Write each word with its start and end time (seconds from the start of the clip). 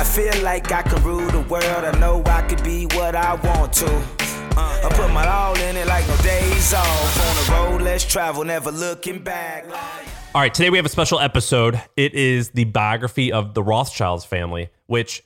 I 0.00 0.02
feel 0.02 0.42
like 0.42 0.72
I 0.72 0.80
can 0.80 1.04
rule 1.04 1.30
the 1.30 1.42
world. 1.42 1.84
I 1.84 1.92
know 1.98 2.22
I 2.24 2.40
could 2.48 2.64
be 2.64 2.86
what 2.86 3.14
I 3.14 3.34
want 3.34 3.70
to. 3.74 3.86
Uh, 4.56 4.80
I 4.84 4.88
put 4.94 5.12
my 5.12 5.28
all 5.28 5.54
in 5.58 5.76
it 5.76 5.86
like 5.86 6.08
no 6.08 6.16
days 6.22 6.72
off. 6.72 7.20
On 7.20 7.36
the 7.36 7.52
road, 7.52 7.82
let's 7.82 8.06
travel, 8.06 8.42
never 8.42 8.70
looking 8.70 9.22
back. 9.22 9.66
All 10.34 10.40
right, 10.40 10.54
today 10.54 10.70
we 10.70 10.78
have 10.78 10.86
a 10.86 10.88
special 10.88 11.20
episode. 11.20 11.82
It 11.98 12.14
is 12.14 12.48
the 12.48 12.64
biography 12.64 13.30
of 13.30 13.52
the 13.52 13.62
Rothschilds 13.62 14.24
family, 14.24 14.70
which, 14.86 15.22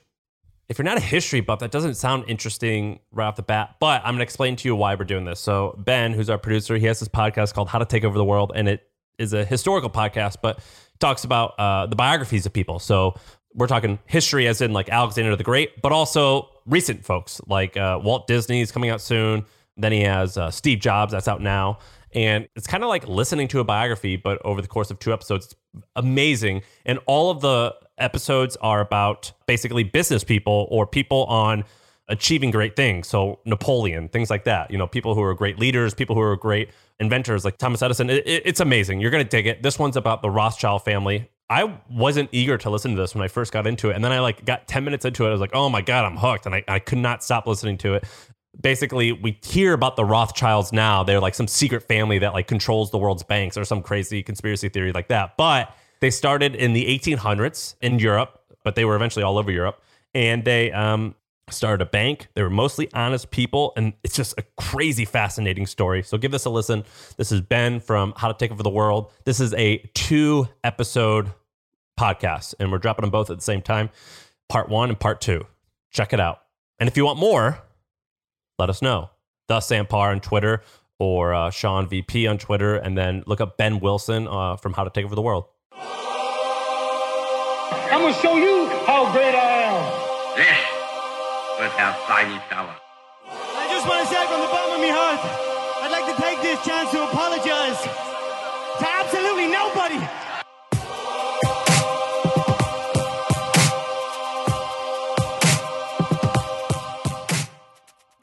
if 0.67 0.77
you're 0.77 0.83
not 0.83 0.97
a 0.97 0.99
history 0.99 1.39
buff, 1.39 1.59
that 1.59 1.71
doesn't 1.71 1.95
sound 1.95 2.25
interesting 2.27 2.99
right 3.13 3.27
off 3.27 3.37
the 3.37 3.43
bat. 3.43 3.77
But 3.79 4.01
I'm 4.01 4.09
going 4.09 4.17
to 4.17 4.23
explain 4.23 4.57
to 4.57 4.67
you 4.67 4.75
why 4.75 4.95
we're 4.95 5.05
doing 5.05 5.23
this. 5.23 5.39
So, 5.39 5.79
Ben, 5.85 6.11
who's 6.11 6.29
our 6.29 6.37
producer, 6.37 6.75
he 6.75 6.85
has 6.87 6.99
this 6.99 7.07
podcast 7.07 7.53
called 7.53 7.69
How 7.69 7.79
to 7.79 7.85
Take 7.85 8.03
Over 8.03 8.17
the 8.17 8.25
World, 8.25 8.51
and 8.53 8.67
it 8.67 8.85
is 9.17 9.31
a 9.31 9.45
historical 9.45 9.89
podcast, 9.89 10.39
but 10.43 10.59
talks 10.99 11.23
about 11.23 11.57
uh, 11.57 11.85
the 11.85 11.95
biographies 11.95 12.45
of 12.45 12.51
people. 12.51 12.79
So, 12.79 13.15
we're 13.55 13.67
talking 13.67 13.99
history 14.05 14.47
as 14.47 14.61
in 14.61 14.73
like 14.73 14.89
Alexander 14.89 15.35
the 15.35 15.43
Great, 15.43 15.81
but 15.81 15.91
also 15.91 16.49
recent 16.65 17.05
folks 17.05 17.41
like 17.47 17.77
uh, 17.77 17.99
Walt 18.03 18.29
is 18.29 18.71
coming 18.71 18.89
out 18.89 19.01
soon. 19.01 19.45
Then 19.77 19.91
he 19.91 20.01
has 20.01 20.37
uh, 20.37 20.51
Steve 20.51 20.79
Jobs 20.79 21.11
that's 21.11 21.27
out 21.27 21.41
now. 21.41 21.79
And 22.13 22.47
it's 22.55 22.67
kind 22.67 22.83
of 22.83 22.87
like 22.87 23.07
listening 23.07 23.49
to 23.49 23.59
a 23.59 23.63
biography, 23.65 24.15
but 24.15 24.41
over 24.45 24.61
the 24.61 24.69
course 24.69 24.89
of 24.89 24.99
two 24.99 25.11
episodes, 25.11 25.47
it's 25.47 25.55
amazing. 25.97 26.61
And 26.85 26.99
all 27.07 27.29
of 27.29 27.41
the 27.41 27.75
episodes 27.97 28.55
are 28.57 28.79
about 28.79 29.33
basically 29.47 29.83
business 29.83 30.23
people 30.23 30.67
or 30.71 30.87
people 30.87 31.25
on 31.25 31.65
achieving 32.07 32.51
great 32.51 32.75
things. 32.75 33.07
So 33.07 33.39
Napoleon, 33.45 34.07
things 34.09 34.29
like 34.29 34.45
that. 34.45 34.71
You 34.71 34.77
know, 34.77 34.87
people 34.87 35.13
who 35.13 35.23
are 35.23 35.33
great 35.33 35.59
leaders, 35.59 35.93
people 35.93 36.15
who 36.15 36.21
are 36.21 36.37
great 36.37 36.69
inventors 36.99 37.43
like 37.43 37.57
Thomas 37.57 37.81
Edison. 37.81 38.09
It, 38.09 38.25
it, 38.25 38.43
it's 38.45 38.59
amazing. 38.59 39.01
You're 39.01 39.11
going 39.11 39.23
to 39.23 39.29
dig 39.29 39.47
it. 39.47 39.61
This 39.61 39.77
one's 39.77 39.97
about 39.97 40.21
the 40.21 40.29
Rothschild 40.29 40.83
family. 40.83 41.29
I 41.49 41.79
wasn't 41.89 42.29
eager 42.31 42.57
to 42.57 42.69
listen 42.69 42.95
to 42.95 42.97
this 42.97 43.13
when 43.13 43.23
I 43.23 43.27
first 43.27 43.51
got 43.51 43.67
into 43.67 43.89
it. 43.89 43.95
And 43.95 44.03
then 44.03 44.11
I 44.11 44.19
like 44.19 44.45
got 44.45 44.67
10 44.67 44.83
minutes 44.83 45.05
into 45.05 45.25
it. 45.25 45.29
I 45.29 45.31
was 45.31 45.41
like, 45.41 45.53
oh 45.53 45.69
my 45.69 45.81
God, 45.81 46.05
I'm 46.05 46.17
hooked. 46.17 46.45
And 46.45 46.55
I, 46.55 46.63
I 46.67 46.79
could 46.79 46.97
not 46.97 47.23
stop 47.23 47.45
listening 47.45 47.77
to 47.79 47.93
it. 47.95 48.05
Basically, 48.59 49.11
we 49.11 49.37
hear 49.43 49.73
about 49.73 49.95
the 49.95 50.05
Rothschilds 50.05 50.73
now. 50.73 51.03
They're 51.03 51.19
like 51.19 51.35
some 51.35 51.47
secret 51.47 51.83
family 51.83 52.19
that 52.19 52.33
like 52.33 52.47
controls 52.47 52.89
the 52.89 52.97
world's 52.97 53.23
banks 53.23 53.57
or 53.57 53.65
some 53.65 53.83
crazy 53.83 54.23
conspiracy 54.23 54.69
theory 54.69 54.91
like 54.91 55.09
that. 55.09 55.37
But 55.37 55.75
they 55.99 56.09
started 56.09 56.55
in 56.55 56.73
the 56.73 56.85
1800s 56.85 57.75
in 57.81 57.99
Europe, 57.99 58.41
but 58.63 58.75
they 58.75 58.85
were 58.85 58.95
eventually 58.95 59.23
all 59.23 59.37
over 59.37 59.51
Europe. 59.51 59.83
And 60.13 60.45
they 60.45 60.71
um, 60.71 61.13
started 61.49 61.83
a 61.83 61.89
bank. 61.89 62.27
They 62.33 62.43
were 62.43 62.49
mostly 62.49 62.91
honest 62.93 63.31
people, 63.31 63.73
and 63.77 63.93
it's 64.03 64.15
just 64.15 64.33
a 64.37 64.43
crazy, 64.57 65.05
fascinating 65.05 65.65
story. 65.67 66.03
So 66.03 66.17
give 66.17 66.31
this 66.31 66.45
a 66.45 66.49
listen. 66.49 66.83
This 67.17 67.31
is 67.31 67.41
Ben 67.41 67.79
from 67.79 68.13
How 68.17 68.27
to 68.27 68.33
Take 68.33 68.51
Over 68.51 68.63
the 68.63 68.69
World. 68.69 69.11
This 69.25 69.39
is 69.39 69.53
a 69.53 69.77
two 69.93 70.47
episode 70.63 71.31
podcast, 71.99 72.55
and 72.59 72.71
we're 72.71 72.79
dropping 72.79 73.03
them 73.03 73.11
both 73.11 73.29
at 73.29 73.37
the 73.37 73.43
same 73.43 73.61
time 73.61 73.89
part 74.49 74.69
one 74.69 74.89
and 74.89 74.99
part 74.99 75.21
two. 75.21 75.45
Check 75.91 76.13
it 76.13 76.19
out. 76.19 76.39
And 76.79 76.87
if 76.87 76.97
you 76.97 77.05
want 77.05 77.19
more, 77.19 77.59
let 78.59 78.69
us 78.69 78.81
know. 78.81 79.09
The 79.47 79.57
SamParr 79.57 80.11
on 80.11 80.19
Twitter 80.21 80.61
or 80.99 81.33
uh, 81.33 81.49
Shaan 81.49 81.89
VP 81.89 82.25
on 82.27 82.37
Twitter, 82.37 82.75
and 82.75 82.97
then 82.97 83.23
look 83.27 83.41
up 83.41 83.57
Ben 83.57 83.79
Wilson 83.79 84.27
uh, 84.27 84.55
from 84.55 84.73
How 84.73 84.83
to 84.83 84.89
Take 84.89 85.05
Over 85.05 85.15
the 85.15 85.21
World. 85.21 85.45
I'm 87.91 88.01
gonna 88.01 88.13
show 88.13 88.35
you 88.35 88.67
how 88.85 89.11
great 89.11 89.34
was 91.57 91.71
our 91.77 91.95
tiny 92.05 92.37
tower. 92.49 92.75
I 93.29 93.67
just 93.69 93.87
want 93.87 94.03
to 94.03 94.13
say 94.13 94.27
from 94.27 94.41
the 94.41 94.47
bottom 94.47 94.75
of 94.75 94.81
my 94.81 94.91
heart, 94.91 95.19
I'd 95.83 95.91
like 95.91 96.13
to 96.13 96.21
take 96.21 96.41
this 96.41 96.59
chance 96.65 96.91
to 96.91 97.01
apologize 97.03 97.79
to 98.79 98.85
absolutely 98.85 99.47
nobody. 99.47 99.95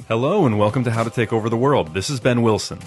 Hello 0.08 0.44
and 0.44 0.58
welcome 0.58 0.84
to 0.84 0.90
How 0.90 1.02
to 1.02 1.08
Take 1.08 1.32
Over 1.32 1.48
the 1.48 1.56
World. 1.56 1.94
This 1.94 2.10
is 2.10 2.20
Ben 2.20 2.42
Wilson. 2.42 2.80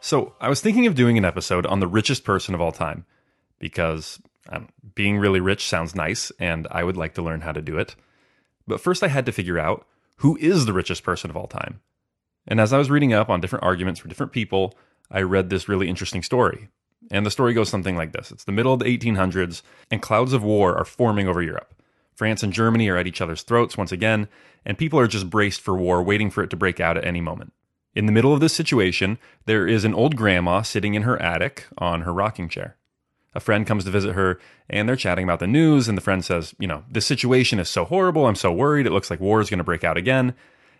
So, 0.00 0.32
I 0.40 0.48
was 0.48 0.62
thinking 0.62 0.86
of 0.86 0.94
doing 0.94 1.18
an 1.18 1.26
episode 1.26 1.66
on 1.66 1.80
the 1.80 1.86
richest 1.86 2.24
person 2.24 2.54
of 2.54 2.60
all 2.62 2.72
time 2.72 3.04
because 3.58 4.18
um, 4.48 4.68
being 4.94 5.18
really 5.18 5.40
rich 5.40 5.68
sounds 5.68 5.94
nice 5.94 6.32
and 6.38 6.66
I 6.70 6.82
would 6.82 6.96
like 6.96 7.14
to 7.14 7.22
learn 7.22 7.42
how 7.42 7.52
to 7.52 7.60
do 7.60 7.76
it. 7.76 7.96
But 8.66 8.80
first, 8.80 9.02
I 9.02 9.08
had 9.08 9.26
to 9.26 9.32
figure 9.32 9.58
out 9.58 9.86
who 10.18 10.36
is 10.36 10.66
the 10.66 10.72
richest 10.72 11.02
person 11.02 11.30
of 11.30 11.36
all 11.36 11.46
time. 11.46 11.80
And 12.46 12.60
as 12.60 12.72
I 12.72 12.78
was 12.78 12.90
reading 12.90 13.12
up 13.12 13.30
on 13.30 13.40
different 13.40 13.64
arguments 13.64 14.00
for 14.00 14.08
different 14.08 14.32
people, 14.32 14.74
I 15.10 15.22
read 15.22 15.50
this 15.50 15.68
really 15.68 15.88
interesting 15.88 16.22
story. 16.22 16.68
And 17.10 17.26
the 17.26 17.30
story 17.30 17.52
goes 17.54 17.68
something 17.68 17.96
like 17.96 18.12
this 18.12 18.30
It's 18.30 18.44
the 18.44 18.52
middle 18.52 18.72
of 18.72 18.80
the 18.80 18.98
1800s, 18.98 19.62
and 19.90 20.02
clouds 20.02 20.32
of 20.32 20.42
war 20.42 20.76
are 20.76 20.84
forming 20.84 21.28
over 21.28 21.42
Europe. 21.42 21.74
France 22.14 22.42
and 22.42 22.52
Germany 22.52 22.88
are 22.88 22.96
at 22.96 23.06
each 23.06 23.20
other's 23.20 23.42
throats 23.42 23.76
once 23.76 23.92
again, 23.92 24.28
and 24.64 24.78
people 24.78 24.98
are 24.98 25.08
just 25.08 25.30
braced 25.30 25.60
for 25.60 25.76
war, 25.76 26.02
waiting 26.02 26.30
for 26.30 26.42
it 26.42 26.50
to 26.50 26.56
break 26.56 26.80
out 26.80 26.96
at 26.96 27.04
any 27.04 27.20
moment. 27.20 27.52
In 27.94 28.06
the 28.06 28.12
middle 28.12 28.32
of 28.32 28.40
this 28.40 28.54
situation, 28.54 29.18
there 29.46 29.66
is 29.66 29.84
an 29.84 29.94
old 29.94 30.16
grandma 30.16 30.62
sitting 30.62 30.94
in 30.94 31.02
her 31.02 31.20
attic 31.20 31.66
on 31.78 32.02
her 32.02 32.12
rocking 32.12 32.48
chair. 32.48 32.76
A 33.34 33.40
friend 33.40 33.66
comes 33.66 33.84
to 33.84 33.90
visit 33.90 34.14
her, 34.14 34.38
and 34.70 34.88
they're 34.88 34.96
chatting 34.96 35.24
about 35.24 35.40
the 35.40 35.46
news, 35.46 35.88
and 35.88 35.98
the 35.98 36.02
friend 36.02 36.24
says, 36.24 36.54
You 36.58 36.68
know, 36.68 36.84
this 36.90 37.06
situation 37.06 37.58
is 37.58 37.68
so 37.68 37.84
horrible, 37.84 38.26
I'm 38.26 38.36
so 38.36 38.52
worried, 38.52 38.86
it 38.86 38.92
looks 38.92 39.10
like 39.10 39.20
war 39.20 39.40
is 39.40 39.50
going 39.50 39.58
to 39.58 39.64
break 39.64 39.84
out 39.84 39.96
again. 39.96 40.34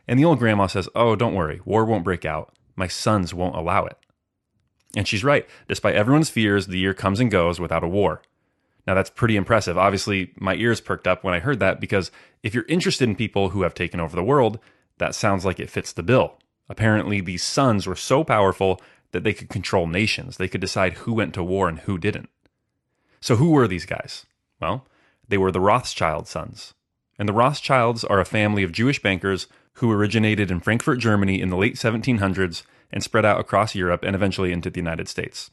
And 0.06 0.18
the 0.18 0.24
old 0.24 0.38
grandma 0.38 0.66
says, 0.66 0.88
Oh, 0.94 1.16
don't 1.16 1.34
worry, 1.34 1.60
war 1.64 1.84
won't 1.84 2.04
break 2.04 2.24
out. 2.24 2.54
My 2.76 2.86
sons 2.86 3.34
won't 3.34 3.56
allow 3.56 3.86
it. 3.86 3.96
And 4.96 5.08
she's 5.08 5.24
right. 5.24 5.48
Despite 5.66 5.96
everyone's 5.96 6.30
fears, 6.30 6.66
the 6.66 6.78
year 6.78 6.94
comes 6.94 7.20
and 7.20 7.30
goes 7.30 7.58
without 7.58 7.84
a 7.84 7.88
war. 7.88 8.22
Now, 8.86 8.94
that's 8.94 9.10
pretty 9.10 9.36
impressive. 9.36 9.78
Obviously, 9.78 10.32
my 10.38 10.54
ears 10.54 10.80
perked 10.80 11.08
up 11.08 11.24
when 11.24 11.34
I 11.34 11.40
heard 11.40 11.58
that 11.60 11.80
because 11.80 12.10
if 12.42 12.54
you're 12.54 12.66
interested 12.68 13.08
in 13.08 13.16
people 13.16 13.50
who 13.50 13.62
have 13.62 13.74
taken 13.74 13.98
over 13.98 14.14
the 14.14 14.22
world, 14.22 14.58
that 14.98 15.14
sounds 15.14 15.44
like 15.44 15.58
it 15.58 15.70
fits 15.70 15.92
the 15.92 16.02
bill. 16.02 16.38
Apparently, 16.68 17.20
these 17.20 17.42
sons 17.42 17.86
were 17.86 17.96
so 17.96 18.22
powerful 18.22 18.80
that 19.12 19.24
they 19.24 19.32
could 19.32 19.48
control 19.48 19.86
nations. 19.86 20.36
They 20.36 20.48
could 20.48 20.60
decide 20.60 20.94
who 20.94 21.14
went 21.14 21.34
to 21.34 21.42
war 21.42 21.68
and 21.68 21.78
who 21.80 21.98
didn't. 21.98 22.28
So, 23.24 23.36
who 23.36 23.52
were 23.52 23.66
these 23.66 23.86
guys? 23.86 24.26
Well, 24.60 24.86
they 25.26 25.38
were 25.38 25.50
the 25.50 25.58
Rothschild 25.58 26.28
sons. 26.28 26.74
And 27.18 27.26
the 27.26 27.32
Rothschilds 27.32 28.04
are 28.04 28.20
a 28.20 28.24
family 28.26 28.62
of 28.62 28.70
Jewish 28.70 29.00
bankers 29.00 29.46
who 29.76 29.90
originated 29.90 30.50
in 30.50 30.60
Frankfurt, 30.60 30.98
Germany 30.98 31.40
in 31.40 31.48
the 31.48 31.56
late 31.56 31.76
1700s 31.76 32.64
and 32.92 33.02
spread 33.02 33.24
out 33.24 33.40
across 33.40 33.74
Europe 33.74 34.02
and 34.02 34.14
eventually 34.14 34.52
into 34.52 34.68
the 34.68 34.78
United 34.78 35.08
States. 35.08 35.50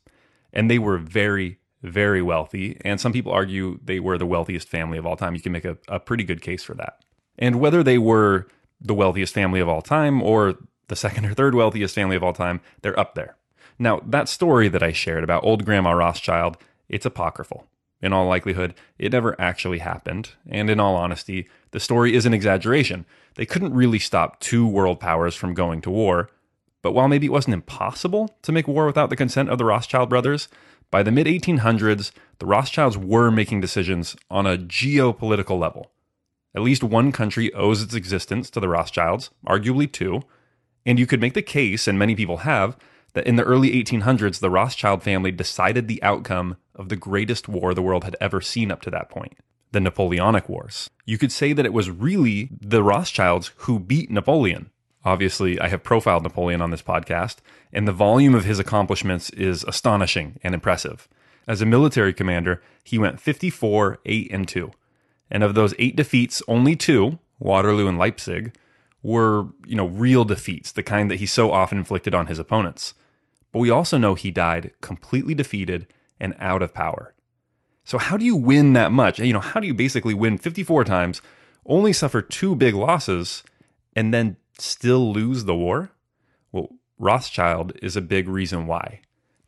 And 0.52 0.70
they 0.70 0.80
were 0.80 0.98
very, 0.98 1.60
very 1.82 2.22
wealthy, 2.22 2.78
and 2.84 3.00
some 3.00 3.14
people 3.14 3.32
argue 3.32 3.80
they 3.82 4.02
were 4.02 4.18
the 4.18 4.26
wealthiest 4.26 4.68
family 4.68 4.98
of 4.98 5.06
all 5.06 5.16
time. 5.16 5.34
You 5.34 5.42
can 5.42 5.54
make 5.54 5.64
a, 5.64 5.78
a 5.88 6.02
pretty 6.02 6.26
good 6.26 6.42
case 6.42 6.64
for 6.64 6.74
that. 6.74 7.06
And 7.40 7.62
whether 7.62 7.84
they 7.84 7.98
were 7.98 8.48
the 8.82 8.94
wealthiest 8.94 9.34
family 9.34 9.62
of 9.62 9.70
all 9.70 9.82
time 9.82 10.22
or 10.22 10.56
the 10.90 10.98
second 10.98 11.26
or 11.26 11.34
third 11.34 11.56
wealthiest 11.56 11.96
family 11.96 12.18
of 12.18 12.24
all 12.24 12.34
time, 12.34 12.60
they're 12.82 13.00
up 13.00 13.16
there. 13.16 13.38
Now, 13.80 14.02
that 14.06 14.28
story 14.28 14.68
that 14.68 14.84
I 14.84 14.92
shared 14.92 15.24
about 15.24 15.46
old 15.46 15.64
Grandma 15.64 15.92
Rothschild, 15.92 16.58
it's 16.92 17.06
apocryphal. 17.06 17.66
In 18.02 18.14
all 18.14 18.28
likelihood, 18.28 18.74
it 19.00 19.12
never 19.12 19.40
actually 19.40 19.80
happened, 19.80 20.32
and 20.48 20.70
in 20.70 20.80
all 20.80 20.96
honesty, 20.96 21.48
the 21.72 21.80
story 21.80 22.16
is 22.16 22.26
an 22.26 22.34
exaggeration. 22.34 23.06
They 23.36 23.46
couldn't 23.46 23.74
really 23.74 24.00
stop 24.00 24.40
two 24.40 24.68
world 24.68 25.00
powers 25.00 25.36
from 25.36 25.54
going 25.54 25.82
to 25.82 25.90
war, 25.90 26.30
but 26.82 26.94
while 26.94 27.08
maybe 27.08 27.28
it 27.28 27.32
wasn't 27.32 27.54
impossible 27.54 28.36
to 28.42 28.52
make 28.52 28.68
war 28.68 28.86
without 28.86 29.10
the 29.10 29.16
consent 29.16 29.50
of 29.50 29.58
the 29.58 29.66
Rothschild 29.66 30.10
brothers, 30.10 30.48
by 30.90 31.04
the 31.04 31.12
mid 31.12 31.28
1800s, 31.28 32.12
the 32.40 32.46
Rothschilds 32.46 32.98
were 32.98 33.32
making 33.32 33.62
decisions 33.62 34.16
on 34.30 34.46
a 34.46 34.58
geopolitical 34.58 35.60
level. 35.60 35.92
At 36.54 36.64
least 36.64 36.84
one 36.84 37.12
country 37.12 37.54
owes 37.54 37.82
its 37.82 37.94
existence 37.94 38.50
to 38.50 38.60
the 38.60 38.68
Rothschilds, 38.68 39.30
arguably 39.48 39.90
two, 39.90 40.24
and 40.86 41.00
you 41.00 41.08
could 41.08 41.22
make 41.22 41.34
the 41.34 41.42
case, 41.42 41.88
and 41.88 41.98
many 41.98 42.16
people 42.16 42.38
have, 42.38 42.76
that 43.14 43.28
in 43.28 43.36
the 43.36 43.44
early 43.44 43.72
1800s, 43.72 44.40
the 44.40 44.50
Rothschild 44.50 45.04
family 45.04 45.32
decided 45.32 45.88
the 45.88 46.02
outcome 46.04 46.58
of 46.76 46.90
the 46.90 46.96
greatest 46.96 47.48
war 47.48 47.74
the 47.74 47.82
world 47.82 48.04
had 48.04 48.16
ever 48.20 48.42
seen 48.42 48.72
up 48.72 48.82
to 48.82 48.92
that 48.92 49.10
point 49.10 49.38
the 49.72 49.80
Napoleonic 49.80 50.50
Wars. 50.50 50.90
You 51.06 51.18
could 51.18 51.32
say 51.32 51.54
that 51.54 51.66
it 51.66 51.74
was 51.74 51.90
really 51.90 52.50
the 52.60 52.84
Rothschilds 52.84 53.52
who 53.58 53.80
beat 53.80 54.12
Napoleon. 54.12 54.70
Obviously, 55.06 55.60
I 55.60 55.70
have 55.70 55.82
profiled 55.82 56.24
Napoleon 56.24 56.62
on 56.62 56.72
this 56.72 56.82
podcast, 56.82 57.38
and 57.72 57.88
the 57.88 57.94
volume 57.94 58.36
of 58.36 58.46
his 58.46 58.60
accomplishments 58.60 59.30
is 59.32 59.64
astonishing 59.64 60.40
and 60.44 60.54
impressive. 60.54 61.08
As 61.48 61.62
a 61.62 61.66
military 61.66 62.14
commander, 62.14 62.62
he 62.84 62.98
went 62.98 63.20
54, 63.20 64.00
8, 64.06 64.32
and 64.32 64.48
2. 64.48 64.72
And 65.32 65.44
of 65.44 65.56
those 65.56 65.74
eight 65.80 65.96
defeats, 65.96 66.44
only 66.48 66.76
two, 66.76 67.18
Waterloo 67.40 67.88
and 67.88 67.98
Leipzig, 67.98 68.54
were, 69.02 69.48
you 69.66 69.76
know, 69.76 69.88
real 69.88 70.26
defeats, 70.26 70.72
the 70.72 70.84
kind 70.84 71.10
that 71.10 71.20
he 71.20 71.26
so 71.26 71.52
often 71.52 71.80
inflicted 71.80 72.14
on 72.14 72.28
his 72.28 72.38
opponents. 72.38 72.94
But 73.52 73.60
we 73.60 73.70
also 73.70 73.98
know 73.98 74.14
he 74.14 74.30
died 74.30 74.72
completely 74.82 75.34
defeated 75.34 75.88
and 76.22 76.36
out 76.40 76.62
of 76.62 76.74
power. 76.74 77.14
So 77.84 77.98
how 77.98 78.16
do 78.16 78.24
you 78.24 78.38
win 78.38 78.74
that 78.74 78.92
much? 78.92 79.20
You 79.20 79.34
know, 79.34 79.40
how 79.40 79.60
do 79.60 79.68
you 79.68 79.74
basically 79.74 80.14
win 80.14 80.38
54 80.38 80.86
times, 80.86 81.22
only 81.66 81.92
suffer 81.92 82.22
two 82.22 82.56
big 82.56 82.76
losses, 82.76 83.44
and 83.96 84.14
then 84.14 84.38
still 84.58 85.12
lose 85.12 85.44
the 85.44 85.56
war? 85.56 85.92
Well, 86.54 86.70
Rothschild 86.98 87.74
is 87.82 87.98
a 87.98 88.02
big 88.02 88.30
reason 88.30 88.68
why. 88.68 89.02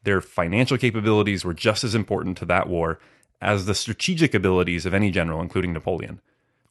Their 0.04 0.20
financial 0.20 0.78
capabilities 0.78 1.46
were 1.46 1.54
just 1.54 1.84
as 1.84 1.96
important 1.96 2.38
to 2.40 2.46
that 2.46 2.68
war 2.68 3.00
as 3.40 3.66
the 3.66 3.76
strategic 3.76 4.34
abilities 4.34 4.86
of 4.86 4.94
any 4.94 5.12
general, 5.12 5.42
including 5.42 5.72
Napoleon. 5.72 6.20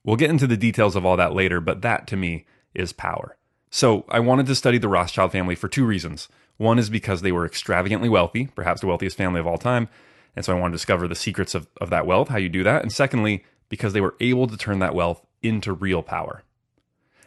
We'll 0.05 0.17
get 0.17 0.31
into 0.31 0.49
the 0.49 0.57
details 0.57 0.97
of 0.97 1.07
all 1.07 1.17
that 1.17 1.35
later, 1.35 1.61
but 1.61 1.83
that 1.83 2.07
to 2.09 2.17
me 2.17 2.45
is 2.75 2.93
power. 2.93 3.37
So 3.71 4.05
I 4.09 4.21
wanted 4.21 4.47
to 4.47 4.55
study 4.55 4.79
the 4.79 4.89
Rothschild 4.89 5.33
family 5.33 5.55
for 5.55 5.69
two 5.69 5.87
reasons. 5.87 6.29
One 6.57 6.79
is 6.79 6.91
because 6.91 7.23
they 7.23 7.33
were 7.33 7.47
extravagantly 7.47 8.09
wealthy, 8.09 8.47
perhaps 8.55 8.81
the 8.81 8.87
wealthiest 8.87 9.17
family 9.17 9.41
of 9.41 9.47
all 9.47 9.59
time. 9.59 9.89
And 10.37 10.45
so 10.45 10.57
I 10.57 10.61
wanted 10.61 10.73
to 10.73 10.79
discover 10.79 11.09
the 11.09 11.15
secrets 11.15 11.55
of, 11.55 11.67
of 11.81 11.91
that 11.91 12.07
wealth, 12.07 12.29
how 12.29 12.39
you 12.39 12.49
do 12.49 12.63
that. 12.63 12.83
And 12.83 12.93
secondly, 12.93 13.45
because 13.69 13.93
they 13.93 14.01
were 14.01 14.15
able 14.21 14.47
to 14.47 14.57
turn 14.57 14.79
that 14.79 14.95
wealth 14.95 15.25
into 15.43 15.73
real 15.73 16.03
power. 16.03 16.43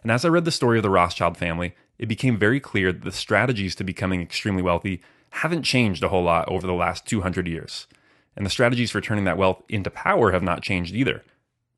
And 0.04 0.12
as 0.12 0.24
I 0.24 0.30
read 0.30 0.46
the 0.46 0.52
story 0.52 0.78
of 0.78 0.84
the 0.84 0.90
Rothschild 0.90 1.38
family, 1.38 1.76
it 1.98 2.08
became 2.08 2.38
very 2.38 2.60
clear 2.60 2.92
that 2.92 3.04
the 3.04 3.12
strategies 3.12 3.76
to 3.76 3.84
becoming 3.84 4.22
extremely 4.22 4.62
wealthy 4.62 5.02
haven't 5.32 5.64
changed 5.64 6.04
a 6.04 6.10
whole 6.10 6.24
lot 6.24 6.48
over 6.48 6.66
the 6.66 6.74
last 6.74 7.06
200 7.06 7.48
years. 7.48 7.88
And 8.36 8.46
the 8.46 8.50
strategies 8.50 8.92
for 8.92 9.02
turning 9.02 9.24
that 9.26 9.38
wealth 9.38 9.64
into 9.70 9.90
power 9.90 10.32
have 10.32 10.44
not 10.44 10.62
changed 10.62 10.94
either. 10.94 11.24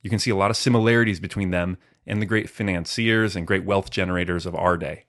You 0.01 0.09
can 0.09 0.19
see 0.19 0.31
a 0.31 0.35
lot 0.35 0.51
of 0.51 0.57
similarities 0.57 1.19
between 1.19 1.51
them 1.51 1.77
and 2.05 2.21
the 2.21 2.25
great 2.25 2.49
financiers 2.49 3.35
and 3.35 3.47
great 3.47 3.65
wealth 3.65 3.89
generators 3.89 4.45
of 4.45 4.55
our 4.55 4.77
day. 4.77 5.05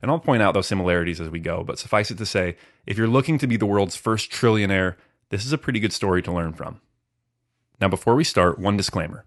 And 0.00 0.10
I'll 0.10 0.20
point 0.20 0.42
out 0.42 0.54
those 0.54 0.66
similarities 0.66 1.20
as 1.20 1.28
we 1.28 1.40
go, 1.40 1.64
but 1.64 1.78
suffice 1.78 2.10
it 2.10 2.18
to 2.18 2.26
say, 2.26 2.56
if 2.86 2.96
you're 2.96 3.08
looking 3.08 3.38
to 3.38 3.46
be 3.46 3.56
the 3.56 3.66
world's 3.66 3.96
first 3.96 4.30
trillionaire, 4.30 4.96
this 5.30 5.44
is 5.44 5.52
a 5.52 5.58
pretty 5.58 5.80
good 5.80 5.92
story 5.92 6.22
to 6.22 6.32
learn 6.32 6.52
from. 6.52 6.80
Now, 7.80 7.88
before 7.88 8.14
we 8.14 8.24
start, 8.24 8.58
one 8.58 8.76
disclaimer 8.76 9.24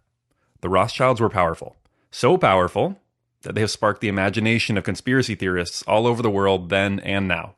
the 0.62 0.70
Rothschilds 0.70 1.20
were 1.20 1.30
powerful. 1.30 1.76
So 2.12 2.38
powerful 2.38 3.00
that 3.42 3.56
they 3.56 3.62
have 3.62 3.72
sparked 3.72 4.02
the 4.02 4.08
imagination 4.08 4.78
of 4.78 4.84
conspiracy 4.84 5.34
theorists 5.34 5.84
all 5.88 6.06
over 6.06 6.22
the 6.22 6.30
world 6.30 6.70
then 6.70 7.00
and 7.00 7.28
now. 7.28 7.56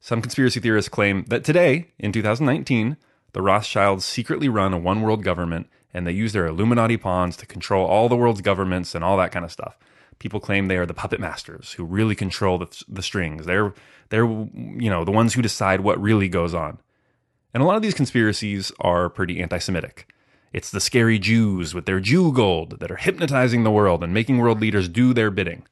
Some 0.00 0.20
conspiracy 0.20 0.60
theorists 0.60 0.90
claim 0.90 1.24
that 1.28 1.44
today, 1.44 1.92
in 1.98 2.12
2019, 2.12 2.96
the 3.32 3.42
Rothschilds 3.42 4.04
secretly 4.04 4.48
run 4.48 4.72
a 4.72 4.78
one 4.78 5.02
world 5.02 5.24
government 5.24 5.68
and 5.94 6.06
they 6.06 6.12
use 6.12 6.32
their 6.32 6.46
Illuminati 6.46 6.98
pawns 6.98 7.36
to 7.38 7.46
control 7.46 7.86
all 7.86 8.08
the 8.08 8.16
world's 8.16 8.42
governments 8.42 8.94
and 8.94 9.02
all 9.02 9.16
that 9.16 9.32
kind 9.32 9.44
of 9.44 9.52
stuff. 9.52 9.78
People 10.18 10.40
claim 10.40 10.68
they 10.68 10.78
are 10.78 10.86
the 10.86 10.94
puppet 10.94 11.20
masters 11.20 11.72
who 11.72 11.84
really 11.84 12.14
control 12.14 12.58
the, 12.58 12.84
the 12.88 13.02
strings. 13.02 13.46
They're 13.46 13.74
they're 14.08 14.26
you 14.26 14.90
know 14.90 15.04
the 15.04 15.12
ones 15.12 15.34
who 15.34 15.42
decide 15.42 15.80
what 15.80 16.00
really 16.00 16.28
goes 16.28 16.54
on. 16.54 16.78
And 17.52 17.62
a 17.62 17.66
lot 17.66 17.76
of 17.76 17.82
these 17.82 17.94
conspiracies 17.94 18.72
are 18.80 19.08
pretty 19.08 19.40
anti-Semitic. 19.40 20.12
It's 20.52 20.70
the 20.70 20.80
scary 20.80 21.18
Jews 21.18 21.74
with 21.74 21.86
their 21.86 22.00
Jew 22.00 22.32
gold 22.32 22.80
that 22.80 22.90
are 22.90 22.96
hypnotizing 22.96 23.64
the 23.64 23.70
world 23.70 24.02
and 24.02 24.12
making 24.12 24.38
world 24.38 24.60
leaders 24.60 24.88
do 24.88 25.12
their 25.12 25.30
bidding. 25.30 25.66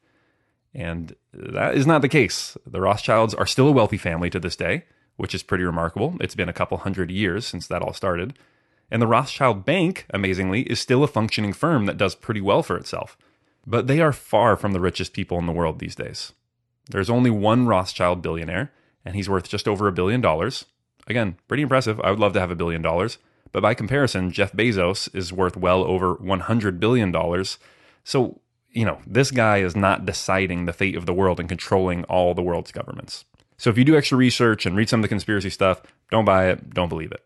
And 0.73 1.15
that 1.33 1.75
is 1.75 1.87
not 1.87 2.01
the 2.01 2.09
case. 2.09 2.57
The 2.65 2.81
Rothschilds 2.81 3.33
are 3.33 3.45
still 3.45 3.67
a 3.67 3.71
wealthy 3.71 3.97
family 3.97 4.29
to 4.29 4.39
this 4.39 4.55
day, 4.55 4.85
which 5.15 5.33
is 5.33 5.41
pretty 5.41 5.63
remarkable. 5.63 6.15
It's 6.19 6.35
been 6.35 6.49
a 6.49 6.53
couple 6.53 6.77
hundred 6.77 7.09
years 7.09 7.47
since 7.47 7.65
that 7.67 7.81
all 7.81 7.93
started. 7.93 8.37
And 8.91 9.01
the 9.01 9.07
Rothschild 9.07 9.65
Bank, 9.65 10.05
amazingly, 10.09 10.61
is 10.63 10.79
still 10.79 11.03
a 11.03 11.07
functioning 11.07 11.53
firm 11.53 11.85
that 11.85 11.97
does 11.97 12.13
pretty 12.13 12.41
well 12.41 12.61
for 12.61 12.77
itself. 12.77 13.17
But 13.65 13.87
they 13.87 13.99
are 13.99 14.13
far 14.13 14.55
from 14.55 14.73
the 14.73 14.79
richest 14.79 15.13
people 15.13 15.39
in 15.39 15.45
the 15.45 15.53
world 15.53 15.79
these 15.79 15.95
days. 15.95 16.33
There's 16.89 17.09
only 17.09 17.31
one 17.31 17.67
Rothschild 17.67 18.21
billionaire, 18.21 18.71
and 19.03 19.15
he's 19.15 19.29
worth 19.29 19.49
just 19.49 19.67
over 19.67 19.87
a 19.87 19.91
billion 19.91 20.21
dollars. 20.21 20.65
Again, 21.07 21.37
pretty 21.47 21.63
impressive. 21.63 21.99
I 22.01 22.11
would 22.11 22.19
love 22.19 22.33
to 22.33 22.39
have 22.39 22.51
a 22.51 22.55
billion 22.55 22.81
dollars. 22.81 23.17
But 23.51 23.61
by 23.61 23.73
comparison, 23.73 24.31
Jeff 24.31 24.51
Bezos 24.51 25.13
is 25.15 25.31
worth 25.31 25.55
well 25.55 25.83
over 25.83 26.15
$100 26.15 26.79
billion. 26.79 27.13
So, 28.03 28.41
you 28.71 28.85
know, 28.85 28.99
this 29.07 29.31
guy 29.31 29.59
is 29.59 29.75
not 29.75 30.05
deciding 30.05 30.65
the 30.65 30.73
fate 30.73 30.95
of 30.95 31.05
the 31.05 31.13
world 31.13 31.39
and 31.39 31.47
controlling 31.47 32.03
all 32.05 32.33
the 32.33 32.41
world's 32.41 32.71
governments. 32.71 33.23
So 33.57 33.69
if 33.69 33.77
you 33.77 33.85
do 33.85 33.95
extra 33.95 34.17
research 34.17 34.65
and 34.65 34.75
read 34.75 34.89
some 34.89 34.99
of 34.99 35.03
the 35.03 35.07
conspiracy 35.07 35.49
stuff, 35.49 35.81
don't 36.11 36.25
buy 36.25 36.49
it, 36.49 36.73
don't 36.73 36.89
believe 36.89 37.11
it. 37.11 37.23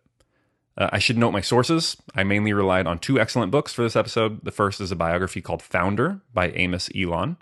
Uh, 0.77 0.89
I 0.91 0.99
should 0.99 1.17
note 1.17 1.31
my 1.31 1.41
sources. 1.41 1.97
I 2.15 2.23
mainly 2.23 2.53
relied 2.53 2.87
on 2.87 2.99
two 2.99 3.19
excellent 3.19 3.51
books 3.51 3.73
for 3.73 3.81
this 3.83 3.95
episode. 3.95 4.43
The 4.43 4.51
first 4.51 4.79
is 4.79 4.91
a 4.91 4.95
biography 4.95 5.41
called 5.41 5.61
Founder 5.61 6.21
by 6.33 6.49
Amos 6.51 6.89
Elon, 6.95 7.37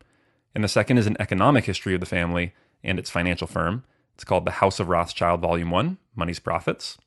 and 0.55 0.63
the 0.63 0.69
second 0.69 0.97
is 0.97 1.07
an 1.07 1.17
economic 1.19 1.65
history 1.65 1.93
of 1.93 1.99
the 1.99 2.05
family 2.05 2.53
and 2.83 2.97
its 2.97 3.09
financial 3.09 3.47
firm. 3.47 3.83
It's 4.15 4.23
called 4.23 4.45
The 4.45 4.51
House 4.51 4.79
of 4.79 4.89
Rothschild, 4.89 5.41
Volume 5.41 5.69
1 5.69 5.97
Money's 6.15 6.39
Prophets. 6.39 6.97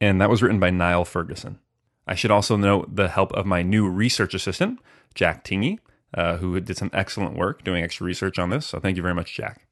And 0.00 0.20
that 0.20 0.30
was 0.30 0.42
written 0.42 0.58
by 0.58 0.70
Niall 0.70 1.04
Ferguson. 1.04 1.60
I 2.06 2.16
should 2.16 2.32
also 2.32 2.56
note 2.56 2.96
the 2.96 3.08
help 3.08 3.32
of 3.34 3.46
my 3.46 3.62
new 3.62 3.88
research 3.88 4.34
assistant, 4.34 4.80
Jack 5.14 5.44
Tingey, 5.44 5.78
uh, 6.14 6.38
who 6.38 6.58
did 6.58 6.76
some 6.76 6.90
excellent 6.92 7.36
work 7.36 7.62
doing 7.62 7.84
extra 7.84 8.04
research 8.04 8.38
on 8.38 8.50
this. 8.50 8.66
So 8.66 8.80
thank 8.80 8.96
you 8.96 9.02
very 9.02 9.14
much, 9.14 9.34
Jack. 9.34 9.66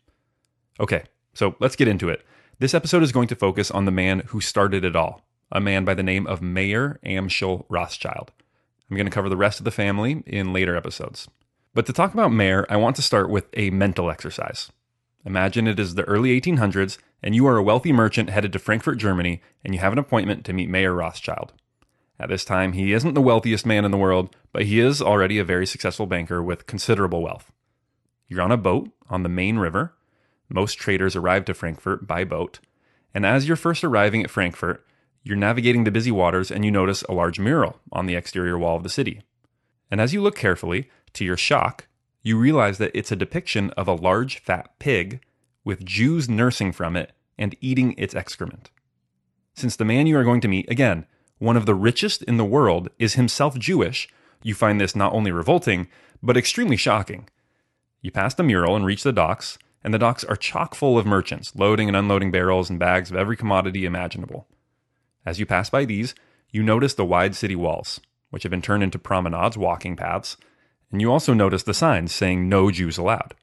Okay, 0.79 1.03
so 1.35 1.57
let's 1.59 1.75
get 1.75 1.89
into 1.89 2.09
it. 2.09 2.25
This 2.61 2.75
episode 2.75 3.03
is 3.03 3.13
going 3.13 3.29
to 3.29 3.35
focus 3.35 3.71
on 3.71 3.85
the 3.85 3.91
man 3.91 4.21
who 4.29 4.41
started 4.41 4.85
it 4.85 4.95
all, 4.95 5.27
a 5.51 5.61
man 5.61 5.85
by 5.85 5.95
the 5.95 6.03
name 6.03 6.27
of 6.27 6.43
Mayer 6.43 6.99
Amschel 7.05 7.65
Rothschild. 7.69 8.33
I'm 8.91 8.97
going 8.97 9.07
to 9.07 9.13
cover 9.13 9.29
the 9.29 9.37
rest 9.37 9.61
of 9.61 9.65
the 9.65 9.71
family 9.71 10.23
in 10.27 10.53
later 10.53 10.77
episodes. 10.77 11.29
But 11.75 11.87
to 11.87 11.93
talk 11.93 12.13
about 12.13 12.33
Mayer, 12.33 12.67
I 12.69 12.77
want 12.77 12.97
to 12.97 13.03
start 13.03 13.31
with 13.31 13.47
a 13.55 13.71
mental 13.71 14.11
exercise. 14.11 14.71
Imagine 15.25 15.67
it 15.67 15.79
is 15.79 15.95
the 15.95 16.05
early 16.05 16.41
1800s 16.41 16.99
and 17.23 17.35
you 17.35 17.47
are 17.47 17.57
a 17.57 17.63
wealthy 17.63 17.93
merchant 17.93 18.31
headed 18.31 18.53
to 18.53 18.59
Frankfurt, 18.59 18.99
Germany, 18.99 19.43
and 19.65 19.75
you 19.75 19.81
have 19.81 19.93
an 19.93 19.99
appointment 19.99 20.45
to 20.45 20.53
meet 20.53 20.71
Mayer 20.71 20.95
Rothschild. 20.95 21.53
At 22.21 22.29
this 22.29 22.45
time, 22.45 22.73
he 22.73 22.93
isn't 22.93 23.15
the 23.15 23.21
wealthiest 23.21 23.67
man 23.67 23.85
in 23.85 23.91
the 23.91 23.99
world, 23.99 24.35
but 24.53 24.65
he 24.65 24.81
is 24.81 25.03
already 25.03 25.39
a 25.39 25.45
very 25.45 25.67
successful 25.67 26.07
banker 26.07 26.43
with 26.43 26.67
considerable 26.67 27.23
wealth. 27.23 27.53
You're 28.29 28.43
on 28.43 28.53
a 28.53 28.57
boat 28.57 28.91
on 29.09 29.23
the 29.23 29.29
Main 29.29 29.59
River. 29.59 29.95
Most 30.49 30.75
traders 30.75 31.17
arrive 31.17 31.45
to 31.47 31.55
Frankfurt 31.55 32.07
by 32.07 32.25
boat. 32.25 32.61
And 33.15 33.25
as 33.25 33.47
you're 33.47 33.57
first 33.57 33.85
arriving 33.85 34.23
at 34.23 34.31
Frankfurt, 34.31 34.85
you're 35.23 35.37
navigating 35.37 35.85
the 35.85 35.91
busy 35.91 36.11
waters 36.11 36.51
and 36.51 36.65
you 36.65 36.71
notice 36.71 37.03
a 37.03 37.13
large 37.13 37.39
mural 37.39 37.81
on 37.93 38.07
the 38.07 38.15
exterior 38.15 38.59
wall 38.59 38.77
of 38.77 38.83
the 38.83 38.89
city. 38.89 39.23
And 39.91 40.01
as 40.01 40.13
you 40.13 40.21
look 40.21 40.37
carefully, 40.37 40.89
to 41.15 41.25
your 41.25 41.37
shock, 41.37 41.87
you 42.23 42.39
realize 42.39 42.79
that 42.79 42.91
it's 42.95 43.13
a 43.13 43.17
depiction 43.17 43.71
of 43.71 43.89
a 43.89 43.95
large 43.95 44.41
fat 44.41 44.79
pig 44.79 45.21
with 45.65 45.85
Jews 45.85 46.29
nursing 46.29 46.73
from 46.73 46.97
it 46.97 47.13
and 47.37 47.57
eating 47.61 47.95
its 47.97 48.15
excrement. 48.15 48.71
Since 49.55 49.77
the 49.77 49.85
man 49.85 50.07
you 50.07 50.17
are 50.17 50.25
going 50.25 50.41
to 50.43 50.49
meet, 50.49 50.71
again, 50.71 51.07
one 51.39 51.57
of 51.57 51.67
the 51.67 51.75
richest 51.75 52.23
in 52.25 52.37
the 52.37 52.45
world, 52.45 52.89
is 52.99 53.15
himself 53.15 53.59
Jewish, 53.59 54.09
you 54.43 54.55
find 54.55 54.81
this 54.81 54.97
not 54.97 55.13
only 55.13 55.31
revolting, 55.31 55.89
but 56.23 56.37
extremely 56.37 56.77
shocking. 56.77 57.29
You 58.01 58.11
pass 58.11 58.35
the 58.35 58.43
mural 58.43 58.77
and 58.77 58.85
reach 58.85 59.03
the 59.03 59.13
docks, 59.13 59.59
and 59.83 59.95
the 59.95 59.99
docks 59.99 60.25
are 60.25 60.37
chock 60.37 60.75
full 60.75 60.99
of 60.99 61.07
merchants 61.07 61.55
loading 61.55 61.89
and 61.89 61.97
unloading 61.97 62.31
barrels 62.31 62.71
and 62.71 62.79
bags 62.79 63.11
of 63.11 63.17
every 63.17 63.37
commodity 63.37 63.85
imaginable. 63.85 64.47
As 65.29 65.39
you 65.39 65.45
pass 65.45 65.69
by 65.69 65.85
these, 65.85 66.15
you 66.53 66.63
notice 66.63 66.95
the 66.95 67.05
wide 67.05 67.35
city 67.35 67.55
walls, 67.55 68.01
which 68.31 68.45
have 68.45 68.51
been 68.51 68.63
turned 68.63 68.83
into 68.83 68.99
promenades, 68.99 69.59
walking 69.59 69.95
paths, 69.95 70.39
and 70.91 71.03
you 71.03 71.13
also 71.13 71.35
notice 71.35 71.63
the 71.63 71.75
signs 71.75 72.15
saying 72.15 72.49
no 72.49 72.71
Jews 72.71 72.97
allowed. 72.97 73.35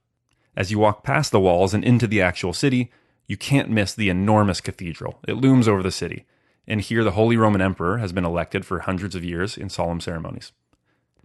As 0.55 0.71
you 0.71 0.79
walk 0.79 1.03
past 1.03 1.31
the 1.31 1.39
walls 1.39 1.75
and 1.75 1.83
into 1.83 2.07
the 2.07 2.23
actual 2.23 2.53
city, 2.53 2.91
you 3.27 3.37
can't 3.37 3.69
miss 3.69 3.93
the 3.93 4.09
enormous 4.09 4.61
cathedral. 4.61 5.19
It 5.27 5.35
looms 5.35 5.67
over 5.67 5.83
the 5.83 5.91
city, 5.91 6.25
and 6.67 6.81
here 6.81 7.03
the 7.03 7.11
Holy 7.11 7.37
Roman 7.37 7.61
Emperor 7.61 7.99
has 7.99 8.11
been 8.11 8.25
elected 8.25 8.65
for 8.65 8.79
hundreds 8.79 9.13
of 9.13 9.23
years 9.23 9.55
in 9.55 9.69
solemn 9.69 10.01
ceremonies. 10.01 10.53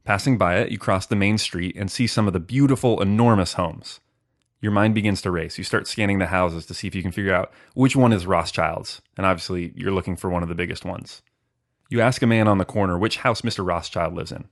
Passing 0.05 0.37
by 0.37 0.59
it, 0.59 0.71
you 0.71 0.76
cross 0.76 1.07
the 1.07 1.17
main 1.17 1.38
street 1.38 1.75
and 1.75 1.90
see 1.90 2.07
some 2.07 2.26
of 2.26 2.35
the 2.35 2.38
beautiful, 2.38 3.00
enormous 3.00 3.55
homes. 3.55 4.00
Your 4.61 4.73
mind 4.73 4.95
begins 4.95 5.23
to 5.23 5.31
race. 5.31 5.57
You 5.57 5.64
start 5.64 5.87
scanning 5.87 6.19
the 6.19 6.26
houses 6.26 6.67
to 6.67 6.75
see 6.75 6.87
if 6.87 6.95
you 6.95 7.02
can 7.02 7.12
figure 7.12 7.35
out 7.35 7.52
which 7.75 7.97
one 7.97 8.12
is 8.12 8.26
Rothschild's, 8.26 9.00
and 9.17 9.25
obviously 9.25 9.73
you're 9.75 9.93
looking 9.93 10.17
for 10.17 10.29
one 10.29 10.43
of 10.43 10.49
the 10.49 10.55
biggest 10.55 10.85
ones. 10.85 11.23
You 11.88 12.00
ask 12.00 12.23
a 12.23 12.26
man 12.26 12.47
on 12.47 12.59
the 12.59 12.64
corner 12.64 12.99
which 12.99 13.19
house 13.19 13.40
Mr. 13.40 13.67
Rothschild 13.67 14.14
lives 14.14 14.33
in. 14.33 14.45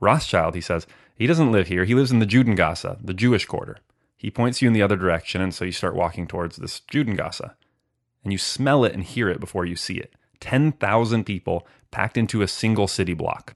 Rothschild, 0.00 0.54
he 0.54 0.60
says, 0.60 0.86
he 1.14 1.26
doesn't 1.26 1.52
live 1.52 1.68
here. 1.68 1.84
He 1.84 1.94
lives 1.94 2.12
in 2.12 2.18
the 2.18 2.26
Judengasse, 2.26 2.98
the 3.02 3.14
Jewish 3.14 3.46
quarter. 3.46 3.78
He 4.16 4.30
points 4.30 4.60
you 4.60 4.68
in 4.68 4.74
the 4.74 4.82
other 4.82 4.96
direction, 4.96 5.40
and 5.40 5.54
so 5.54 5.64
you 5.64 5.72
start 5.72 5.94
walking 5.94 6.26
towards 6.26 6.56
this 6.56 6.80
Judengasse. 6.80 7.54
And 8.22 8.32
you 8.32 8.38
smell 8.38 8.84
it 8.84 8.92
and 8.92 9.02
hear 9.02 9.28
it 9.30 9.40
before 9.40 9.64
you 9.64 9.76
see 9.76 9.96
it. 9.96 10.14
10,000 10.40 11.24
people 11.24 11.66
packed 11.90 12.18
into 12.18 12.42
a 12.42 12.48
single 12.48 12.88
city 12.88 13.14
block. 13.14 13.54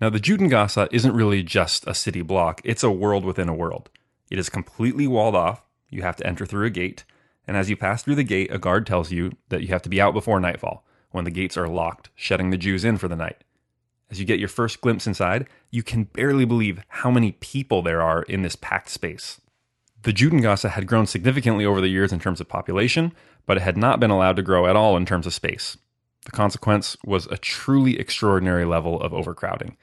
Now, 0.00 0.08
the 0.08 0.20
Judengasse 0.20 0.88
isn't 0.90 1.14
really 1.14 1.42
just 1.42 1.86
a 1.86 1.94
city 1.94 2.22
block, 2.22 2.60
it's 2.64 2.82
a 2.82 2.90
world 2.90 3.24
within 3.24 3.48
a 3.48 3.54
world. 3.54 3.90
It 4.30 4.38
is 4.38 4.48
completely 4.48 5.06
walled 5.06 5.34
off. 5.34 5.64
You 5.88 6.02
have 6.02 6.16
to 6.16 6.26
enter 6.26 6.46
through 6.46 6.66
a 6.66 6.70
gate. 6.70 7.04
And 7.46 7.56
as 7.56 7.68
you 7.68 7.76
pass 7.76 8.02
through 8.02 8.14
the 8.14 8.24
gate, 8.24 8.50
a 8.52 8.58
guard 8.58 8.86
tells 8.86 9.12
you 9.12 9.32
that 9.50 9.62
you 9.62 9.68
have 9.68 9.82
to 9.82 9.88
be 9.88 10.00
out 10.00 10.14
before 10.14 10.40
nightfall, 10.40 10.84
when 11.10 11.24
the 11.24 11.30
gates 11.30 11.56
are 11.56 11.68
locked, 11.68 12.10
shutting 12.14 12.50
the 12.50 12.56
Jews 12.56 12.84
in 12.84 12.96
for 12.96 13.08
the 13.08 13.16
night. 13.16 13.44
As 14.10 14.20
you 14.20 14.26
get 14.26 14.38
your 14.38 14.48
first 14.48 14.80
glimpse 14.80 15.06
inside, 15.06 15.46
you 15.70 15.82
can 15.82 16.04
barely 16.04 16.44
believe 16.44 16.82
how 16.88 17.10
many 17.10 17.32
people 17.32 17.82
there 17.82 18.02
are 18.02 18.22
in 18.22 18.42
this 18.42 18.56
packed 18.56 18.88
space. 18.88 19.40
The 20.02 20.12
Judengasse 20.12 20.68
had 20.68 20.86
grown 20.86 21.06
significantly 21.06 21.64
over 21.64 21.80
the 21.80 21.88
years 21.88 22.12
in 22.12 22.20
terms 22.20 22.40
of 22.40 22.48
population, 22.48 23.12
but 23.46 23.56
it 23.56 23.62
had 23.62 23.76
not 23.76 24.00
been 24.00 24.10
allowed 24.10 24.36
to 24.36 24.42
grow 24.42 24.66
at 24.66 24.76
all 24.76 24.96
in 24.96 25.06
terms 25.06 25.26
of 25.26 25.34
space. 25.34 25.76
The 26.26 26.30
consequence 26.30 26.96
was 27.04 27.26
a 27.26 27.36
truly 27.36 27.98
extraordinary 27.98 28.64
level 28.64 29.00
of 29.00 29.12
overcrowding. 29.12 29.76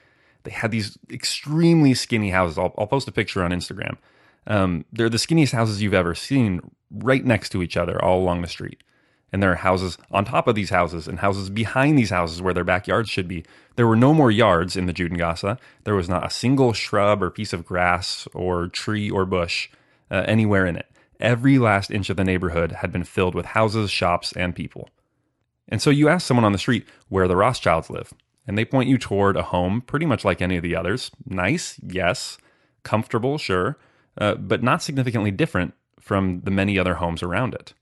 They 0.44 0.50
had 0.50 0.70
these 0.70 0.96
extremely 1.10 1.94
skinny 1.94 2.30
houses. 2.30 2.58
I'll, 2.58 2.74
I'll 2.78 2.86
post 2.86 3.08
a 3.08 3.12
picture 3.12 3.44
on 3.44 3.50
Instagram. 3.50 3.96
Um, 4.46 4.84
they're 4.92 5.08
the 5.08 5.18
skinniest 5.18 5.52
houses 5.52 5.82
you've 5.82 5.94
ever 5.94 6.14
seen, 6.14 6.60
right 6.90 7.24
next 7.24 7.50
to 7.50 7.62
each 7.62 7.76
other, 7.76 8.02
all 8.02 8.20
along 8.20 8.42
the 8.42 8.48
street. 8.48 8.82
And 9.32 9.42
there 9.42 9.52
are 9.52 9.56
houses 9.56 9.96
on 10.10 10.26
top 10.26 10.46
of 10.46 10.54
these 10.54 10.70
houses 10.70 11.08
and 11.08 11.20
houses 11.20 11.48
behind 11.48 11.98
these 11.98 12.10
houses 12.10 12.42
where 12.42 12.52
their 12.52 12.64
backyards 12.64 13.08
should 13.08 13.28
be. 13.28 13.44
There 13.76 13.86
were 13.86 13.96
no 13.96 14.12
more 14.12 14.30
yards 14.30 14.76
in 14.76 14.84
the 14.84 14.92
Judengasse. 14.92 15.58
There 15.84 15.94
was 15.94 16.08
not 16.08 16.26
a 16.26 16.30
single 16.30 16.74
shrub 16.74 17.22
or 17.22 17.30
piece 17.30 17.54
of 17.54 17.64
grass 17.64 18.28
or 18.34 18.68
tree 18.68 19.10
or 19.10 19.24
bush 19.24 19.70
uh, 20.10 20.24
anywhere 20.26 20.66
in 20.66 20.76
it. 20.76 20.86
Every 21.18 21.58
last 21.58 21.90
inch 21.90 22.10
of 22.10 22.16
the 22.16 22.24
neighborhood 22.24 22.72
had 22.72 22.92
been 22.92 23.04
filled 23.04 23.34
with 23.34 23.46
houses, 23.46 23.90
shops, 23.90 24.32
and 24.32 24.54
people. 24.54 24.90
And 25.68 25.80
so 25.80 25.88
you 25.88 26.08
ask 26.08 26.26
someone 26.26 26.44
on 26.44 26.52
the 26.52 26.58
street 26.58 26.86
where 27.08 27.28
the 27.28 27.36
Rothschilds 27.36 27.88
live, 27.88 28.12
and 28.46 28.58
they 28.58 28.64
point 28.64 28.90
you 28.90 28.98
toward 28.98 29.36
a 29.36 29.44
home 29.44 29.80
pretty 29.80 30.04
much 30.04 30.24
like 30.24 30.42
any 30.42 30.56
of 30.56 30.62
the 30.62 30.76
others. 30.76 31.10
Nice, 31.24 31.80
yes. 31.82 32.36
Comfortable, 32.82 33.38
sure, 33.38 33.78
uh, 34.18 34.34
but 34.34 34.62
not 34.62 34.82
significantly 34.82 35.30
different 35.30 35.74
from 36.00 36.40
the 36.42 36.50
many 36.50 36.78
other 36.78 36.94
homes 36.94 37.22
around 37.22 37.54
it. 37.54 37.74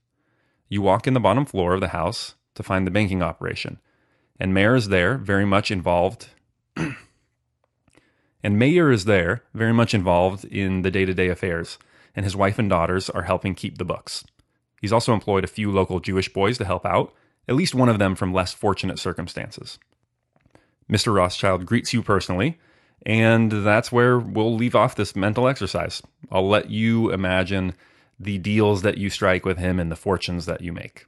You 0.69 0.81
walk 0.81 1.07
in 1.07 1.13
the 1.13 1.19
bottom 1.19 1.45
floor 1.45 1.73
of 1.73 1.81
the 1.81 1.89
house 1.89 2.35
to 2.55 2.63
find 2.63 2.85
the 2.85 2.91
banking 2.91 3.21
operation, 3.21 3.79
and 4.39 4.53
Mayer 4.53 4.75
is 4.75 4.87
there, 4.87 5.17
very 5.17 5.45
much 5.45 5.71
involved. 5.71 6.29
and 8.43 8.57
Mayer 8.57 8.91
is 8.91 9.05
there, 9.05 9.43
very 9.53 9.73
much 9.73 9.93
involved 9.93 10.45
in 10.45 10.81
the 10.81 10.91
day 10.91 11.05
to 11.05 11.13
day 11.13 11.29
affairs, 11.29 11.77
and 12.15 12.25
his 12.25 12.35
wife 12.35 12.57
and 12.57 12.69
daughters 12.69 13.09
are 13.09 13.23
helping 13.23 13.55
keep 13.55 13.77
the 13.77 13.85
books. 13.85 14.23
He's 14.81 14.93
also 14.93 15.13
employed 15.13 15.43
a 15.43 15.47
few 15.47 15.71
local 15.71 15.99
Jewish 15.99 16.31
boys 16.33 16.57
to 16.57 16.65
help 16.65 16.85
out, 16.85 17.13
at 17.47 17.55
least 17.55 17.75
one 17.75 17.89
of 17.89 17.99
them 17.99 18.15
from 18.15 18.33
less 18.33 18.53
fortunate 18.53 18.97
circumstances. 18.97 19.77
Mr. 20.91 21.13
Rothschild 21.13 21.65
greets 21.65 21.93
you 21.93 22.01
personally, 22.01 22.59
and 23.05 23.51
that's 23.51 23.91
where 23.91 24.19
we'll 24.19 24.55
leave 24.55 24.75
off 24.75 24.95
this 24.95 25.15
mental 25.15 25.47
exercise. 25.47 26.01
I'll 26.31 26.47
let 26.47 26.69
you 26.69 27.11
imagine 27.11 27.73
the 28.19 28.37
deals 28.37 28.83
that 28.83 28.97
you 28.97 29.09
strike 29.09 29.45
with 29.45 29.57
him 29.57 29.79
and 29.79 29.91
the 29.91 29.95
fortunes 29.95 30.45
that 30.45 30.61
you 30.61 30.71
make. 30.71 31.07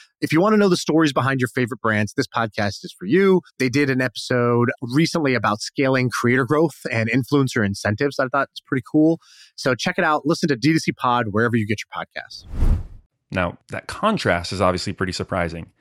If 0.21 0.31
you 0.31 0.39
want 0.39 0.53
to 0.53 0.57
know 0.57 0.69
the 0.69 0.77
stories 0.77 1.13
behind 1.13 1.39
your 1.39 1.47
favorite 1.47 1.81
brands, 1.81 2.13
this 2.13 2.27
podcast 2.27 2.83
is 2.85 2.93
for 2.97 3.07
you. 3.07 3.41
They 3.57 3.69
did 3.69 3.89
an 3.89 4.01
episode 4.01 4.69
recently 4.79 5.33
about 5.33 5.61
scaling 5.61 6.11
creator 6.11 6.45
growth 6.45 6.75
and 6.91 7.09
influencer 7.09 7.65
incentives. 7.65 8.19
I 8.19 8.27
thought 8.27 8.49
it's 8.51 8.61
pretty 8.61 8.83
cool. 8.89 9.19
So 9.55 9.73
check 9.73 9.95
it 9.97 10.03
out. 10.03 10.21
Listen 10.23 10.47
to 10.49 10.55
D2C 10.55 10.95
Pod 10.95 11.29
wherever 11.31 11.57
you 11.57 11.65
get 11.65 11.79
your 11.79 12.05
podcasts. 12.05 12.45
Now, 13.31 13.57
that 13.69 13.87
contrast 13.87 14.53
is 14.53 14.61
obviously 14.61 14.93
pretty 14.93 15.13
surprising. 15.13 15.71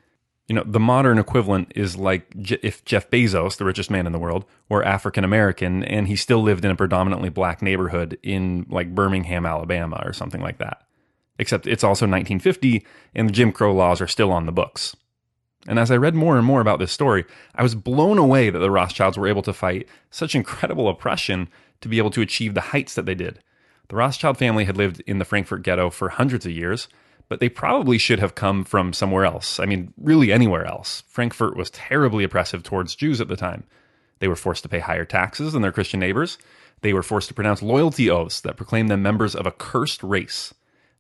You 0.49 0.55
know, 0.55 0.65
the 0.65 0.81
modern 0.81 1.19
equivalent 1.19 1.73
is 1.77 1.97
like 1.97 2.33
if 2.63 2.83
Jeff 2.87 3.11
Bezos, 3.11 3.59
the 3.59 3.67
richest 3.67 3.91
man 3.91 4.07
in 4.07 4.13
the 4.13 4.19
world, 4.19 4.47
were 4.71 4.83
African 4.83 5.23
American 5.23 5.85
and 5.85 6.09
he 6.09 6.17
still 6.17 6.41
lived 6.41 6.65
in 6.65 6.71
a 6.71 6.77
predominantly 6.77 7.29
black 7.29 7.61
neighborhood 7.61 8.19
in 8.23 8.65
like 8.71 8.95
Birmingham, 8.95 9.45
Alabama, 9.45 10.03
or 10.03 10.15
something 10.15 10.41
like 10.41 10.57
that 10.59 10.87
except 11.41 11.67
it's 11.67 11.83
also 11.83 12.05
1950 12.05 12.87
and 13.15 13.29
the 13.29 13.33
Jim 13.33 13.51
Crow 13.51 13.75
laws 13.75 14.01
are 14.01 14.07
still 14.07 14.31
on 14.31 14.47
the 14.47 14.53
books. 14.53 14.95
And 15.67 15.79
as 15.79 15.91
I 15.91 15.97
read 15.97 16.15
more 16.15 16.37
and 16.37 16.47
more 16.47 16.61
about 16.61 16.79
this 16.79 16.93
story, 16.93 17.25
I 17.55 17.63
was 17.63 17.75
blown 17.75 18.19
away 18.19 18.51
that 18.51 18.59
the 18.59 18.71
Rothschilds 18.71 19.19
were 19.19 19.27
able 19.27 19.43
to 19.43 19.53
fight 19.53 19.89
such 20.11 20.35
incredible 20.35 20.89
oppression 20.89 21.49
to 21.81 21.89
be 21.89 21.99
able 21.99 22.11
to 22.11 22.21
achieve 22.21 22.55
the 22.55 22.61
heights 22.61 22.95
that 22.95 23.07
they 23.07 23.15
did. 23.15 23.41
The 23.89 23.97
Rothschild 23.97 24.39
family 24.39 24.67
had 24.67 24.77
lived 24.77 25.03
in 25.07 25.19
the 25.19 25.25
Frankfurt 25.25 25.63
ghetto 25.63 25.91
for 25.91 26.11
hundreds 26.11 26.47
of 26.47 26.53
years, 26.53 26.89
but 27.29 27.41
they 27.41 27.49
probably 27.49 27.99
should 27.99 28.21
have 28.21 28.35
come 28.35 28.65
from 28.65 28.93
somewhere 28.93 29.25
else. 29.25 29.59
I 29.59 29.67
mean, 29.67 29.93
really 29.97 30.33
anywhere 30.33 30.67
else. 30.67 31.03
Frankfurt 31.09 31.57
was 31.57 31.71
terribly 31.71 32.23
oppressive 32.25 32.63
towards 32.63 32.95
Jews 32.95 33.21
at 33.21 33.29
the 33.29 33.37
time. 33.37 33.65
They 34.19 34.29
were 34.29 34.37
forced 34.37 34.63
to 34.65 34.69
pay 34.69 34.81
higher 34.81 35.05
taxes 35.05 35.53
than 35.53 35.63
their 35.63 35.73
Christian 35.73 36.01
neighbors. 36.01 36.39
They 36.83 36.93
were 36.93 37.03
forced 37.03 37.29
to 37.29 37.35
pronounce 37.35 37.63
loyalty 37.63 38.11
oaths 38.11 38.41
that 38.43 38.57
proclaimed 38.57 38.91
them 38.91 39.03
members 39.03 39.35
of 39.35 39.47
a 39.47 39.53
cursed 39.53 40.03
race. 40.03 40.55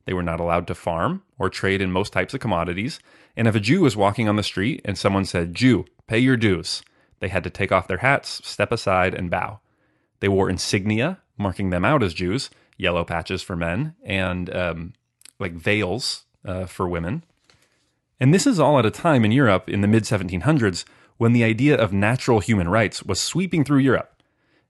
They 0.04 0.12
were 0.12 0.22
not 0.22 0.40
allowed 0.40 0.66
to 0.68 0.74
farm 0.74 1.22
or 1.38 1.48
trade 1.48 1.80
in 1.80 1.92
most 1.92 2.12
types 2.12 2.34
of 2.34 2.40
commodities. 2.40 3.00
And 3.36 3.46
if 3.46 3.54
a 3.54 3.60
Jew 3.60 3.82
was 3.82 3.96
walking 3.96 4.28
on 4.28 4.36
the 4.36 4.42
street 4.42 4.80
and 4.84 4.98
someone 4.98 5.24
said, 5.24 5.54
Jew, 5.54 5.84
pay 6.06 6.18
your 6.18 6.36
dues, 6.36 6.82
they 7.20 7.28
had 7.28 7.44
to 7.44 7.50
take 7.50 7.70
off 7.70 7.88
their 7.88 7.98
hats, 7.98 8.40
step 8.46 8.72
aside, 8.72 9.14
and 9.14 9.30
bow. 9.30 9.60
They 10.20 10.28
wore 10.28 10.50
insignia, 10.50 11.18
marking 11.38 11.70
them 11.70 11.84
out 11.84 12.02
as 12.02 12.14
Jews, 12.14 12.50
yellow 12.76 13.04
patches 13.04 13.42
for 13.42 13.56
men, 13.56 13.94
and 14.02 14.54
um, 14.54 14.92
like 15.38 15.52
veils 15.52 16.24
uh, 16.44 16.66
for 16.66 16.88
women. 16.88 17.24
And 18.18 18.34
this 18.34 18.46
is 18.46 18.60
all 18.60 18.78
at 18.78 18.86
a 18.86 18.90
time 18.90 19.24
in 19.24 19.32
Europe 19.32 19.68
in 19.68 19.80
the 19.80 19.88
mid 19.88 20.04
1700s 20.04 20.84
when 21.16 21.32
the 21.32 21.44
idea 21.44 21.76
of 21.76 21.92
natural 21.92 22.40
human 22.40 22.68
rights 22.68 23.02
was 23.02 23.20
sweeping 23.20 23.64
through 23.64 23.78
Europe. 23.78 24.19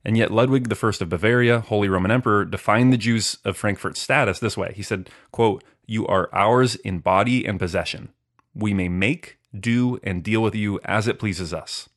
And 0.05 0.17
yet 0.17 0.31
Ludwig 0.31 0.73
I 0.73 0.89
of 0.89 1.09
Bavaria, 1.09 1.61
Holy 1.61 1.89
Roman 1.89 2.11
Emperor, 2.11 2.45
defined 2.45 2.93
the 2.93 2.97
Jews 2.99 3.39
of 3.45 3.57
Frankfurt's 3.57 4.01
status 4.01 4.39
this 4.39 4.57
way. 4.57 4.73
He 4.75 4.83
said, 4.83 5.11
quote, 5.31 5.63
You 5.87 6.07
are 6.07 6.31
ours 6.33 6.77
in 6.77 7.01
body 7.01 7.47
and 7.47 7.59
possession. 7.59 8.11
We 8.55 8.73
may 8.73 8.89
make, 8.89 9.39
do, 9.59 10.01
and 10.03 10.23
deal 10.23 10.43
with 10.43 10.55
you 10.55 10.81
as 10.85 11.07
it 11.07 11.19
pleases 11.19 11.53
us. 11.53 11.89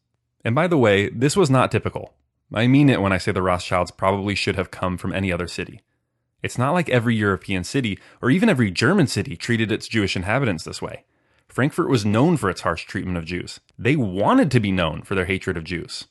And 0.43 0.53
by 0.53 0.67
the 0.67 0.77
way, 0.77 1.09
this 1.09 1.37
was 1.37 1.49
not 1.49 1.71
typical. 1.71 2.13
I 2.53 2.67
mean 2.67 2.89
it 2.89 3.01
when 3.01 3.13
I 3.13 3.17
say 3.17 3.31
the 3.31 3.41
Rothschilds 3.41 3.91
probably 3.91 4.35
should 4.35 4.55
have 4.55 4.69
come 4.69 4.97
from 4.97 5.13
any 5.13 5.31
other 5.31 5.47
city. 5.47 5.81
It's 6.43 6.57
not 6.57 6.73
like 6.73 6.89
every 6.89 7.15
European 7.15 7.63
city, 7.63 7.97
or 8.21 8.29
even 8.29 8.49
every 8.49 8.69
German 8.69 9.07
city, 9.07 9.37
treated 9.37 9.71
its 9.71 9.87
Jewish 9.87 10.15
inhabitants 10.15 10.65
this 10.65 10.81
way. 10.81 11.05
Frankfurt 11.47 11.89
was 11.89 12.05
known 12.05 12.35
for 12.35 12.49
its 12.49 12.61
harsh 12.61 12.85
treatment 12.85 13.17
of 13.17 13.25
Jews. 13.25 13.61
They 13.79 13.95
wanted 13.95 14.51
to 14.51 14.59
be 14.59 14.71
known 14.71 15.03
for 15.03 15.15
their 15.15 15.25
hatred 15.25 15.55
of 15.55 15.63
Jews. 15.63 16.05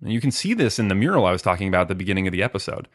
And 0.00 0.12
you 0.12 0.20
can 0.20 0.30
see 0.30 0.54
this 0.54 0.78
in 0.78 0.88
the 0.88 0.94
mural 0.94 1.24
I 1.24 1.32
was 1.32 1.42
talking 1.42 1.68
about 1.68 1.82
at 1.82 1.88
the 1.88 1.94
beginning 1.94 2.26
of 2.26 2.32
the 2.32 2.42
episode. 2.42 2.88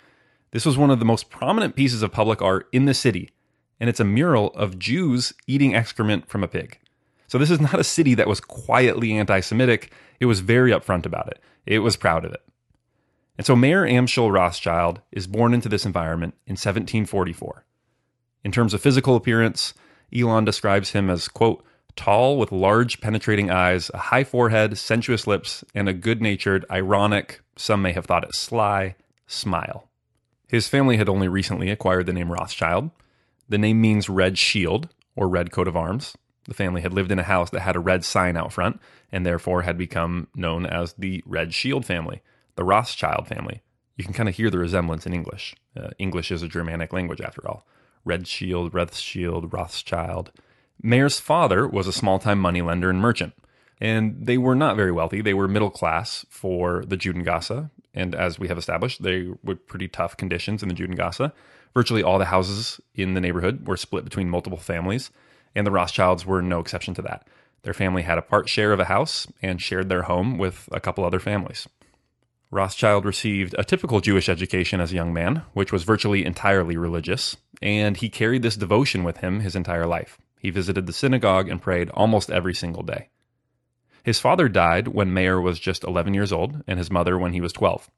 This 0.52 0.66
was 0.66 0.78
one 0.78 0.92
of 0.92 1.00
the 1.00 1.06
most 1.06 1.30
prominent 1.30 1.76
pieces 1.76 2.02
of 2.02 2.12
public 2.12 2.42
art 2.42 2.68
in 2.72 2.86
the 2.86 2.94
city, 2.94 3.32
and 3.80 3.90
it's 3.90 4.00
a 4.00 4.06
mural 4.06 4.50
of 4.50 4.78
Jews 4.78 5.34
eating 5.48 5.76
excrement 5.76 6.28
from 6.28 6.44
a 6.44 6.48
pig. 6.48 6.80
So 7.28 7.38
this 7.38 7.50
is 7.50 7.62
not 7.62 7.80
a 7.80 7.84
city 7.84 8.14
that 8.16 8.28
was 8.28 8.42
quietly 8.42 9.14
anti 9.14 9.40
Semitic, 9.40 9.92
it 10.20 10.26
was 10.26 10.42
very 10.42 10.72
upfront 10.72 11.06
about 11.06 11.28
it. 11.28 11.42
It 11.66 11.80
was 11.80 11.96
proud 11.96 12.26
of 12.26 12.34
it. 12.34 12.42
And 13.38 13.46
so 13.46 13.56
Mayer 13.56 13.88
Amschel 13.88 14.32
Rothschild 14.32 15.02
is 15.12 15.28
born 15.28 15.54
into 15.54 15.70
this 15.70 15.86
environment 15.86 16.36
in 16.46 16.54
1744. 16.54 17.66
In 18.44 18.52
terms 18.52 18.74
of 18.74 18.82
physical 18.82 19.16
appearance, 19.16 19.74
Elon 20.14 20.46
describes 20.46 20.92
him 20.92 21.10
as, 21.10 21.28
quote, 21.28 21.64
tall 21.96 22.38
with 22.38 22.52
large 22.52 23.02
penetrating 23.02 23.50
eyes, 23.50 23.92
a 23.94 23.98
high 23.98 24.24
forehead, 24.24 24.78
sensuous 24.78 25.28
lips, 25.28 25.64
and 25.76 25.88
a 25.90 25.94
good 25.94 26.22
natured, 26.22 26.66
ironic, 26.70 27.42
some 27.56 27.82
may 27.82 27.92
have 27.92 28.06
thought 28.06 28.24
it 28.24 28.36
sly, 28.36 28.96
smile. 29.28 29.88
His 30.48 30.68
family 30.68 30.98
had 30.98 31.10
only 31.10 31.28
recently 31.28 31.70
acquired 31.70 32.06
the 32.06 32.14
name 32.14 32.32
Rothschild. 32.32 32.92
The 33.48 33.58
name 33.58 33.80
means 33.80 34.10
red 34.10 34.38
shield, 34.38 34.90
or 35.16 35.28
red 35.28 35.52
coat 35.52 35.68
of 35.68 35.78
arms. 35.78 36.16
The 36.46 36.54
family 36.54 36.82
had 36.82 36.94
lived 36.94 37.12
in 37.12 37.20
a 37.20 37.24
house 37.24 37.50
that 37.52 37.62
had 37.62 37.76
a 37.76 37.80
red 37.80 38.04
sign 38.04 38.36
out 38.36 38.52
front, 38.52 38.80
and 39.12 39.26
therefore 39.26 39.62
had 39.62 39.78
become 39.78 40.28
known 40.36 40.66
as 40.66 40.94
the 40.94 41.24
Red 41.26 41.54
Shield 41.54 41.86
family, 41.86 42.22
the 42.56 42.64
Rothschild 42.64 43.28
family. 43.28 43.62
You 43.96 44.04
can 44.04 44.14
kind 44.14 44.30
of 44.30 44.36
hear 44.36 44.50
the 44.50 44.58
resemblance 44.58 45.06
in 45.06 45.14
English. 45.14 45.56
Uh, 45.78 45.90
English 46.00 46.32
is 46.32 46.42
a 46.42 46.48
Germanic 46.48 46.94
language, 46.94 47.22
after 47.22 47.48
all. 47.48 47.68
Red 48.04 48.28
Shield, 48.28 48.74
Rothschild, 48.74 49.54
Rothschild. 49.54 50.32
Mayer's 50.84 51.20
father 51.20 51.68
was 51.68 51.88
a 51.88 51.94
small 51.94 52.18
time 52.20 52.40
moneylender 52.40 52.90
and 52.90 53.00
merchant, 53.00 53.34
and 53.80 54.26
they 54.26 54.38
were 54.38 54.56
not 54.56 54.76
very 54.76 54.92
wealthy. 54.92 55.22
They 55.22 55.34
were 55.34 55.48
middle 55.48 55.70
class 55.70 56.26
for 56.30 56.84
the 56.86 56.98
Judengasse, 56.98 57.70
and 57.94 58.16
as 58.16 58.40
we 58.40 58.48
have 58.48 58.58
established, 58.58 59.04
they 59.04 59.30
were 59.44 59.56
pretty 59.56 59.88
tough 59.88 60.18
conditions 60.18 60.64
in 60.64 60.70
the 60.70 60.76
Judengasse. 60.76 61.32
Virtually 61.74 62.04
all 62.04 62.20
the 62.20 62.26
houses 62.26 62.82
in 62.96 63.14
the 63.14 63.22
neighborhood 63.22 63.68
were 63.68 63.78
split 63.78 64.04
between 64.04 64.30
multiple 64.30 64.58
families, 64.58 65.12
and 65.56 65.68
the 65.68 65.72
Rothschilds 65.72 66.26
were 66.26 66.42
no 66.42 66.60
exception 66.60 66.94
to 66.96 67.02
that. 67.04 67.28
Their 67.64 67.74
family 67.74 68.02
had 68.02 68.18
a 68.18 68.24
part 68.24 68.50
share 68.50 68.74
of 68.74 68.80
a 68.80 68.86
house 68.86 69.28
and 69.42 69.62
shared 69.62 69.88
their 69.88 70.04
home 70.04 70.38
with 70.38 70.68
a 70.72 70.80
couple 70.80 71.06
other 71.06 71.20
families. 71.20 71.68
Rothschild 72.50 73.06
received 73.06 73.56
a 73.58 73.64
typical 73.64 74.02
Jewish 74.02 74.28
education 74.28 74.82
as 74.82 74.92
a 74.92 74.96
young 74.96 75.14
man, 75.14 75.44
which 75.54 75.72
was 75.72 75.84
virtually 75.84 76.26
entirely 76.26 76.76
religious, 76.76 77.38
and 77.62 77.96
he 77.98 78.10
carried 78.10 78.42
this 78.42 78.58
devotion 78.58 79.04
with 79.04 79.18
him 79.18 79.40
his 79.42 79.56
entire 79.56 79.86
life. 79.86 80.18
He 80.42 80.50
visited 80.50 80.88
the 80.88 80.94
synagogue 80.94 81.50
and 81.50 81.62
prayed 81.62 81.92
almost 81.92 82.32
every 82.32 82.56
single 82.56 82.82
day. 82.82 83.10
His 84.02 84.20
father 84.20 84.50
died 84.50 84.88
when 84.88 85.14
Mayer 85.14 85.40
was 85.40 85.60
just 85.60 85.84
11 85.84 86.16
years 86.16 86.32
old, 86.32 86.64
and 86.66 86.80
his 86.80 86.90
mother 86.90 87.16
when 87.16 87.34
he 87.34 87.42
was 87.42 87.54
12. 87.54 87.92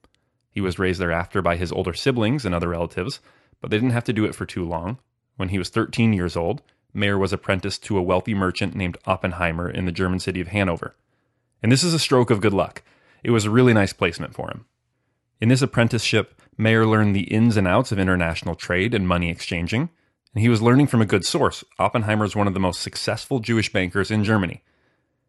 He 0.51 0.59
was 0.59 0.77
raised 0.77 0.99
thereafter 0.99 1.41
by 1.41 1.55
his 1.55 1.71
older 1.71 1.93
siblings 1.93 2.45
and 2.45 2.53
other 2.53 2.67
relatives, 2.67 3.21
but 3.61 3.71
they 3.71 3.77
didn't 3.77 3.91
have 3.91 4.03
to 4.03 4.11
do 4.11 4.25
it 4.25 4.35
for 4.35 4.45
too 4.45 4.65
long. 4.65 4.97
When 5.37 5.49
he 5.49 5.57
was 5.57 5.69
13 5.69 6.11
years 6.11 6.35
old, 6.35 6.61
Mayer 6.93 7.17
was 7.17 7.31
apprenticed 7.31 7.81
to 7.85 7.97
a 7.97 8.03
wealthy 8.03 8.33
merchant 8.33 8.75
named 8.75 8.97
Oppenheimer 9.05 9.69
in 9.69 9.85
the 9.85 9.93
German 9.93 10.19
city 10.19 10.41
of 10.41 10.49
Hanover. 10.49 10.97
And 11.61 11.71
this 11.71 11.81
is 11.81 11.93
a 11.93 11.99
stroke 11.99 12.29
of 12.29 12.41
good 12.41 12.53
luck. 12.53 12.83
It 13.23 13.31
was 13.31 13.45
a 13.45 13.49
really 13.49 13.73
nice 13.73 13.93
placement 13.93 14.33
for 14.33 14.49
him. 14.49 14.65
In 15.39 15.47
this 15.47 15.61
apprenticeship, 15.61 16.41
Mayer 16.57 16.85
learned 16.85 17.15
the 17.15 17.33
ins 17.33 17.55
and 17.55 17.69
outs 17.69 17.93
of 17.93 17.99
international 17.99 18.55
trade 18.55 18.93
and 18.93 19.07
money 19.07 19.29
exchanging, 19.29 19.89
and 20.33 20.41
he 20.41 20.49
was 20.49 20.61
learning 20.61 20.87
from 20.87 21.01
a 21.01 21.05
good 21.05 21.25
source. 21.25 21.63
Oppenheimer 21.79 22.25
is 22.25 22.35
one 22.35 22.47
of 22.47 22.53
the 22.53 22.59
most 22.59 22.81
successful 22.81 23.39
Jewish 23.39 23.71
bankers 23.71 24.11
in 24.11 24.23
Germany. 24.23 24.63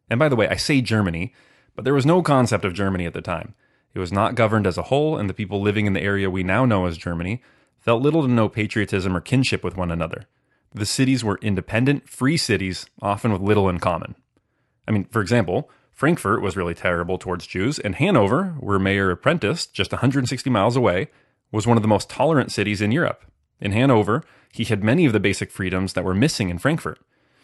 And 0.09 0.19
by 0.19 0.29
the 0.29 0.37
way, 0.37 0.49
I 0.49 0.57
say 0.57 0.81
Germany, 0.81 1.35
but 1.75 1.85
there 1.85 1.95
was 1.95 2.07
no 2.07 2.23
concept 2.23 2.65
of 2.65 2.75
Germany 2.75 3.07
at 3.07 3.15
the 3.15 3.21
time. 3.21 3.55
It 3.95 3.99
was 3.99 4.13
not 4.13 4.35
governed 4.35 4.67
as 4.67 4.79
a 4.79 4.85
whole, 4.85 5.17
and 5.17 5.29
the 5.29 5.35
people 5.35 5.61
living 5.61 5.87
in 5.87 5.93
the 5.93 6.03
area 6.03 6.31
we 6.31 6.43
now 6.43 6.65
know 6.65 6.87
as 6.87 6.99
Germany 6.99 7.43
felt 7.79 8.03
little 8.03 8.23
to 8.23 8.29
no 8.29 8.49
patriotism 8.49 9.17
or 9.17 9.21
kinship 9.21 9.63
with 9.63 9.77
one 9.77 9.91
another. 9.91 10.25
The 10.73 10.87
cities 10.87 11.23
were 11.23 11.39
independent, 11.41 12.09
free 12.09 12.37
cities, 12.37 12.87
often 13.01 13.33
with 13.33 13.41
little 13.41 13.69
in 13.69 13.79
common. 13.79 14.17
I 14.89 14.91
mean, 14.91 15.05
for 15.05 15.21
example, 15.21 15.71
Frankfurt 15.93 16.43
was 16.43 16.57
really 16.57 16.75
terrible 16.75 17.19
towards 17.19 17.47
Jews, 17.47 17.79
and 17.79 17.95
Hanover, 17.95 18.57
where 18.59 18.81
Mayer 18.81 19.11
apprenticed, 19.11 19.75
just 19.75 19.93
160 19.93 20.51
miles 20.51 20.77
away, 20.77 21.09
was 21.53 21.67
one 21.67 21.77
of 21.77 21.83
the 21.83 21.89
most 21.89 22.11
tolerant 22.11 22.51
cities 22.51 22.81
in 22.81 22.91
Europe. 22.91 23.25
In 23.61 23.73
Hanover, 23.73 24.23
he 24.53 24.65
had 24.65 24.85
many 24.85 25.07
of 25.07 25.13
the 25.13 25.21
basic 25.21 25.51
freedoms 25.51 25.93
that 25.95 26.05
were 26.05 26.15
missing 26.15 26.49
in 26.51 26.59
Frankfurt. 26.59 27.01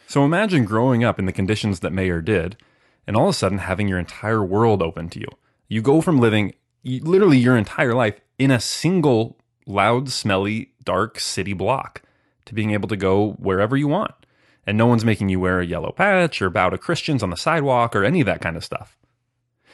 So 0.07 0.25
imagine 0.25 0.65
growing 0.65 1.05
up 1.05 1.19
in 1.19 1.27
the 1.27 1.33
conditions 1.33 1.81
that 1.81 1.93
Mayer 1.93 2.21
did, 2.21 2.57
and 3.07 3.17
all 3.17 3.29
of 3.29 3.35
a 3.35 3.39
sudden 3.39 3.59
having 3.59 3.89
your 3.89 3.99
entire 3.99 4.45
world 4.45 4.83
open 4.83 5.09
to 5.11 5.21
you. 5.21 5.29
You 5.69 5.83
go 5.83 6.01
from 6.01 6.21
living 6.21 6.55
literally 6.85 7.39
your 7.39 7.57
entire 7.57 7.95
life 7.95 8.21
in 8.39 8.51
a 8.51 8.61
single 8.61 9.39
loud, 9.67 10.11
smelly, 10.11 10.73
dark 10.85 11.21
city 11.21 11.53
block 11.53 12.03
to 12.47 12.55
being 12.55 12.73
able 12.73 12.89
to 12.89 12.97
go 12.97 13.33
wherever 13.33 13.77
you 13.77 13.87
want 13.87 14.15
and 14.67 14.77
no 14.77 14.87
one's 14.87 15.05
making 15.05 15.29
you 15.29 15.41
wear 15.41 15.61
a 15.61 15.67
yellow 15.67 15.93
patch 15.93 16.41
or 16.41 16.51
bow 16.51 16.71
to 16.71 16.79
Christians 16.79 17.23
on 17.23 17.31
the 17.31 17.37
sidewalk 17.37 17.97
or 17.97 18.05
any 18.05 18.21
of 18.21 18.27
that 18.27 18.41
kind 18.41 18.57
of 18.57 18.65
stuff. 18.65 18.97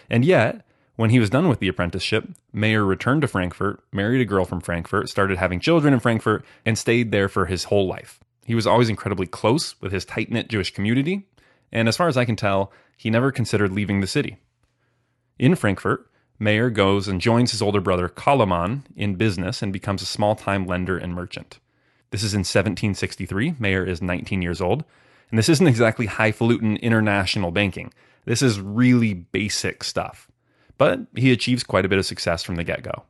And 0.08 0.24
yet, 0.24 0.64
when 0.96 1.10
he 1.10 1.18
was 1.18 1.30
done 1.30 1.48
with 1.48 1.60
the 1.60 1.68
apprenticeship, 1.68 2.28
Mayer 2.52 2.84
returned 2.84 3.22
to 3.22 3.28
Frankfurt, 3.28 3.82
married 3.92 4.20
a 4.20 4.24
girl 4.24 4.44
from 4.44 4.60
Frankfurt, 4.60 5.08
started 5.08 5.38
having 5.38 5.60
children 5.60 5.94
in 5.94 6.00
Frankfurt, 6.00 6.44
and 6.64 6.76
stayed 6.76 7.12
there 7.12 7.28
for 7.28 7.46
his 7.46 7.64
whole 7.64 7.86
life. 7.86 8.20
He 8.44 8.54
was 8.54 8.66
always 8.66 8.88
incredibly 8.88 9.26
close 9.26 9.80
with 9.80 9.92
his 9.92 10.04
tight 10.04 10.30
knit 10.30 10.48
Jewish 10.48 10.72
community, 10.72 11.26
and 11.70 11.88
as 11.88 11.96
far 11.96 12.08
as 12.08 12.16
I 12.16 12.24
can 12.24 12.36
tell, 12.36 12.72
he 12.96 13.10
never 13.10 13.30
considered 13.30 13.72
leaving 13.72 14.00
the 14.00 14.06
city. 14.06 14.38
In 15.38 15.54
Frankfurt, 15.54 16.10
Mayer 16.38 16.70
goes 16.70 17.08
and 17.08 17.20
joins 17.20 17.50
his 17.50 17.62
older 17.62 17.80
brother 17.80 18.08
Koloman 18.08 18.82
in 18.94 19.16
business 19.16 19.62
and 19.62 19.72
becomes 19.72 20.02
a 20.02 20.06
small 20.06 20.34
time 20.34 20.66
lender 20.66 20.96
and 20.96 21.14
merchant. 21.14 21.58
This 22.10 22.22
is 22.22 22.34
in 22.34 22.40
1763. 22.40 23.56
Mayer 23.58 23.84
is 23.84 24.00
19 24.00 24.42
years 24.42 24.60
old. 24.60 24.84
And 25.30 25.38
this 25.38 25.48
isn't 25.48 25.66
exactly 25.66 26.06
highfalutin 26.06 26.76
international 26.76 27.50
banking. 27.50 27.92
This 28.26 28.42
is 28.42 28.60
really 28.60 29.14
basic 29.14 29.82
stuff. 29.82 30.30
But 30.78 31.00
he 31.14 31.32
achieves 31.32 31.64
quite 31.64 31.84
a 31.84 31.88
bit 31.88 31.98
of 31.98 32.06
success 32.06 32.42
from 32.42 32.56
the 32.56 32.64
get 32.64 32.82
go. 32.82 33.04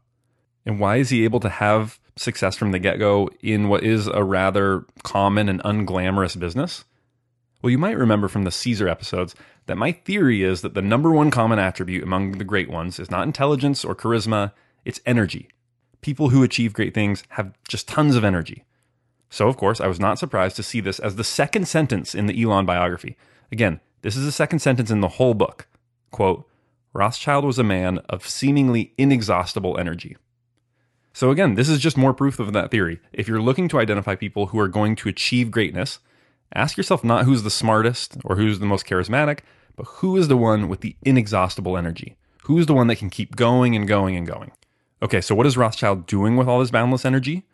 And 0.64 0.80
why 0.80 0.96
is 0.96 1.11
he 1.11 1.25
able 1.25 1.40
to 1.40 1.49
have 1.49 2.00
success 2.16 2.56
from 2.56 2.73
the 2.73 2.78
get 2.78 2.99
go 2.99 3.28
in 3.41 3.69
what 3.69 3.82
is 3.82 4.06
a 4.06 4.25
rather 4.25 4.84
common 5.02 5.49
and 5.49 5.62
unglamorous 5.62 6.38
business? 6.38 6.84
Well, 7.62 7.71
you 7.71 7.78
might 7.78 7.97
remember 7.97 8.28
from 8.28 8.45
the 8.45 8.50
Caesar 8.50 8.88
episodes 8.88 9.34
that 9.67 9.76
my 9.76 9.93
theory 9.93 10.43
is 10.43 10.62
that 10.62 10.75
the 10.75 10.82
number 10.82 11.10
one 11.10 11.30
common 11.30 11.58
attribute 11.58 12.02
among 12.02 12.32
the 12.32 12.45
great 12.45 12.71
ones 12.71 12.99
is 12.99 13.10
not 13.10 13.25
intelligence 13.25 13.84
or 13.84 13.95
charisma, 13.95 14.52
it's 14.84 15.00
energy. 15.06 15.49
People 16.00 16.28
who 16.28 16.43
achieve 16.43 16.73
great 16.73 16.95
things 16.95 17.25
have 17.30 17.52
just 17.69 17.88
tons 17.88 18.14
of 18.14 18.25
energy. 18.25 18.64
So, 19.30 19.49
of 19.49 19.56
course, 19.56 19.80
I 19.80 19.88
was 19.88 19.99
not 19.99 20.19
surprised 20.19 20.56
to 20.56 20.62
see 20.62 20.80
this 20.80 21.00
as 21.00 21.17
the 21.17 21.25
second 21.25 21.67
sentence 21.67 22.14
in 22.14 22.26
the 22.26 22.41
Elon 22.41 22.67
biography. 22.67 23.17
Again, 23.50 23.80
this 24.02 24.17
is 24.17 24.25
the 24.25 24.32
second 24.32 24.60
sentence 24.60 24.91
in 24.91 25.00
the 25.00 25.08
whole 25.08 25.34
book. 25.34 25.67
Quote, 26.12 26.49
Rothschild 26.97 27.45
was 27.45 27.59
a 27.59 27.65
man 27.65 27.99
of 28.09 28.26
seemingly 28.26 28.95
inexhaustible 28.97 29.78
energy. 29.78 30.17
So, 31.13 31.30
again, 31.30 31.54
this 31.54 31.69
is 31.69 31.78
just 31.78 31.99
more 31.99 32.15
proof 32.15 32.39
of 32.39 32.54
that 32.54 32.71
theory. 32.71 33.00
If 33.13 33.28
you're 33.28 33.41
looking 33.41 33.69
to 33.69 33.78
identify 33.78 34.15
people 34.15 34.47
who 34.47 34.59
are 34.59 34.69
going 34.69 34.97
to 34.97 35.09
achieve 35.11 35.50
greatness, 35.50 35.99
ask 36.54 36.78
yourself 36.78 37.04
not 37.04 37.26
who's 37.26 37.43
the 37.43 37.50
smartest 37.50 38.17
or 38.25 38.37
who's 38.37 38.61
the 38.61 38.67
most 38.67 38.87
charismatic, 38.87 39.41
but 39.76 39.87
who 39.87 40.17
is 40.17 40.28
the 40.28 40.39
one 40.39 40.69
with 40.69 40.80
the 40.80 40.97
inexhaustible 41.02 41.76
energy? 41.76 42.17
Who's 42.45 42.65
the 42.65 42.75
one 42.75 42.87
that 42.87 42.97
can 42.97 43.11
keep 43.11 43.37
going 43.37 43.76
and 43.76 43.87
going 43.87 44.17
and 44.17 44.26
going? 44.26 44.52
Okay, 45.02 45.21
so 45.21 45.35
what 45.35 45.47
is 45.47 45.59
Rothschild 45.59 46.06
doing 46.06 46.37
with 46.37 46.49
all 46.49 46.61
this 46.61 46.71
boundless 46.71 47.04
energy? 47.04 47.45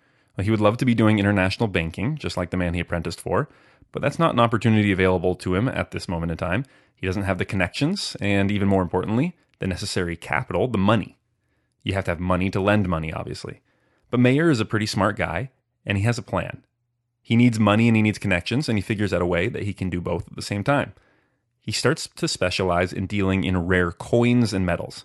He 0.41 0.51
would 0.51 0.61
love 0.61 0.77
to 0.77 0.85
be 0.85 0.95
doing 0.95 1.19
international 1.19 1.67
banking, 1.67 2.17
just 2.17 2.37
like 2.37 2.51
the 2.51 2.57
man 2.57 2.75
he 2.75 2.81
apprenticed 2.81 3.21
for, 3.21 3.49
but 3.91 4.03
that's 4.03 4.19
not 4.21 4.35
an 4.35 4.41
opportunity 4.41 4.93
available 4.93 5.35
to 5.37 5.57
him 5.57 5.69
at 5.69 5.91
this 5.91 6.09
moment 6.09 6.31
in 6.31 6.39
time. 6.39 6.65
He 7.03 7.07
doesn't 7.07 7.25
have 7.25 7.37
the 7.37 7.45
connections, 7.45 8.17
and 8.23 8.51
even 8.51 8.67
more 8.67 8.81
importantly, 8.81 9.37
the 9.59 9.67
necessary 9.67 10.17
capital, 10.17 10.67
the 10.67 10.79
money. 10.79 11.19
You 11.83 11.93
have 11.93 12.07
to 12.07 12.13
have 12.13 12.21
money 12.21 12.49
to 12.49 12.61
lend 12.61 12.89
money, 12.89 13.13
obviously. 13.13 13.61
But 14.11 14.21
Mayer 14.21 14.49
is 14.49 14.61
a 14.61 14.65
pretty 14.65 14.87
smart 14.87 15.19
guy, 15.19 15.51
and 15.85 15.99
he 15.99 16.05
has 16.05 16.17
a 16.17 16.23
plan. 16.23 16.65
He 17.21 17.37
needs 17.37 17.61
money 17.61 17.87
and 17.87 17.97
he 17.97 18.03
needs 18.03 18.19
connections, 18.19 18.67
and 18.67 18.79
he 18.79 18.83
figures 18.83 19.13
out 19.13 19.21
a 19.21 19.27
way 19.27 19.49
that 19.49 19.65
he 19.65 19.75
can 19.75 19.91
do 19.91 20.01
both 20.01 20.27
at 20.29 20.37
the 20.37 20.41
same 20.41 20.65
time. 20.65 20.95
He 21.61 21.73
starts 21.73 22.09
to 22.17 22.27
specialize 22.27 22.95
in 22.95 23.07
dealing 23.07 23.45
in 23.45 23.67
rare 23.67 23.93
coins 23.93 24.55
and 24.55 24.65
metals. 24.65 25.05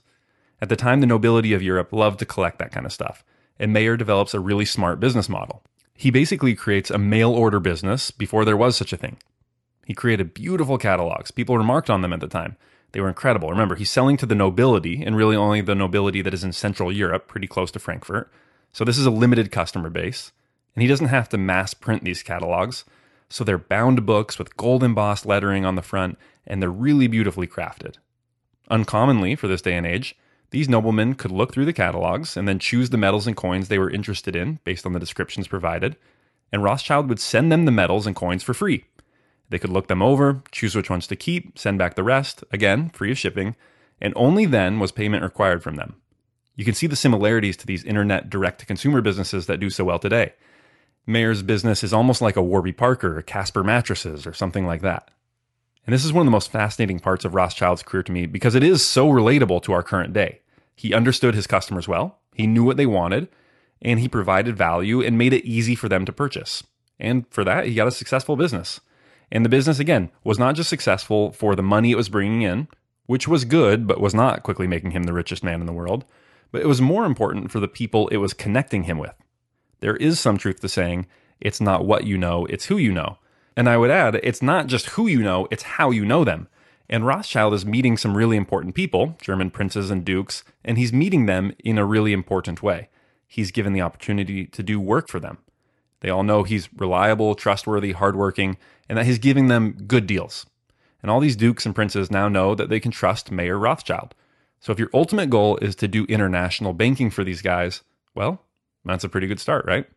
At 0.62 0.70
the 0.70 0.78
time, 0.78 1.02
the 1.02 1.08
nobility 1.08 1.52
of 1.52 1.62
Europe 1.62 1.92
loved 1.92 2.20
to 2.20 2.26
collect 2.26 2.60
that 2.60 2.72
kind 2.72 2.86
of 2.86 2.94
stuff 2.94 3.26
and 3.60 3.74
Mayer 3.74 3.98
develops 3.98 4.34
a 4.34 4.40
really 4.40 4.66
smart 4.66 5.00
business 5.00 5.30
model. 5.30 5.64
He 5.94 6.12
basically 6.12 6.56
creates 6.56 6.92
a 6.92 6.98
mail 6.98 7.32
order 7.32 7.60
business 7.60 8.12
before 8.12 8.46
there 8.46 8.58
was 8.58 8.78
such 8.78 8.94
a 8.94 8.98
thing. 8.98 9.18
He 9.88 9.94
created 9.94 10.34
beautiful 10.34 10.78
catalogs. 10.78 11.32
People 11.32 11.58
remarked 11.58 11.90
on 11.90 12.02
them 12.02 12.12
at 12.12 12.20
the 12.20 12.28
time. 12.28 12.58
They 12.92 13.00
were 13.00 13.08
incredible. 13.08 13.50
Remember, 13.50 13.76
he's 13.76 13.90
selling 13.90 14.18
to 14.18 14.26
the 14.26 14.36
nobility, 14.36 15.02
and 15.02 15.16
really 15.16 15.38
only 15.38 15.62
the 15.62 15.76
nobility 15.76 16.22
that 16.24 16.34
is 16.34 16.44
in 16.44 16.52
Central 16.52 16.92
Europe, 16.92 17.30
pretty 17.30 17.48
close 17.48 17.72
to 17.72 17.80
Frankfurt. 17.80 18.30
So 18.74 18.84
this 18.84 18.98
is 18.98 19.06
a 19.06 19.10
limited 19.10 19.50
customer 19.50 19.90
base. 19.90 20.34
And 20.76 20.82
he 20.82 20.90
doesn't 20.90 21.08
have 21.08 21.30
to 21.30 21.38
mass 21.38 21.74
print 21.74 22.04
these 22.04 22.22
catalogs. 22.22 22.84
So 23.30 23.46
they're 23.46 23.58
bound 23.58 24.06
books 24.06 24.38
with 24.38 24.58
gold 24.58 24.84
embossed 24.84 25.26
lettering 25.26 25.64
on 25.64 25.76
the 25.76 25.82
front, 25.82 26.18
and 26.46 26.62
they're 26.62 26.70
really 26.70 27.08
beautifully 27.08 27.48
crafted. 27.48 27.96
Uncommonly 28.70 29.38
for 29.38 29.48
this 29.48 29.62
day 29.62 29.78
and 29.78 29.88
age, 29.88 30.18
these 30.52 30.68
noblemen 30.68 31.16
could 31.16 31.32
look 31.32 31.54
through 31.54 31.64
the 31.64 31.72
catalogs 31.72 32.36
and 32.36 32.46
then 32.46 32.60
choose 32.60 32.90
the 32.90 32.98
metals 32.98 33.26
and 33.26 33.38
coins 33.38 33.70
they 33.70 33.80
were 33.80 33.90
interested 33.90 34.36
in 34.36 34.60
based 34.66 34.86
on 34.86 34.92
the 34.92 35.00
descriptions 35.00 35.48
provided, 35.48 35.96
and 36.52 36.62
Rothschild 36.62 37.08
would 37.08 37.22
send 37.22 37.54
them 37.54 37.64
the 37.64 37.72
metals 37.72 38.06
and 38.06 38.18
coins 38.18 38.44
for 38.44 38.54
free. 38.54 38.84
They 39.50 39.60
could 39.60 39.70
look 39.70 39.88
them 39.88 40.02
over, 40.02 40.42
choose 40.52 40.76
which 40.76 40.90
ones 40.90 41.08
to 41.08 41.16
keep, 41.16 41.58
send 41.58 41.78
back 41.78 41.96
the 41.96 42.04
rest, 42.04 42.44
again, 42.52 42.90
free 42.90 43.12
of 43.12 43.18
shipping, 43.18 43.56
and 44.02 44.14
only 44.16 44.46
then 44.46 44.80
was 44.80 44.92
payment 44.92 45.24
required 45.24 45.64
from 45.64 45.76
them. 45.76 45.96
You 46.56 46.66
can 46.66 46.74
see 46.74 46.88
the 46.88 46.96
similarities 46.96 47.56
to 47.58 47.68
these 47.68 47.84
internet 47.84 48.30
direct 48.30 48.60
to 48.60 48.66
consumer 48.66 49.02
businesses 49.02 49.46
that 49.46 49.60
do 49.60 49.70
so 49.70 49.86
well 49.86 50.00
today. 50.00 50.34
Mayer's 51.06 51.44
business 51.44 51.84
is 51.84 51.94
almost 51.94 52.22
like 52.22 52.36
a 52.36 52.42
Warby 52.42 52.74
Parker 52.74 53.18
or 53.18 53.22
Casper 53.22 53.64
mattresses 53.64 54.28
or 54.28 54.34
something 54.34 54.66
like 54.66 54.82
that. 54.82 55.10
And 55.86 55.94
this 55.94 56.04
is 56.04 56.12
one 56.12 56.24
of 56.24 56.26
the 56.26 56.32
most 56.32 56.52
fascinating 56.52 57.00
parts 57.00 57.24
of 57.24 57.34
Rothschild's 57.34 57.84
career 57.84 58.04
to 58.04 58.12
me 58.12 58.26
because 58.26 58.56
it 58.56 58.64
is 58.64 58.86
so 58.86 59.10
relatable 59.10 59.64
to 59.64 59.72
our 59.72 59.84
current 59.84 60.12
day. 60.12 60.42
He 60.76 60.94
understood 60.94 61.34
his 61.34 61.48
customers 61.48 61.88
well, 61.88 62.20
he 62.36 62.46
knew 62.46 62.64
what 62.64 62.76
they 62.76 62.86
wanted, 62.86 63.30
and 63.82 64.00
he 64.00 64.10
provided 64.10 64.58
value 64.58 65.02
and 65.02 65.18
made 65.18 65.32
it 65.32 65.46
easy 65.46 65.76
for 65.76 65.88
them 65.88 66.04
to 66.06 66.12
purchase. 66.12 66.64
And 67.00 67.26
for 67.30 67.46
that, 67.46 67.68
he 67.68 67.76
got 67.76 67.88
a 67.88 67.92
successful 67.92 68.36
business. 68.36 68.82
And 69.32 69.44
the 69.44 69.50
business, 69.50 69.80
again, 69.80 70.10
was 70.24 70.40
not 70.40 70.56
just 70.56 70.70
successful 70.70 71.32
for 71.32 71.56
the 71.56 71.64
money 71.64 71.92
it 71.92 71.98
was 71.98 72.10
bringing 72.10 72.42
in, 72.42 72.68
which 73.06 73.28
was 73.28 73.46
good, 73.46 73.88
but 73.88 74.00
was 74.00 74.14
not 74.14 74.44
quickly 74.44 74.68
making 74.68 74.92
him 74.92 75.04
the 75.04 75.14
richest 75.14 75.44
man 75.44 75.60
in 75.60 75.66
the 75.66 75.74
world, 75.74 76.06
but 76.52 76.62
it 76.62 76.68
was 76.68 76.82
more 76.82 77.06
important 77.06 77.52
for 77.52 77.60
the 77.60 77.68
people 77.68 78.08
it 78.08 78.18
was 78.18 78.34
connecting 78.34 78.84
him 78.84 78.98
with. 78.98 79.14
There 79.80 79.98
is 79.98 80.20
some 80.20 80.38
truth 80.38 80.60
to 80.62 80.70
saying, 80.70 81.08
it's 81.40 81.62
not 81.62 81.86
what 81.86 82.06
you 82.06 82.18
know, 82.18 82.46
it's 82.46 82.66
who 82.66 82.78
you 82.78 82.92
know. 82.92 83.18
And 83.56 83.68
I 83.68 83.78
would 83.78 83.92
add, 83.92 84.16
it's 84.16 84.42
not 84.42 84.68
just 84.68 84.90
who 84.90 85.08
you 85.08 85.22
know, 85.22 85.48
it's 85.52 85.64
how 85.64 85.92
you 85.92 86.06
know 86.06 86.24
them. 86.24 86.48
And 86.90 87.06
Rothschild 87.06 87.54
is 87.54 87.66
meeting 87.66 87.98
some 87.98 88.16
really 88.16 88.38
important 88.38 88.76
people, 88.76 89.18
German 89.22 89.52
princes 89.52 89.92
and 89.92 90.06
dukes, 90.06 90.44
and 90.64 90.78
he's 90.78 90.94
meeting 90.94 91.26
them 91.26 91.54
in 91.60 91.78
a 91.78 91.86
really 91.86 92.14
important 92.14 92.64
way. 92.64 92.90
He's 93.28 93.52
given 93.52 93.74
the 93.74 93.82
opportunity 93.82 94.46
to 94.46 94.64
do 94.64 94.80
work 94.80 95.10
for 95.10 95.20
them. 95.20 95.40
They 96.02 96.10
all 96.10 96.24
know 96.24 96.44
he's 96.44 96.70
reliable, 96.74 97.36
trustworthy, 97.36 97.92
hardworking, 97.94 98.58
and 98.88 98.98
that 98.98 99.06
he's 99.06 99.20
giving 99.20 99.48
them 99.48 99.84
good 99.88 100.08
deals. 100.08 100.46
and 101.02 101.12
all 101.12 101.20
these 101.20 101.36
dukes 101.36 101.66
and 101.66 101.76
princes 101.76 102.10
now 102.10 102.28
know 102.28 102.56
that 102.56 102.70
they 102.70 102.80
can 102.80 102.92
trust 102.92 103.32
Mayer 103.32 103.58
Rothschild. 103.58 104.16
So 104.60 104.72
if 104.72 104.80
your 104.80 104.90
ultimate 104.94 105.30
goal 105.30 105.58
is 105.58 105.76
to 105.78 105.88
do 105.88 106.06
international 106.06 106.74
banking 106.74 107.12
for 107.12 107.24
these 107.24 107.42
guys, 107.42 107.82
well, 108.16 108.42
that's 108.84 109.04
a 109.04 109.10
pretty 109.10 109.28
good 109.28 109.40
start, 109.40 109.66
right? 109.66 109.88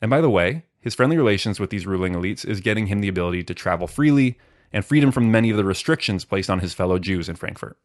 And 0.00 0.10
by 0.10 0.20
the 0.20 0.30
way, 0.30 0.64
his 0.80 0.94
friendly 0.94 1.16
relations 1.16 1.58
with 1.58 1.70
these 1.70 1.86
ruling 1.86 2.14
elites 2.14 2.46
is 2.46 2.60
getting 2.60 2.86
him 2.86 3.00
the 3.00 3.08
ability 3.08 3.42
to 3.44 3.54
travel 3.54 3.86
freely 3.86 4.38
and 4.72 4.84
freedom 4.84 5.12
from 5.12 5.30
many 5.30 5.50
of 5.50 5.56
the 5.56 5.64
restrictions 5.64 6.24
placed 6.24 6.48
on 6.48 6.60
his 6.60 6.72
fellow 6.72 6.98
Jews 6.98 7.28
in 7.28 7.36
Frankfurt. 7.36 7.76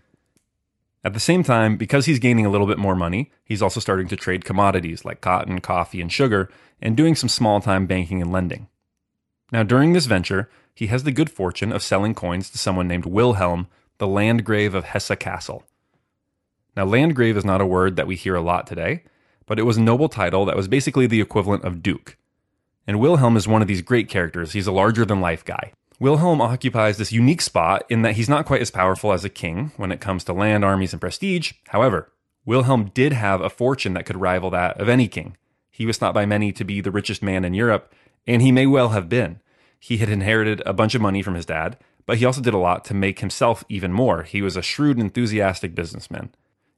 At 1.08 1.14
the 1.14 1.22
same 1.22 1.42
time, 1.42 1.78
because 1.78 2.06
he's 2.06 2.20
gaining 2.20 2.46
a 2.46 2.50
little 2.50 2.68
bit 2.68 2.78
more 2.78 2.94
money, 2.94 3.32
he's 3.46 3.62
also 3.62 3.80
starting 3.80 4.10
to 4.10 4.18
trade 4.18 4.44
commodities 4.44 5.06
like 5.06 5.22
cotton, 5.22 5.62
coffee, 5.62 6.02
and 6.02 6.12
sugar, 6.12 6.50
and 6.82 6.98
doing 6.98 7.16
some 7.16 7.30
small 7.30 7.62
time 7.62 7.88
banking 7.88 8.22
and 8.22 8.30
lending. 8.30 8.68
Now, 9.50 9.64
during 9.64 9.94
this 9.94 10.06
venture, 10.06 10.50
he 10.76 10.88
has 10.88 11.04
the 11.04 11.14
good 11.14 11.30
fortune 11.30 11.72
of 11.72 11.82
selling 11.82 12.14
coins 12.14 12.50
to 12.50 12.58
someone 12.58 12.90
named 12.90 13.06
Wilhelm, 13.06 13.68
the 14.00 14.06
Landgrave 14.06 14.76
of 14.76 14.84
Hesse 14.84 15.14
Cassel. 15.18 15.64
Now, 16.76 16.84
Landgrave 16.84 17.38
is 17.38 17.46
not 17.46 17.62
a 17.62 17.66
word 17.66 17.96
that 17.96 18.06
we 18.08 18.18
hear 18.18 18.36
a 18.36 18.42
lot 18.42 18.68
today, 18.68 19.04
but 19.46 19.60
it 19.60 19.64
was 19.64 19.78
a 19.78 19.82
noble 19.82 20.10
title 20.10 20.44
that 20.44 20.58
was 20.58 20.68
basically 20.68 21.08
the 21.08 21.22
equivalent 21.22 21.64
of 21.64 21.82
Duke. 21.82 22.18
And 22.86 23.00
Wilhelm 23.00 23.38
is 23.38 23.48
one 23.48 23.62
of 23.62 23.70
these 23.70 23.82
great 23.82 24.10
characters. 24.10 24.52
He's 24.52 24.68
a 24.68 24.74
larger 24.74 25.06
than 25.06 25.22
life 25.22 25.46
guy. 25.46 25.72
Wilhelm 26.00 26.42
occupies 26.42 26.98
this 26.98 27.12
unique 27.12 27.42
spot 27.42 27.84
in 27.90 28.04
that 28.04 28.16
he's 28.16 28.30
not 28.30 28.46
quite 28.46 28.62
as 28.62 28.70
powerful 28.70 29.14
as 29.14 29.26
a 29.26 29.30
king 29.30 29.72
when 29.78 29.92
it 29.92 30.00
comes 30.00 30.24
to 30.26 30.34
land, 30.34 30.64
armies, 30.64 30.94
and 30.94 31.02
prestige. 31.02 31.54
However, 31.70 32.12
Wilhelm 32.46 32.92
did 32.94 33.14
have 33.14 33.42
a 33.42 33.50
fortune 33.50 33.94
that 33.94 34.06
could 34.06 34.22
rival 34.22 34.52
that 34.52 34.80
of 34.80 34.90
any 34.90 35.08
king. 35.08 35.38
He 35.72 35.88
was 35.88 35.98
thought 35.98 36.14
by 36.14 36.28
many 36.28 36.52
to 36.52 36.64
be 36.64 36.82
the 36.82 36.92
richest 36.92 37.24
man 37.24 37.44
in 37.44 37.56
Europe, 37.56 37.94
and 38.28 38.44
he 38.44 38.52
may 38.52 38.68
well 38.68 38.90
have 38.90 39.10
been. 39.10 39.42
He 39.80 39.98
had 39.98 40.10
inherited 40.10 40.62
a 40.66 40.74
bunch 40.74 40.94
of 40.94 41.02
money 41.02 41.24
from 41.24 41.34
his 41.34 41.48
dad, 41.48 41.78
but 42.06 42.18
he 42.18 42.26
also 42.26 42.42
did 42.42 42.54
a 42.54 42.60
lot 42.60 42.86
to 42.86 42.94
make 42.94 43.20
himself 43.20 43.64
even 43.68 43.92
more. 43.92 44.22
He 44.22 44.44
was 44.44 44.56
a 44.56 44.62
shrewd, 44.62 45.00
enthusiastic 45.00 45.74
businessman. 45.74 46.30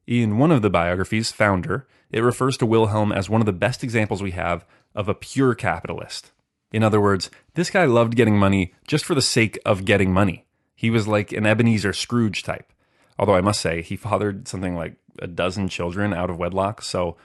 In 0.06 0.38
one 0.38 0.50
of 0.50 0.62
the 0.62 0.70
biographies, 0.70 1.30
Founder, 1.30 1.86
it 2.10 2.20
refers 2.22 2.56
to 2.56 2.66
Wilhelm 2.66 3.12
as 3.12 3.28
one 3.28 3.42
of 3.42 3.46
the 3.46 3.52
best 3.52 3.84
examples 3.84 4.22
we 4.22 4.32
have 4.32 4.64
of 4.94 5.08
a 5.08 5.14
pure 5.14 5.54
capitalist. 5.54 6.32
In 6.72 6.82
other 6.82 7.00
words, 7.00 7.30
this 7.54 7.70
guy 7.70 7.84
loved 7.84 8.16
getting 8.16 8.38
money 8.38 8.74
just 8.86 9.04
for 9.04 9.14
the 9.14 9.22
sake 9.22 9.58
of 9.64 9.84
getting 9.84 10.12
money. 10.12 10.46
He 10.74 10.90
was 10.90 11.08
like 11.08 11.32
an 11.32 11.46
Ebenezer 11.46 11.92
Scrooge 11.92 12.42
type. 12.42 12.72
Although 13.18 13.34
I 13.34 13.40
must 13.40 13.60
say, 13.60 13.82
he 13.82 13.96
fathered 13.96 14.48
something 14.48 14.74
like 14.74 14.94
a 15.18 15.26
dozen 15.26 15.68
children 15.68 16.14
out 16.14 16.30
of 16.30 16.38
wedlock, 16.38 16.80
so 16.80 17.16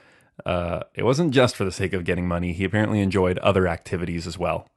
uh, 0.44 0.80
it 0.94 1.04
wasn't 1.04 1.32
just 1.32 1.56
for 1.56 1.64
the 1.64 1.72
sake 1.72 1.94
of 1.94 2.04
getting 2.04 2.28
money. 2.28 2.52
He 2.52 2.64
apparently 2.64 3.00
enjoyed 3.00 3.38
other 3.38 3.66
activities 3.66 4.26
as 4.26 4.36
well. 4.36 4.68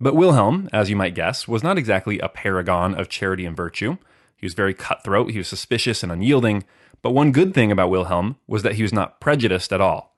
But 0.00 0.16
Wilhelm, 0.16 0.68
as 0.72 0.90
you 0.90 0.96
might 0.96 1.14
guess, 1.14 1.46
was 1.46 1.62
not 1.62 1.78
exactly 1.78 2.18
a 2.18 2.28
paragon 2.28 2.94
of 2.94 3.08
charity 3.08 3.44
and 3.44 3.56
virtue. 3.56 3.98
He 4.36 4.46
was 4.46 4.54
very 4.54 4.74
cutthroat, 4.74 5.30
he 5.30 5.38
was 5.38 5.48
suspicious 5.48 6.02
and 6.02 6.10
unyielding. 6.10 6.64
But 7.02 7.10
one 7.10 7.32
good 7.32 7.52
thing 7.52 7.70
about 7.70 7.90
Wilhelm 7.90 8.36
was 8.46 8.62
that 8.62 8.74
he 8.74 8.82
was 8.82 8.92
not 8.92 9.20
prejudiced 9.20 9.72
at 9.72 9.80
all. 9.80 10.13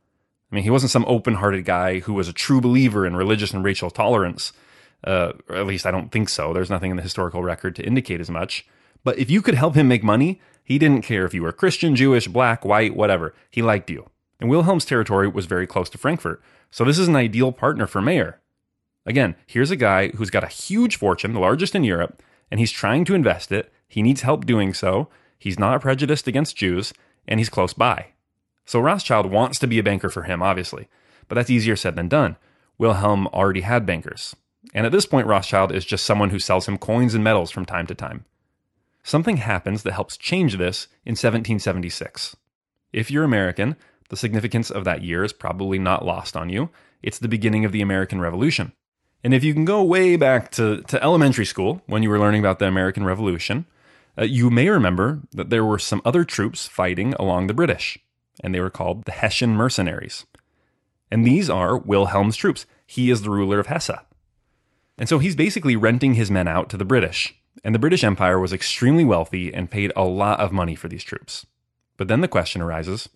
I 0.51 0.55
mean, 0.55 0.65
he 0.65 0.71
wasn't 0.71 0.93
some 0.93 1.05
open 1.07 1.35
hearted 1.35 1.65
guy 1.65 2.01
who 2.01 2.15
was 2.15 2.29
a 2.29 2.33
true 2.33 2.61
believer 2.61 3.07
in 3.07 3.17
religious 3.17 3.53
and 3.53 3.65
racial 3.65 3.91
tolerance. 3.91 4.53
Uh, 5.05 5.33
or 5.49 5.57
at 5.57 5.67
least 5.67 5.87
I 5.87 5.91
don't 5.91 6.11
think 6.11 6.29
so. 6.29 6.53
There's 6.53 6.71
nothing 6.71 6.91
in 6.91 6.97
the 6.97 7.03
historical 7.03 7.43
record 7.43 7.77
to 7.77 7.87
indicate 7.87 8.21
as 8.21 8.31
much. 8.31 8.67
But 9.05 9.19
if 9.19 9.31
you 9.31 9.43
could 9.43 9.55
help 9.55 9.75
him 9.75 9.89
make 9.89 10.03
money, 10.03 10.41
he 10.65 10.79
didn't 10.79 11.03
care 11.03 11.25
if 11.25 11.35
you 11.35 11.43
were 11.43 11.53
Christian, 11.53 11.95
Jewish, 11.95 12.27
black, 12.27 12.65
white, 12.65 12.97
whatever. 12.97 13.35
He 13.51 13.63
liked 13.63 13.91
you. 13.91 14.09
And 14.41 14.51
Wilhelm's 14.51 14.85
territory 14.85 15.29
was 15.29 15.47
very 15.47 15.67
close 15.67 15.89
to 15.91 15.99
Frankfurt. 15.99 16.43
So 16.71 16.85
this 16.85 16.99
is 16.99 17.09
an 17.09 17.17
ideal 17.17 17.53
partner 17.53 17.87
for 17.87 18.03
Mayer. 18.03 18.41
Again, 19.05 19.37
here's 19.47 19.71
a 19.71 19.77
guy 19.77 20.09
who's 20.09 20.31
got 20.31 20.45
a 20.45 20.49
huge 20.49 20.97
fortune, 20.97 21.33
the 21.33 21.41
largest 21.41 21.75
in 21.75 21.85
Europe, 21.85 22.23
and 22.51 22.59
he's 22.59 22.73
trying 22.73 23.05
to 23.05 23.15
invest 23.15 23.53
it. 23.53 23.73
He 23.87 24.03
needs 24.03 24.23
help 24.23 24.45
doing 24.45 24.75
so. 24.75 25.09
He's 25.39 25.59
not 25.59 25.81
prejudiced 25.81 26.27
against 26.27 26.57
Jews, 26.57 26.93
and 27.29 27.39
he's 27.39 27.49
close 27.49 27.73
by. 27.73 28.07
So 28.67 28.81
Rothschild 28.81 29.31
wants 29.31 29.59
to 29.61 29.69
be 29.69 29.79
a 29.79 29.83
banker 29.83 30.11
for 30.11 30.25
him, 30.25 30.43
obviously, 30.43 30.89
but 31.29 31.37
that's 31.37 31.51
easier 31.51 31.77
said 31.77 31.95
than 31.95 32.09
done. 32.09 32.37
Wilhelm 32.79 33.29
already 33.29 33.63
had 33.63 33.87
bankers. 33.87 34.35
And 34.75 34.85
at 34.85 34.93
this 34.93 35.07
point, 35.07 35.29
Rothschild 35.29 35.73
is 35.73 35.85
just 35.85 36.05
someone 36.05 36.31
who 36.31 36.41
sells 36.41 36.67
him 36.67 36.77
coins 36.77 37.15
and 37.15 37.23
medals 37.23 37.53
from 37.53 37.65
time 37.65 37.87
to 37.87 37.95
time. 37.95 38.25
Something 39.05 39.37
happens 39.37 39.85
that 39.85 39.93
helps 39.93 40.17
change 40.17 40.57
this 40.57 40.89
in 41.05 41.13
1776. 41.13 42.37
If 42.93 43.09
you're 43.09 43.23
American, 43.23 43.77
the 44.09 44.17
significance 44.17 44.69
of 44.69 44.85
that 44.85 45.03
year 45.03 45.23
is 45.23 45.33
probably 45.33 45.79
not 45.79 46.05
lost 46.05 46.37
on 46.37 46.49
you. 46.49 46.71
It's 47.03 47.21
the 47.21 47.29
beginning 47.29 47.65
of 47.65 47.71
the 47.71 47.83
American 47.83 48.21
Revolution. 48.21 48.73
And 49.23 49.33
if 49.33 49.45
you 49.45 49.55
can 49.55 49.65
go 49.65 49.83
way 49.83 50.17
back 50.17 50.51
to, 50.53 50.83
to 50.83 51.03
elementary 51.03 51.47
school 51.47 51.83
when 51.87 52.03
you 52.03 52.11
were 52.11 52.19
learning 52.19 52.41
about 52.41 52.59
the 52.59 52.67
American 52.67 53.05
Revolution, 53.05 53.67
uh, 54.19 54.25
you 54.25 54.51
may 54.51 54.69
remember 54.69 55.21
that 55.33 55.51
there 55.51 55.65
were 55.65 55.79
some 55.79 56.03
other 56.05 56.25
troops 56.25 56.67
fighting 56.67 57.15
along 57.15 57.47
the 57.47 57.55
British 57.55 57.99
and 58.43 58.55
they 58.55 58.61
were 58.61 58.71
called 58.71 59.05
the 59.05 59.13
Hessian 59.13 59.57
mercenaries. 59.57 60.27
And 61.11 61.25
these 61.25 61.49
are 61.49 61.77
Wilhelm's 61.77 62.37
troops. 62.37 62.67
He 62.87 63.11
is 63.11 63.23
the 63.23 63.31
ruler 63.31 63.59
of 63.59 63.67
Hesse. 63.67 63.91
And 64.99 65.09
so 65.09 65.19
he's 65.19 65.37
basically 65.37 65.77
renting 65.77 66.15
his 66.15 66.31
men 66.31 66.49
out 66.49 66.69
to 66.71 66.77
the 66.77 66.85
British. 66.85 67.35
And 67.65 67.75
the 67.75 67.79
British 67.79 68.05
Empire 68.05 68.39
was 68.39 68.53
extremely 68.53 69.05
wealthy 69.05 69.53
and 69.53 69.71
paid 69.71 69.93
a 69.97 70.05
lot 70.05 70.41
of 70.41 70.53
money 70.53 70.75
for 70.75 70.89
these 70.89 71.05
troops. 71.05 71.47
But 71.97 72.09
then 72.09 72.21
the 72.21 72.29
question 72.29 72.61
arises 72.63 73.09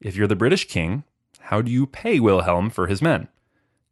if 0.00 0.16
you're 0.16 0.26
the 0.26 0.36
British 0.36 0.66
king, 0.66 1.04
how 1.40 1.62
do 1.62 1.70
you 1.70 1.86
pay 1.86 2.18
Wilhelm 2.18 2.70
for 2.70 2.86
his 2.86 3.02
men? 3.02 3.28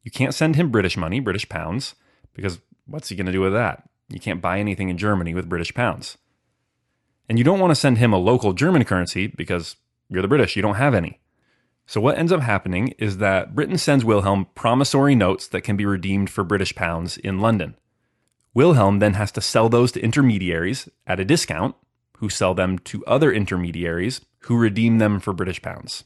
You 0.03 0.11
can't 0.11 0.35
send 0.35 0.57
him 0.57 0.71
British 0.71 0.97
money, 0.97 1.21
British 1.21 1.49
pounds, 1.49 1.95
because 2.35 2.59
what's 2.87 3.09
he 3.09 3.17
going 3.17 3.27
to 3.27 3.33
do 3.33 3.41
with 3.41 3.53
that? 3.53 3.89
You 4.09 4.19
can't 4.19 4.41
buy 4.41 4.59
anything 4.59 4.89
in 4.89 4.99
Germany 4.99 5.35
with 5.35 5.49
British 5.49 5.73
pounds. 5.75 6.19
And 7.29 7.39
you 7.39 7.45
don't 7.45 7.61
want 7.61 7.71
to 7.71 7.77
send 7.77 7.99
him 7.99 8.13
a 8.13 8.19
local 8.19 8.53
German 8.53 8.85
currency 8.85 9.29
because 9.29 9.77
you're 10.11 10.23
the 10.23 10.29
British, 10.29 10.57
you 10.57 10.63
don't 10.63 10.75
have 10.75 10.95
any. 10.95 11.21
So, 11.87 12.01
what 12.01 12.19
ends 12.19 12.31
up 12.31 12.41
happening 12.41 12.95
is 12.99 13.19
that 13.19 13.55
Britain 13.55 13.79
sends 13.79 14.05
Wilhelm 14.05 14.47
promissory 14.55 15.15
notes 15.15 15.49
that 15.49 15.63
can 15.63 15.77
be 15.77 15.87
redeemed 15.87 16.31
for 16.31 16.45
British 16.45 16.75
pounds 16.75 17.17
in 17.17 17.41
London. 17.41 17.77
Wilhelm 18.55 18.99
then 18.99 19.15
has 19.15 19.33
to 19.33 19.41
sell 19.41 19.69
those 19.69 19.93
to 19.93 20.01
intermediaries 20.01 20.89
at 21.07 21.21
a 21.21 21.25
discount, 21.25 21.75
who 22.19 22.29
sell 22.29 22.55
them 22.55 22.79
to 22.79 23.05
other 23.07 23.33
intermediaries 23.33 24.21
who 24.41 24.57
redeem 24.57 24.99
them 24.99 25.21
for 25.21 25.33
British 25.33 25.63
pounds. 25.63 26.05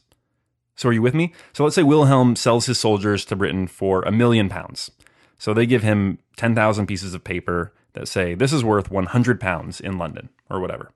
So, 0.75 0.89
are 0.89 0.93
you 0.93 1.01
with 1.01 1.13
me? 1.13 1.33
So, 1.53 1.63
let's 1.63 1.75
say 1.75 1.83
Wilhelm 1.83 2.35
sells 2.35 2.65
his 2.65 2.79
soldiers 2.79 3.25
to 3.25 3.35
Britain 3.35 3.67
for 3.67 4.01
a 4.03 4.11
million 4.11 4.49
pounds. 4.49 4.91
So, 5.37 5.53
they 5.53 5.65
give 5.65 5.83
him 5.83 6.19
10,000 6.37 6.87
pieces 6.87 7.13
of 7.13 7.23
paper 7.23 7.73
that 7.93 8.07
say, 8.07 8.33
this 8.33 8.53
is 8.53 8.63
worth 8.63 8.89
100 8.89 9.39
pounds 9.39 9.79
in 9.79 9.97
London, 9.97 10.29
or 10.49 10.59
whatever. 10.59 10.91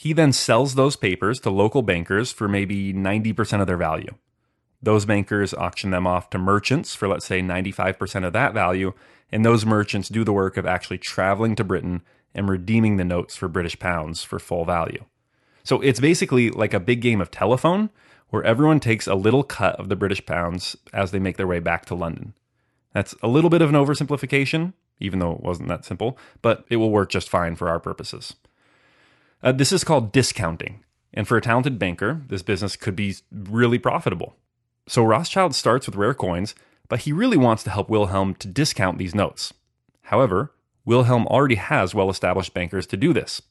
He 0.00 0.14
then 0.14 0.32
sells 0.32 0.76
those 0.76 0.96
papers 0.96 1.40
to 1.40 1.50
local 1.50 1.82
bankers 1.82 2.32
for 2.32 2.48
maybe 2.48 2.94
90% 2.94 3.60
of 3.60 3.66
their 3.66 3.76
value. 3.76 4.14
Those 4.82 5.04
bankers 5.04 5.52
auction 5.52 5.90
them 5.90 6.06
off 6.06 6.30
to 6.30 6.38
merchants 6.38 6.94
for, 6.94 7.06
let's 7.06 7.26
say, 7.26 7.42
95% 7.42 8.24
of 8.24 8.32
that 8.32 8.54
value, 8.54 8.94
and 9.30 9.44
those 9.44 9.66
merchants 9.66 10.08
do 10.08 10.24
the 10.24 10.32
work 10.32 10.56
of 10.56 10.64
actually 10.64 10.96
traveling 10.96 11.54
to 11.56 11.64
Britain 11.64 12.00
and 12.34 12.48
redeeming 12.48 12.96
the 12.96 13.04
notes 13.04 13.36
for 13.36 13.46
British 13.46 13.78
pounds 13.78 14.22
for 14.22 14.38
full 14.38 14.64
value. 14.64 15.04
So 15.64 15.82
it's 15.82 16.00
basically 16.00 16.48
like 16.48 16.72
a 16.72 16.80
big 16.80 17.02
game 17.02 17.20
of 17.20 17.30
telephone 17.30 17.90
where 18.30 18.42
everyone 18.42 18.80
takes 18.80 19.06
a 19.06 19.14
little 19.14 19.42
cut 19.42 19.78
of 19.78 19.90
the 19.90 19.96
British 19.96 20.24
pounds 20.24 20.78
as 20.94 21.10
they 21.10 21.18
make 21.18 21.36
their 21.36 21.46
way 21.46 21.60
back 21.60 21.84
to 21.84 21.94
London. 21.94 22.32
That's 22.94 23.14
a 23.22 23.28
little 23.28 23.50
bit 23.50 23.60
of 23.60 23.68
an 23.68 23.76
oversimplification, 23.76 24.72
even 24.98 25.18
though 25.18 25.32
it 25.32 25.42
wasn't 25.42 25.68
that 25.68 25.84
simple, 25.84 26.16
but 26.40 26.64
it 26.70 26.76
will 26.76 26.90
work 26.90 27.10
just 27.10 27.28
fine 27.28 27.54
for 27.54 27.68
our 27.68 27.78
purposes. 27.78 28.34
Uh, 29.42 29.52
this 29.52 29.72
is 29.72 29.84
called 29.84 30.12
discounting. 30.12 30.84
And 31.12 31.26
for 31.26 31.36
a 31.36 31.40
talented 31.40 31.78
banker, 31.78 32.22
this 32.28 32.42
business 32.42 32.76
could 32.76 32.94
be 32.94 33.16
really 33.32 33.78
profitable. 33.78 34.36
So 34.86 35.02
Rothschild 35.02 35.54
starts 35.54 35.86
with 35.86 35.96
rare 35.96 36.14
coins, 36.14 36.54
but 36.88 37.00
he 37.00 37.12
really 37.12 37.36
wants 37.36 37.62
to 37.64 37.70
help 37.70 37.88
Wilhelm 37.88 38.34
to 38.34 38.48
discount 38.48 38.98
these 38.98 39.14
notes. 39.14 39.52
However, 40.02 40.52
Wilhelm 40.84 41.26
already 41.26 41.56
has 41.56 41.94
well 41.94 42.10
established 42.10 42.54
bankers 42.54 42.86
to 42.88 42.96
do 42.96 43.12
this. 43.12 43.42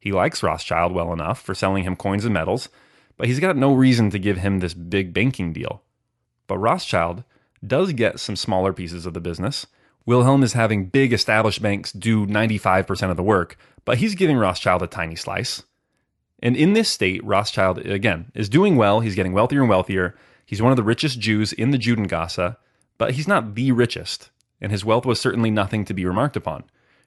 He 0.00 0.12
likes 0.12 0.42
Rothschild 0.42 0.92
well 0.92 1.12
enough 1.12 1.40
for 1.40 1.54
selling 1.54 1.84
him 1.84 1.96
coins 1.96 2.24
and 2.24 2.34
medals, 2.34 2.68
but 3.16 3.26
he's 3.26 3.40
got 3.40 3.56
no 3.56 3.72
reason 3.74 4.10
to 4.10 4.18
give 4.18 4.38
him 4.38 4.60
this 4.60 4.74
big 4.74 5.12
banking 5.12 5.52
deal. 5.52 5.82
But 6.46 6.58
Rothschild 6.58 7.24
does 7.66 7.92
get 7.92 8.20
some 8.20 8.36
smaller 8.36 8.72
pieces 8.72 9.06
of 9.06 9.14
the 9.14 9.20
business. 9.20 9.66
Wilhelm 10.08 10.42
is 10.42 10.54
having 10.54 10.86
big 10.86 11.12
established 11.12 11.60
banks 11.60 11.92
do 11.92 12.26
95% 12.26 13.10
of 13.10 13.18
the 13.18 13.22
work, 13.22 13.58
but 13.84 13.98
he's 13.98 14.14
giving 14.14 14.38
Rothschild 14.38 14.82
a 14.82 14.86
tiny 14.86 15.14
slice. 15.14 15.64
And 16.42 16.56
in 16.56 16.72
this 16.72 16.88
state, 16.88 17.22
Rothschild, 17.22 17.80
again, 17.80 18.32
is 18.34 18.48
doing 18.48 18.76
well. 18.76 19.00
He's 19.00 19.14
getting 19.14 19.34
wealthier 19.34 19.60
and 19.60 19.68
wealthier. 19.68 20.16
He's 20.46 20.62
one 20.62 20.72
of 20.72 20.78
the 20.78 20.82
richest 20.82 21.20
Jews 21.20 21.52
in 21.52 21.72
the 21.72 21.78
Judengasse, 21.78 22.56
but 22.96 23.16
he's 23.16 23.28
not 23.28 23.54
the 23.54 23.70
richest, 23.70 24.30
and 24.62 24.72
his 24.72 24.82
wealth 24.82 25.04
was 25.04 25.20
certainly 25.20 25.50
nothing 25.50 25.84
to 25.84 25.92
be 25.92 26.06
remarked 26.06 26.38
upon. 26.38 26.64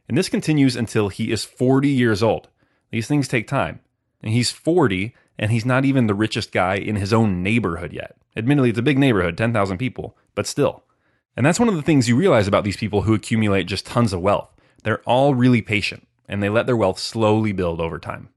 And 0.08 0.16
this 0.16 0.30
continues 0.30 0.76
until 0.76 1.10
he 1.10 1.32
is 1.32 1.44
40 1.44 1.90
years 1.90 2.22
old. 2.22 2.50
These 2.92 3.08
things 3.08 3.28
take 3.28 3.48
time. 3.48 3.80
And 4.22 4.32
he's 4.32 4.52
40, 4.52 5.16
and 5.40 5.52
he's 5.52 5.66
not 5.66 5.86
even 5.86 6.06
the 6.06 6.14
richest 6.14 6.52
guy 6.52 6.76
in 6.76 6.98
his 6.98 7.14
own 7.14 7.42
neighborhood 7.42 7.94
yet. 7.94 8.16
Admittedly, 8.38 8.70
it's 8.70 8.78
a 8.78 8.84
big 8.84 9.00
neighborhood, 9.00 9.40
10,000 9.40 9.80
people, 9.80 10.16
but 10.36 10.46
still. 10.46 10.84
And 11.36 11.46
that's 11.46 11.60
one 11.60 11.70
of 11.70 11.76
the 11.76 11.82
things 11.82 12.10
you 12.10 12.16
realize 12.16 12.48
about 12.48 12.64
these 12.64 12.78
people 12.78 13.04
who 13.04 13.14
accumulate 13.14 13.66
just 13.66 13.86
tons 13.86 14.14
of 14.14 14.22
wealth. 14.22 14.50
They're 14.84 15.02
all 15.02 15.36
really 15.36 15.62
patient 15.62 16.08
and 16.28 16.42
they 16.42 16.50
let 16.50 16.66
their 16.66 16.78
wealth 16.78 17.00
slowly 17.00 17.52
build 17.52 17.80
over 17.80 18.00
time. 18.00 18.30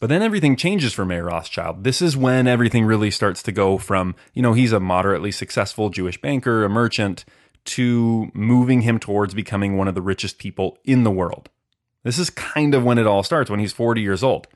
But 0.00 0.08
then 0.08 0.22
everything 0.22 0.54
changes 0.54 0.92
for 0.92 1.04
Mayer 1.04 1.24
Rothschild. 1.24 1.82
This 1.82 2.00
is 2.00 2.16
when 2.16 2.46
everything 2.46 2.84
really 2.84 3.10
starts 3.10 3.42
to 3.42 3.52
go 3.52 3.78
from, 3.78 4.14
you 4.32 4.42
know, 4.42 4.52
he's 4.52 4.72
a 4.72 4.78
moderately 4.78 5.32
successful 5.32 5.90
Jewish 5.90 6.20
banker, 6.20 6.64
a 6.64 6.68
merchant, 6.68 7.24
to 7.64 8.30
moving 8.32 8.82
him 8.82 8.98
towards 8.98 9.34
becoming 9.34 9.76
one 9.76 9.88
of 9.88 9.94
the 9.94 10.02
richest 10.02 10.38
people 10.38 10.78
in 10.84 11.02
the 11.02 11.10
world. 11.10 11.50
This 12.04 12.18
is 12.18 12.30
kind 12.30 12.74
of 12.74 12.84
when 12.84 12.98
it 12.98 13.06
all 13.06 13.24
starts, 13.24 13.50
when 13.50 13.60
he's 13.60 13.72
40 13.72 14.00
years 14.00 14.22
old. 14.22 14.46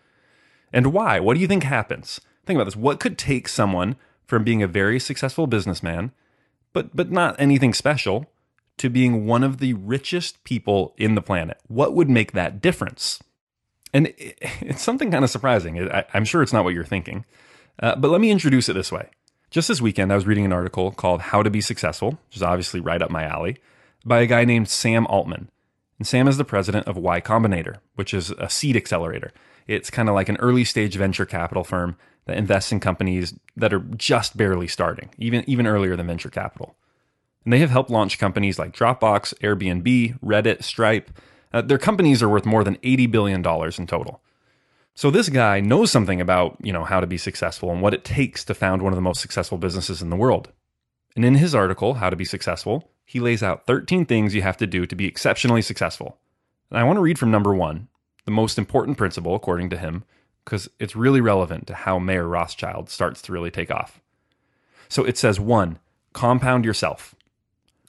And 0.72 0.92
why? 0.92 1.18
What 1.18 1.34
do 1.34 1.40
you 1.40 1.48
think 1.48 1.64
happens? 1.64 2.20
Think 2.46 2.56
about 2.56 2.64
this. 2.64 2.76
What 2.76 3.00
could 3.00 3.18
take 3.18 3.48
someone 3.48 3.96
from 4.24 4.44
being 4.44 4.62
a 4.62 4.68
very 4.68 4.98
successful 4.98 5.46
businessman, 5.46 6.12
but 6.72 6.94
but 6.94 7.10
not 7.10 7.36
anything 7.38 7.74
special, 7.74 8.30
to 8.78 8.88
being 8.88 9.26
one 9.26 9.44
of 9.44 9.58
the 9.58 9.74
richest 9.74 10.42
people 10.44 10.94
in 10.96 11.14
the 11.14 11.22
planet? 11.22 11.60
What 11.68 11.94
would 11.94 12.10
make 12.10 12.32
that 12.32 12.60
difference? 12.60 13.22
And 13.94 14.12
it's 14.16 14.82
something 14.82 15.10
kind 15.10 15.24
of 15.24 15.30
surprising. 15.30 15.90
I'm 16.14 16.24
sure 16.24 16.42
it's 16.42 16.52
not 16.52 16.64
what 16.64 16.74
you're 16.74 16.84
thinking. 16.84 17.24
Uh, 17.78 17.94
but 17.96 18.10
let 18.10 18.20
me 18.20 18.30
introduce 18.30 18.68
it 18.68 18.72
this 18.74 18.90
way. 18.90 19.10
Just 19.50 19.68
this 19.68 19.82
weekend, 19.82 20.10
I 20.10 20.14
was 20.14 20.26
reading 20.26 20.46
an 20.46 20.52
article 20.52 20.92
called 20.92 21.20
How 21.20 21.42
to 21.42 21.50
Be 21.50 21.60
Successful, 21.60 22.12
which 22.28 22.36
is 22.36 22.42
obviously 22.42 22.80
right 22.80 23.02
up 23.02 23.10
my 23.10 23.24
alley, 23.24 23.58
by 24.04 24.20
a 24.20 24.26
guy 24.26 24.46
named 24.46 24.68
Sam 24.68 25.06
Altman. 25.08 25.50
And 25.98 26.06
Sam 26.06 26.26
is 26.26 26.38
the 26.38 26.44
president 26.44 26.88
of 26.88 26.96
Y 26.96 27.20
Combinator, 27.20 27.76
which 27.94 28.14
is 28.14 28.30
a 28.30 28.48
seed 28.48 28.76
accelerator. 28.76 29.30
It's 29.66 29.90
kind 29.90 30.08
of 30.08 30.14
like 30.14 30.28
an 30.28 30.36
early 30.36 30.64
stage 30.64 30.96
venture 30.96 31.26
capital 31.26 31.64
firm 31.64 31.96
that 32.26 32.36
invests 32.36 32.72
in 32.72 32.80
companies 32.80 33.34
that 33.56 33.72
are 33.72 33.80
just 33.96 34.36
barely 34.36 34.68
starting, 34.68 35.10
even, 35.18 35.44
even 35.48 35.66
earlier 35.66 35.96
than 35.96 36.06
venture 36.06 36.30
capital. 36.30 36.76
And 37.44 37.52
they 37.52 37.58
have 37.58 37.70
helped 37.70 37.90
launch 37.90 38.18
companies 38.18 38.58
like 38.58 38.76
Dropbox, 38.76 39.34
Airbnb, 39.40 40.20
Reddit, 40.20 40.62
Stripe, 40.62 41.10
uh, 41.52 41.62
their 41.62 41.78
companies 41.78 42.22
are 42.22 42.28
worth 42.28 42.46
more 42.46 42.64
than 42.64 42.76
$80 42.76 43.10
billion 43.10 43.40
in 43.40 43.86
total. 43.86 44.22
So 44.94 45.10
this 45.10 45.28
guy 45.28 45.60
knows 45.60 45.90
something 45.90 46.20
about, 46.20 46.56
you 46.62 46.72
know, 46.72 46.84
how 46.84 47.00
to 47.00 47.06
be 47.06 47.18
successful 47.18 47.70
and 47.70 47.80
what 47.80 47.94
it 47.94 48.04
takes 48.04 48.44
to 48.44 48.54
found 48.54 48.82
one 48.82 48.92
of 48.92 48.96
the 48.96 49.02
most 49.02 49.20
successful 49.20 49.58
businesses 49.58 50.02
in 50.02 50.10
the 50.10 50.16
world. 50.16 50.50
And 51.16 51.24
in 51.24 51.34
his 51.34 51.54
article, 51.54 51.94
How 51.94 52.10
to 52.10 52.16
Be 52.16 52.24
Successful, 52.24 52.90
he 53.04 53.20
lays 53.20 53.42
out 53.42 53.66
13 53.66 54.06
things 54.06 54.34
you 54.34 54.42
have 54.42 54.56
to 54.58 54.66
do 54.66 54.86
to 54.86 54.96
be 54.96 55.06
exceptionally 55.06 55.62
successful. 55.62 56.18
And 56.70 56.78
I 56.78 56.84
want 56.84 56.96
to 56.96 57.02
read 57.02 57.18
from 57.18 57.30
number 57.30 57.54
1, 57.54 57.88
the 58.24 58.30
most 58.30 58.58
important 58.58 58.96
principle 58.96 59.34
according 59.34 59.70
to 59.70 59.76
him, 59.76 60.04
because 60.44 60.68
it's 60.78 60.96
really 60.96 61.20
relevant 61.20 61.66
to 61.66 61.74
how 61.74 61.98
Mayer 61.98 62.26
Rothschild 62.26 62.90
starts 62.90 63.22
to 63.22 63.32
really 63.32 63.50
take 63.50 63.70
off. 63.70 64.00
So 64.88 65.04
it 65.04 65.16
says 65.16 65.40
1, 65.40 65.78
compound 66.12 66.64
yourself. 66.64 67.14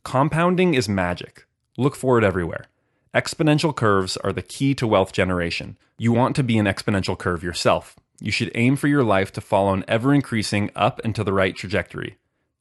Compounding 0.03 0.73
is 0.73 0.87
magic. 0.89 1.45
Look 1.77 1.95
for 1.95 2.17
it 2.17 2.23
everywhere. 2.23 2.65
Exponential 3.13 3.75
curves 3.75 4.17
are 4.17 4.33
the 4.33 4.41
key 4.41 4.73
to 4.75 4.87
wealth 4.87 5.11
generation. 5.11 5.77
You 5.97 6.11
want 6.11 6.35
to 6.35 6.43
be 6.43 6.57
an 6.57 6.65
exponential 6.65 7.17
curve 7.17 7.43
yourself. 7.43 7.95
You 8.19 8.31
should 8.31 8.51
aim 8.55 8.75
for 8.75 8.87
your 8.87 9.03
life 9.03 9.31
to 9.33 9.41
follow 9.41 9.73
an 9.73 9.85
ever 9.87 10.13
increasing 10.13 10.71
up 10.75 11.01
and 11.03 11.13
to 11.15 11.23
the 11.23 11.33
right 11.33 11.55
trajectory. 11.55 12.17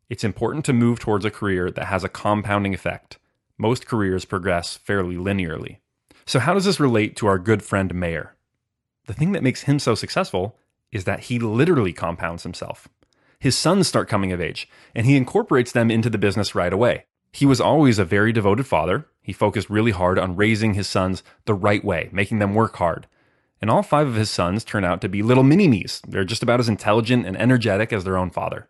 It's 0.08 0.24
important 0.24 0.64
to 0.66 0.72
move 0.72 0.98
towards 0.98 1.24
a 1.24 1.30
career 1.30 1.70
that 1.70 1.86
has 1.86 2.04
a 2.04 2.08
compounding 2.08 2.74
effect. 2.74 3.18
Most 3.56 3.86
careers 3.86 4.24
progress 4.24 4.76
fairly 4.76 5.16
linearly. 5.16 5.78
So, 6.24 6.38
how 6.38 6.54
does 6.54 6.64
this 6.64 6.80
relate 6.80 7.16
to 7.16 7.26
our 7.26 7.38
good 7.38 7.62
friend 7.62 7.94
Mayer? 7.94 8.36
The 9.06 9.14
thing 9.14 9.32
that 9.32 9.42
makes 9.42 9.62
him 9.62 9.78
so 9.78 9.94
successful 9.94 10.56
is 10.92 11.04
that 11.04 11.20
he 11.20 11.38
literally 11.38 11.92
compounds 11.92 12.42
himself. 12.42 12.88
His 13.38 13.56
sons 13.58 13.88
start 13.88 14.08
coming 14.08 14.30
of 14.30 14.40
age, 14.40 14.68
and 14.94 15.04
he 15.04 15.16
incorporates 15.16 15.72
them 15.72 15.90
into 15.90 16.08
the 16.08 16.18
business 16.18 16.54
right 16.54 16.72
away. 16.72 17.06
He 17.32 17.46
was 17.46 17.60
always 17.60 17.98
a 17.98 18.04
very 18.04 18.32
devoted 18.32 18.66
father. 18.66 19.06
He 19.22 19.32
focused 19.32 19.70
really 19.70 19.90
hard 19.90 20.18
on 20.18 20.36
raising 20.36 20.74
his 20.74 20.86
sons 20.86 21.22
the 21.46 21.54
right 21.54 21.84
way, 21.84 22.08
making 22.12 22.38
them 22.38 22.54
work 22.54 22.76
hard. 22.76 23.08
And 23.60 23.70
all 23.70 23.82
five 23.82 24.06
of 24.06 24.14
his 24.14 24.30
sons 24.30 24.64
turn 24.64 24.84
out 24.84 25.00
to 25.00 25.08
be 25.08 25.22
little 25.22 25.42
mini 25.42 25.66
me's. 25.66 26.02
They're 26.06 26.24
just 26.24 26.42
about 26.42 26.60
as 26.60 26.68
intelligent 26.68 27.26
and 27.26 27.36
energetic 27.36 27.92
as 27.92 28.04
their 28.04 28.18
own 28.18 28.30
father. 28.30 28.68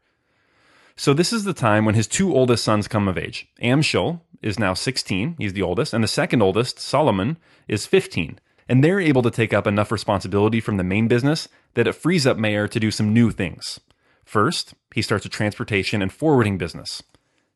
So 0.96 1.14
this 1.14 1.32
is 1.32 1.44
the 1.44 1.54
time 1.54 1.84
when 1.84 1.94
his 1.94 2.06
two 2.06 2.34
oldest 2.34 2.64
sons 2.64 2.88
come 2.88 3.08
of 3.08 3.18
age. 3.18 3.48
Amschel 3.62 4.20
is 4.42 4.58
now 4.58 4.74
16, 4.74 5.36
he's 5.38 5.52
the 5.52 5.62
oldest, 5.62 5.94
and 5.94 6.02
the 6.02 6.08
second 6.08 6.42
oldest, 6.42 6.78
Solomon, 6.78 7.38
is 7.68 7.86
15. 7.86 8.38
And 8.68 8.82
they're 8.82 9.00
able 9.00 9.22
to 9.22 9.30
take 9.30 9.52
up 9.52 9.66
enough 9.66 9.90
responsibility 9.90 10.60
from 10.60 10.76
the 10.76 10.84
main 10.84 11.08
business 11.08 11.48
that 11.74 11.86
it 11.86 11.94
frees 11.94 12.26
up 12.26 12.36
Mayer 12.36 12.68
to 12.68 12.80
do 12.80 12.90
some 12.90 13.12
new 13.12 13.30
things. 13.30 13.80
First, 14.24 14.74
he 14.94 15.02
starts 15.02 15.26
a 15.26 15.28
transportation 15.28 16.02
and 16.02 16.12
forwarding 16.12 16.58
business. 16.58 17.02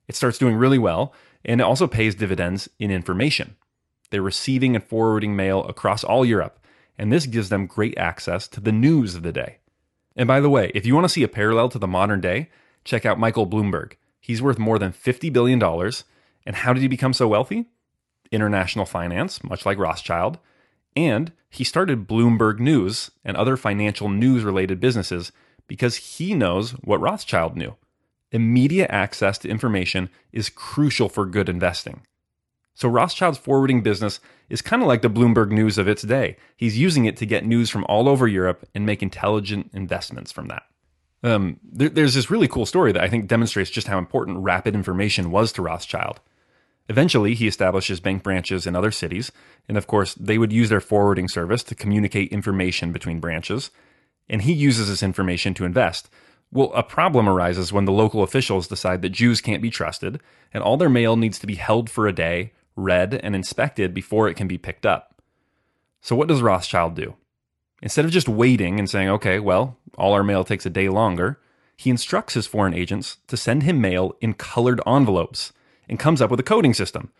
It 0.09 0.17
starts 0.17 0.39
doing 0.39 0.57
really 0.57 0.79
well, 0.79 1.13
and 1.45 1.61
it 1.61 1.65
also 1.65 1.87
pays 1.87 2.15
dividends 2.15 2.69
in 2.79 2.91
information. 2.91 3.57
They're 4.11 4.23
receiving 4.23 4.75
and 4.75 4.85
forwarding 4.85 5.37
mail 5.37 5.65
across 5.65 6.05
all 6.05 6.25
Europe, 6.25 6.59
and 6.99 7.13
this 7.13 7.27
gives 7.27 7.49
them 7.49 7.67
great 7.67 7.97
access 7.99 8.49
to 8.49 8.61
the 8.61 8.73
news 8.73 9.15
of 9.15 9.23
the 9.23 9.33
day. 9.33 9.59
And 10.17 10.27
by 10.27 10.41
the 10.41 10.51
way, 10.51 10.71
if 10.75 10.87
you 10.87 10.95
want 10.95 11.05
to 11.05 11.13
see 11.13 11.23
a 11.23 11.29
parallel 11.29 11.69
to 11.71 11.79
the 11.79 11.87
modern 11.87 12.21
day, 12.21 12.49
check 12.87 13.05
out 13.05 13.19
Michael 13.19 13.47
Bloomberg. 13.47 13.93
He's 14.21 14.41
worth 14.41 14.59
more 14.59 14.79
than 14.79 14.93
$50 14.93 15.33
billion. 15.33 15.63
And 16.47 16.57
how 16.57 16.73
did 16.73 16.81
he 16.81 16.89
become 16.89 17.13
so 17.13 17.29
wealthy? 17.29 17.67
International 18.33 18.87
finance, 18.87 19.45
much 19.45 19.67
like 19.67 19.79
Rothschild. 19.79 20.39
And 20.97 21.33
he 21.51 21.65
started 21.65 22.09
Bloomberg 22.09 22.59
News 22.59 23.11
and 23.25 23.37
other 23.37 23.57
financial 23.57 24.09
news 24.09 24.43
related 24.43 24.81
businesses 24.81 25.33
because 25.67 25.97
he 25.97 26.33
knows 26.33 26.73
what 26.73 27.01
Rothschild 27.01 27.57
knew 27.57 27.77
immediate 28.33 28.91
access 28.91 29.39
to 29.39 29.49
information 29.49 30.11
is 30.33 30.51
crucial 30.51 31.09
for 31.09 31.25
good 31.25 31.49
investing. 31.49 32.03
So 32.75 32.89
Rothschild's 32.89 33.39
forwarding 33.39 33.83
business 33.83 34.21
is 34.51 34.61
kind 34.61 34.83
of 34.83 34.89
like 34.89 35.01
the 35.01 35.09
Bloomberg 35.09 35.51
news 35.51 35.79
of 35.79 35.89
its 35.89 36.03
day. 36.03 36.37
He's 36.57 36.77
using 36.77 37.07
it 37.07 37.17
to 37.19 37.25
get 37.25 37.47
news 37.47 37.71
from 37.71 37.85
all 37.89 38.09
over 38.09 38.29
Europe 38.29 38.69
and 38.75 38.85
make 38.85 39.03
intelligent 39.03 39.71
investments 39.73 40.33
from 40.33 40.49
that. 40.49 40.65
Um, 41.27 41.59
there, 41.65 41.89
there's 41.89 42.15
this 42.15 42.31
really 42.31 42.47
cool 42.47 42.67
story 42.67 42.93
that 42.93 43.03
I 43.03 43.09
think 43.09 43.27
demonstrates 43.27 43.69
just 43.69 43.89
how 43.89 43.99
important 43.99 44.39
rapid 44.39 44.77
information 44.77 45.33
was 45.33 45.51
to 45.53 45.63
Rothschild. 45.63 46.21
Eventually, 46.89 47.35
he 47.35 47.49
establishes 47.49 47.99
bank 47.99 48.23
branches 48.23 48.65
in 48.65 48.77
other 48.77 48.93
cities, 48.93 49.33
and 49.69 49.77
of 49.77 49.89
course, 49.89 50.15
they 50.15 50.39
would 50.39 50.53
use 50.53 50.69
their 50.69 50.81
forwarding 50.81 51.27
service 51.27 51.65
to 51.65 51.75
communicate 51.75 52.31
information 52.31 52.93
between 52.93 53.19
branches. 53.19 53.73
And 54.29 54.43
he 54.43 54.53
uses 54.53 54.89
this 54.89 55.03
information 55.03 55.53
to 55.55 55.65
invest, 55.65 56.09
well, 56.53 56.73
a 56.75 56.85
problem 56.85 57.29
arises 57.29 57.73
when 57.73 57.87
the 57.87 57.93
local 57.93 58.23
officials 58.23 58.69
decide 58.69 59.03
that 59.03 59.09
Jews 59.09 59.41
can't 59.41 59.63
be 59.63 59.71
trusted, 59.71 60.21
and 60.55 60.63
all 60.63 60.77
their 60.77 60.89
mail 60.89 61.17
needs 61.17 61.41
to 61.41 61.47
be 61.49 61.57
held 61.57 61.91
for 61.91 62.07
a 62.07 62.13
day, 62.13 62.53
read, 62.77 63.15
and 63.15 63.35
inspected 63.35 63.93
before 63.93 64.29
it 64.29 64.37
can 64.37 64.47
be 64.47 64.59
picked 64.59 64.87
up. 64.87 65.21
So, 66.01 66.15
what 66.15 66.29
does 66.29 66.41
Rothschild 66.41 66.95
do? 66.95 67.17
Instead 67.83 68.05
of 68.05 68.11
just 68.11 68.29
waiting 68.29 68.79
and 68.79 68.89
saying, 68.89 69.09
okay, 69.09 69.39
well, 69.39 69.77
all 69.99 70.13
our 70.13 70.25
mail 70.25 70.45
takes 70.45 70.67
a 70.67 70.71
day 70.71 70.89
longer, 70.89 71.39
he 71.77 71.91
instructs 71.91 72.35
his 72.35 72.47
foreign 72.47 72.75
agents 72.75 73.19
to 73.27 73.37
send 73.37 73.63
him 73.63 73.81
mail 73.81 74.17
in 74.21 74.33
colored 74.33 74.81
envelopes 74.87 75.53
and 75.89 75.99
comes 75.99 76.23
up 76.23 76.31
with 76.31 76.41
a 76.41 76.45
coding 76.45 76.73
system. 76.75 77.11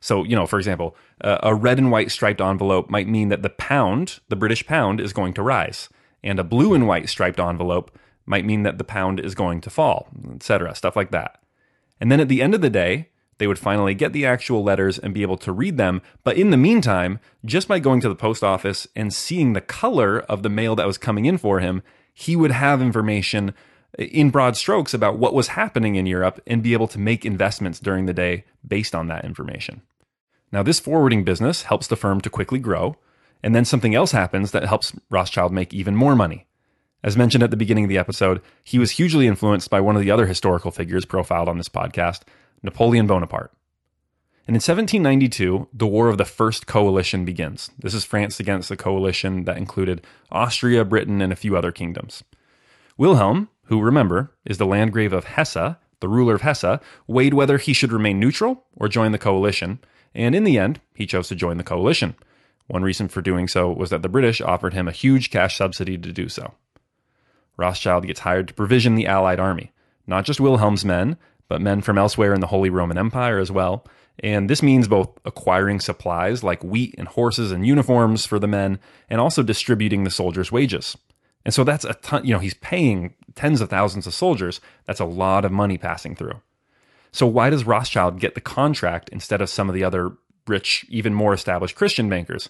So, 0.00 0.24
you 0.24 0.36
know, 0.36 0.46
for 0.46 0.58
example, 0.58 0.96
uh, 1.20 1.38
a 1.42 1.54
red 1.54 1.78
and 1.78 1.90
white 1.90 2.10
striped 2.10 2.40
envelope 2.40 2.90
might 2.90 3.08
mean 3.08 3.28
that 3.28 3.42
the 3.42 3.50
pound, 3.50 4.18
the 4.28 4.36
British 4.36 4.66
pound, 4.66 5.00
is 5.00 5.12
going 5.12 5.32
to 5.34 5.42
rise, 5.42 5.88
and 6.22 6.38
a 6.38 6.44
blue 6.44 6.74
and 6.74 6.86
white 6.86 7.08
striped 7.08 7.40
envelope 7.40 7.96
might 8.26 8.44
mean 8.44 8.64
that 8.64 8.78
the 8.78 8.84
pound 8.84 9.20
is 9.20 9.34
going 9.34 9.60
to 9.60 9.70
fall, 9.70 10.08
etc., 10.34 10.74
stuff 10.74 10.96
like 10.96 11.10
that. 11.12 11.40
And 12.00 12.10
then 12.10 12.20
at 12.20 12.28
the 12.28 12.42
end 12.42 12.54
of 12.54 12.60
the 12.60 12.70
day, 12.70 13.10
they 13.38 13.46
would 13.46 13.58
finally 13.58 13.94
get 13.94 14.12
the 14.12 14.26
actual 14.26 14.62
letters 14.62 14.98
and 14.98 15.14
be 15.14 15.22
able 15.22 15.36
to 15.38 15.52
read 15.52 15.76
them. 15.76 16.02
But 16.24 16.36
in 16.36 16.50
the 16.50 16.56
meantime, 16.56 17.18
just 17.44 17.68
by 17.68 17.78
going 17.78 18.00
to 18.00 18.08
the 18.08 18.14
post 18.14 18.44
office 18.44 18.86
and 18.94 19.12
seeing 19.12 19.52
the 19.52 19.60
color 19.60 20.20
of 20.20 20.42
the 20.42 20.48
mail 20.48 20.76
that 20.76 20.86
was 20.86 20.98
coming 20.98 21.24
in 21.24 21.38
for 21.38 21.60
him, 21.60 21.82
he 22.14 22.36
would 22.36 22.52
have 22.52 22.82
information 22.82 23.54
uh, 23.98 24.04
in 24.04 24.30
broad 24.30 24.56
strokes 24.56 24.94
about 24.94 25.18
what 25.18 25.34
was 25.34 25.48
happening 25.48 25.96
in 25.96 26.06
Europe 26.06 26.40
and 26.46 26.62
be 26.62 26.72
able 26.72 26.88
to 26.88 26.98
make 26.98 27.24
investments 27.24 27.80
during 27.80 28.06
the 28.06 28.14
day 28.14 28.44
based 28.66 28.94
on 28.94 29.08
that 29.08 29.24
information. 29.24 29.82
Now, 30.52 30.62
this 30.62 30.80
forwarding 30.80 31.24
business 31.24 31.62
helps 31.62 31.86
the 31.86 31.96
firm 31.96 32.20
to 32.20 32.30
quickly 32.30 32.58
grow, 32.58 32.96
and 33.42 33.54
then 33.54 33.64
something 33.64 33.94
else 33.94 34.12
happens 34.12 34.50
that 34.50 34.64
helps 34.64 34.92
Rothschild 35.10 35.52
make 35.52 35.72
even 35.72 35.96
more 35.96 36.14
money. 36.14 36.46
As 37.02 37.16
mentioned 37.16 37.42
at 37.42 37.50
the 37.50 37.56
beginning 37.56 37.84
of 37.84 37.88
the 37.88 37.98
episode, 37.98 38.40
he 38.62 38.78
was 38.78 38.92
hugely 38.92 39.26
influenced 39.26 39.70
by 39.70 39.80
one 39.80 39.96
of 39.96 40.02
the 40.02 40.10
other 40.10 40.26
historical 40.26 40.70
figures 40.70 41.04
profiled 41.04 41.48
on 41.48 41.58
this 41.58 41.68
podcast, 41.68 42.20
Napoleon 42.62 43.06
Bonaparte. 43.06 43.52
And 44.46 44.56
in 44.56 44.60
1792, 44.60 45.68
the 45.72 45.86
War 45.86 46.08
of 46.08 46.18
the 46.18 46.24
First 46.24 46.66
Coalition 46.66 47.24
begins. 47.24 47.70
This 47.78 47.94
is 47.94 48.04
France 48.04 48.40
against 48.40 48.68
the 48.68 48.76
coalition 48.76 49.44
that 49.44 49.56
included 49.56 50.04
Austria, 50.30 50.84
Britain, 50.84 51.22
and 51.22 51.32
a 51.32 51.36
few 51.36 51.56
other 51.56 51.70
kingdoms. 51.70 52.24
Wilhelm, 52.96 53.48
who 53.64 53.80
remember 53.80 54.32
is 54.44 54.58
the 54.58 54.66
Landgrave 54.66 55.12
of 55.12 55.24
Hesse, 55.24 55.76
the 56.00 56.08
ruler 56.08 56.34
of 56.34 56.42
Hesse, 56.42 56.80
weighed 57.06 57.34
whether 57.34 57.58
he 57.58 57.72
should 57.72 57.92
remain 57.92 58.18
neutral 58.18 58.64
or 58.76 58.88
join 58.88 59.12
the 59.12 59.18
coalition, 59.18 59.78
and 60.14 60.34
in 60.34 60.44
the 60.44 60.58
end, 60.58 60.80
he 60.94 61.06
chose 61.06 61.28
to 61.28 61.36
join 61.36 61.56
the 61.56 61.64
coalition. 61.64 62.16
One 62.66 62.82
reason 62.82 63.08
for 63.08 63.22
doing 63.22 63.48
so 63.48 63.70
was 63.70 63.90
that 63.90 64.02
the 64.02 64.08
British 64.08 64.40
offered 64.40 64.74
him 64.74 64.88
a 64.88 64.92
huge 64.92 65.30
cash 65.30 65.56
subsidy 65.56 65.96
to 65.98 66.12
do 66.12 66.28
so. 66.28 66.54
Rothschild 67.56 68.06
gets 68.06 68.20
hired 68.20 68.48
to 68.48 68.54
provision 68.54 68.94
the 68.94 69.06
Allied 69.06 69.38
army, 69.38 69.72
not 70.06 70.24
just 70.24 70.40
Wilhelm's 70.40 70.84
men, 70.84 71.16
but 71.52 71.60
men 71.60 71.82
from 71.82 71.98
elsewhere 71.98 72.32
in 72.32 72.40
the 72.40 72.46
Holy 72.46 72.70
Roman 72.70 72.96
Empire 72.96 73.38
as 73.38 73.52
well, 73.52 73.84
And 74.20 74.48
this 74.48 74.62
means 74.62 74.88
both 74.88 75.10
acquiring 75.24 75.80
supplies 75.80 76.42
like 76.42 76.62
wheat 76.62 76.94
and 76.96 77.08
horses 77.08 77.52
and 77.52 77.66
uniforms 77.66 78.24
for 78.24 78.38
the 78.38 78.46
men, 78.46 78.78
and 79.10 79.20
also 79.20 79.42
distributing 79.42 80.04
the 80.04 80.10
soldiers' 80.10 80.50
wages. 80.52 80.96
And 81.44 81.52
so 81.52 81.64
that's 81.64 81.84
a 81.84 81.94
ton, 81.94 82.24
you 82.24 82.32
know, 82.32 82.38
he's 82.38 82.54
paying 82.54 83.14
tens 83.34 83.60
of 83.60 83.68
thousands 83.68 84.06
of 84.06 84.14
soldiers. 84.14 84.60
That's 84.86 85.00
a 85.00 85.04
lot 85.04 85.44
of 85.44 85.52
money 85.52 85.76
passing 85.76 86.14
through. 86.14 86.40
So 87.10 87.26
why 87.26 87.50
does 87.50 87.64
Rothschild 87.64 88.20
get 88.20 88.34
the 88.34 88.40
contract 88.40 89.10
instead 89.10 89.42
of 89.42 89.50
some 89.50 89.68
of 89.68 89.74
the 89.74 89.84
other 89.84 90.12
rich, 90.46 90.86
even 90.88 91.12
more 91.12 91.34
established 91.34 91.76
Christian 91.76 92.08
bankers? 92.08 92.48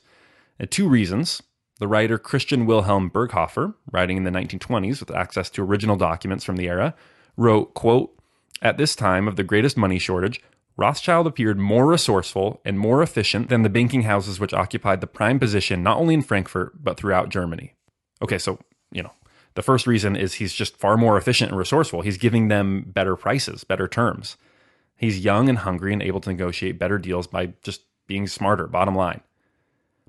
And 0.58 0.70
two 0.70 0.88
reasons. 0.88 1.42
The 1.78 1.88
writer 1.88 2.16
Christian 2.18 2.66
Wilhelm 2.66 3.10
Berghofer, 3.10 3.74
writing 3.90 4.18
in 4.18 4.22
the 4.22 4.30
1920s 4.30 5.00
with 5.00 5.10
access 5.10 5.50
to 5.50 5.64
original 5.64 5.96
documents 5.96 6.44
from 6.44 6.56
the 6.56 6.68
era, 6.68 6.94
wrote, 7.36 7.74
quote, 7.74 8.16
At 8.62 8.78
this 8.78 8.94
time 8.94 9.26
of 9.26 9.34
the 9.34 9.42
greatest 9.42 9.76
money 9.76 9.98
shortage, 9.98 10.40
Rothschild 10.76 11.26
appeared 11.26 11.58
more 11.58 11.84
resourceful 11.84 12.60
and 12.64 12.78
more 12.78 13.02
efficient 13.02 13.48
than 13.48 13.62
the 13.62 13.68
banking 13.68 14.02
houses 14.02 14.38
which 14.38 14.54
occupied 14.54 15.00
the 15.00 15.08
prime 15.08 15.40
position 15.40 15.82
not 15.82 15.98
only 15.98 16.14
in 16.14 16.22
Frankfurt, 16.22 16.82
but 16.82 16.96
throughout 16.96 17.28
Germany. 17.28 17.74
Okay, 18.22 18.38
so, 18.38 18.60
you 18.92 19.02
know, 19.02 19.10
the 19.54 19.62
first 19.62 19.86
reason 19.86 20.14
is 20.14 20.34
he's 20.34 20.54
just 20.54 20.76
far 20.76 20.96
more 20.96 21.18
efficient 21.18 21.50
and 21.50 21.58
resourceful. 21.58 22.02
He's 22.02 22.16
giving 22.16 22.46
them 22.46 22.84
better 22.86 23.16
prices, 23.16 23.64
better 23.64 23.88
terms. 23.88 24.36
He's 24.96 25.24
young 25.24 25.48
and 25.48 25.58
hungry 25.58 25.92
and 25.92 26.00
able 26.00 26.20
to 26.20 26.30
negotiate 26.30 26.78
better 26.78 26.98
deals 26.98 27.26
by 27.26 27.54
just 27.64 27.82
being 28.06 28.28
smarter, 28.28 28.68
bottom 28.68 28.94
line. 28.94 29.22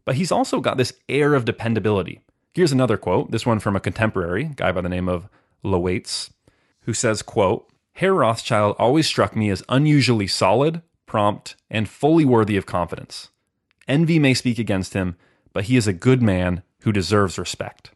But 0.05 0.15
he's 0.15 0.31
also 0.31 0.59
got 0.59 0.77
this 0.77 0.93
air 1.09 1.33
of 1.33 1.45
dependability. 1.45 2.21
Here's 2.53 2.71
another 2.71 2.97
quote, 2.97 3.31
this 3.31 3.47
one 3.47 3.59
from 3.59 3.75
a 3.75 3.79
contemporary, 3.79 4.51
guy 4.55 4.71
by 4.71 4.81
the 4.81 4.89
name 4.89 5.09
of 5.09 5.27
Lowaitz, 5.63 6.29
who 6.81 6.93
says, 6.93 7.23
quote, 7.23 7.67
Herr 7.93 8.13
Rothschild 8.13 8.75
always 8.79 9.05
struck 9.05 9.35
me 9.35 9.49
as 9.49 9.63
unusually 9.69 10.27
solid, 10.27 10.81
prompt, 11.05 11.55
and 11.69 11.87
fully 11.87 12.25
worthy 12.25 12.57
of 12.57 12.65
confidence. 12.65 13.29
Envy 13.87 14.17
may 14.17 14.33
speak 14.33 14.57
against 14.57 14.93
him, 14.93 15.15
but 15.53 15.65
he 15.65 15.77
is 15.77 15.87
a 15.87 15.93
good 15.93 16.21
man 16.21 16.63
who 16.81 16.91
deserves 16.91 17.37
respect. 17.37 17.91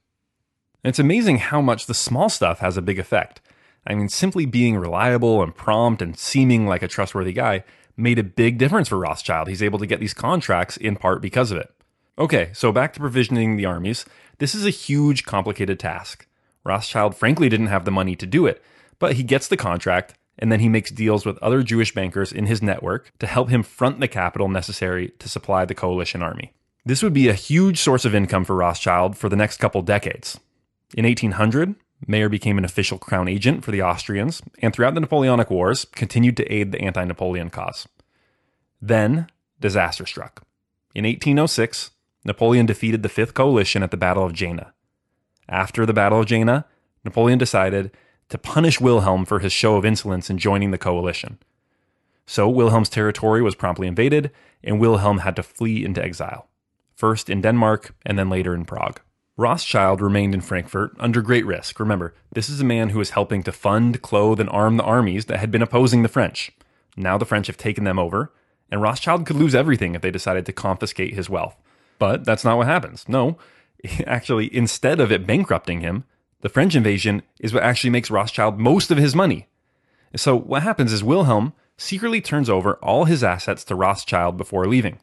It's 0.84 1.00
amazing 1.00 1.40
how 1.40 1.62
much 1.62 1.88
the 1.88 1.94
small 1.94 2.30
stuff 2.30 2.60
has 2.60 2.78
a 2.78 2.82
big 2.82 3.00
effect. 3.00 3.42
I 3.88 3.96
mean, 3.96 4.10
simply 4.10 4.46
being 4.46 4.78
reliable 4.78 5.42
and 5.42 5.56
prompt 5.56 6.02
and 6.02 6.18
seeming 6.18 6.68
like 6.68 6.84
a 6.84 6.88
trustworthy 6.88 7.34
guy 7.34 7.64
made 7.96 8.20
a 8.20 8.24
big 8.24 8.60
difference 8.60 8.90
for 8.90 8.98
Rothschild. 8.98 9.48
He's 9.48 9.64
able 9.64 9.80
to 9.80 9.88
get 9.88 10.00
these 10.00 10.14
contracts 10.14 10.78
in 10.78 10.96
part 10.96 11.22
because 11.22 11.52
of 11.52 11.58
it. 11.58 11.74
Okay, 12.20 12.52
so 12.54 12.72
back 12.72 12.94
to 12.94 13.00
provisioning 13.00 13.58
the 13.58 13.66
armies. 13.66 14.06
This 14.38 14.54
is 14.54 14.66
a 14.66 14.72
huge, 14.72 15.24
complicated 15.24 15.80
task. 15.80 16.28
Rothschild 16.64 17.16
frankly 17.16 17.50
didn't 17.50 17.68
have 17.68 17.86
the 17.86 17.92
money 17.92 18.16
to 18.16 18.26
do 18.26 18.46
it, 18.46 18.64
but 19.00 19.14
he 19.14 19.24
gets 19.24 19.48
the 19.48 19.58
contract 19.58 20.16
and 20.40 20.52
then 20.52 20.60
he 20.60 20.70
makes 20.70 20.92
deals 20.92 21.26
with 21.26 21.38
other 21.40 21.64
Jewish 21.64 21.94
bankers 21.94 22.32
in 22.32 22.46
his 22.46 22.62
network 22.62 23.12
to 23.20 23.28
help 23.28 23.50
him 23.50 23.64
front 23.64 24.00
the 24.00 24.08
capital 24.08 24.48
necessary 24.48 25.10
to 25.20 25.30
supply 25.30 25.66
the 25.66 25.76
coalition 25.76 26.22
army. 26.22 26.54
This 26.86 27.04
would 27.04 27.14
be 27.14 27.28
a 27.28 27.34
huge 27.34 27.80
source 27.80 28.06
of 28.06 28.16
income 28.16 28.46
for 28.46 28.56
Rothschild 28.56 29.18
for 29.18 29.30
the 29.30 29.36
next 29.36 29.58
couple 29.58 29.82
decades. 29.82 30.40
In 30.96 31.06
1800, 31.06 31.76
Mayer 32.06 32.30
became 32.30 32.58
an 32.58 32.66
official 32.66 32.98
crown 32.98 33.28
agent 33.28 33.64
for 33.64 33.72
the 33.72 33.82
Austrians, 33.82 34.42
and 34.62 34.74
throughout 34.74 34.94
the 34.94 35.00
Napoleonic 35.00 35.50
Wars, 35.50 35.86
continued 35.86 36.38
to 36.38 36.54
aid 36.54 36.72
the 36.72 36.82
anti 36.82 37.04
Napoleon 37.04 37.50
cause. 37.50 37.88
Then, 38.82 39.28
disaster 39.60 40.06
struck. 40.06 40.44
In 40.94 41.04
1806, 41.06 41.92
Napoleon 42.24 42.66
defeated 42.66 43.04
the 43.04 43.10
Fifth 43.10 43.34
Coalition 43.34 43.84
at 43.84 43.92
the 43.92 43.98
Battle 43.98 44.24
of 44.24 44.34
Jena. 44.34 44.74
After 45.50 45.86
the 45.86 45.94
Battle 45.94 46.20
of 46.20 46.26
Jena, 46.26 46.66
Napoleon 47.04 47.40
decided 47.40 47.92
to 48.30 48.38
punish 48.38 48.82
Wilhelm 48.82 49.26
for 49.26 49.40
his 49.40 49.54
show 49.54 49.76
of 49.76 49.86
insolence 49.86 50.30
in 50.30 50.38
joining 50.38 50.72
the 50.72 50.78
coalition. 50.78 51.38
So 52.26 52.50
Wilhelm's 52.50 52.90
territory 52.90 53.42
was 53.42 53.56
promptly 53.56 53.88
invaded, 53.88 54.32
and 54.64 54.80
Wilhelm 54.80 55.20
had 55.20 55.36
to 55.38 55.44
flee 55.44 55.86
into 55.86 56.04
exile, 56.04 56.48
first 56.94 57.30
in 57.30 57.42
Denmark 57.42 57.96
and 58.06 58.20
then 58.20 58.30
later 58.30 58.54
in 58.54 58.66
Prague. 58.66 59.00
Rothschild 59.38 60.02
remained 60.02 60.34
in 60.34 60.42
Frankfurt 60.42 60.96
under 61.00 61.22
great 61.22 61.46
risk. 61.46 61.80
Remember, 61.80 62.16
this 62.34 62.50
is 62.50 62.60
a 62.60 62.66
man 62.66 62.90
who 62.90 62.98
was 62.98 63.12
helping 63.12 63.44
to 63.44 63.52
fund, 63.52 64.02
clothe, 64.02 64.40
and 64.40 64.50
arm 64.50 64.78
the 64.78 64.84
armies 64.84 65.26
that 65.26 65.40
had 65.40 65.52
been 65.52 65.62
opposing 65.62 66.02
the 66.02 66.10
French. 66.10 66.52
Now 66.98 67.18
the 67.18 67.26
French 67.26 67.48
have 67.48 67.58
taken 67.58 67.84
them 67.84 68.00
over, 68.00 68.34
and 68.72 68.82
Rothschild 68.82 69.26
could 69.26 69.36
lose 69.36 69.54
everything 69.54 69.94
if 69.94 70.02
they 70.02 70.12
decided 70.12 70.46
to 70.48 70.54
confiscate 70.54 71.14
his 71.14 71.30
wealth. 71.30 71.56
But 72.00 72.26
that's 72.26 72.44
not 72.44 72.58
what 72.58 72.68
happens. 72.68 73.08
No, 73.08 73.38
actually, 74.08 74.54
instead 74.54 75.00
of 75.00 75.12
it 75.12 75.28
bankrupting 75.28 75.82
him, 75.82 76.04
the 76.42 76.50
French 76.50 76.76
invasion 76.76 77.24
is 77.40 77.54
what 77.54 77.64
actually 77.64 77.90
makes 77.90 78.12
Rothschild 78.12 78.60
most 78.60 78.92
of 78.92 78.98
his 78.98 79.16
money. 79.16 79.48
So 80.16 80.36
what 80.36 80.64
happens 80.64 80.94
is 80.94 81.04
Wilhelm 81.04 81.54
secretly 81.78 82.22
turns 82.22 82.50
over 82.50 82.76
all 82.76 83.06
his 83.06 83.24
assets 83.24 83.64
to 83.66 83.76
Rothschild 83.76 84.38
before 84.38 84.68
leaving. 84.68 85.00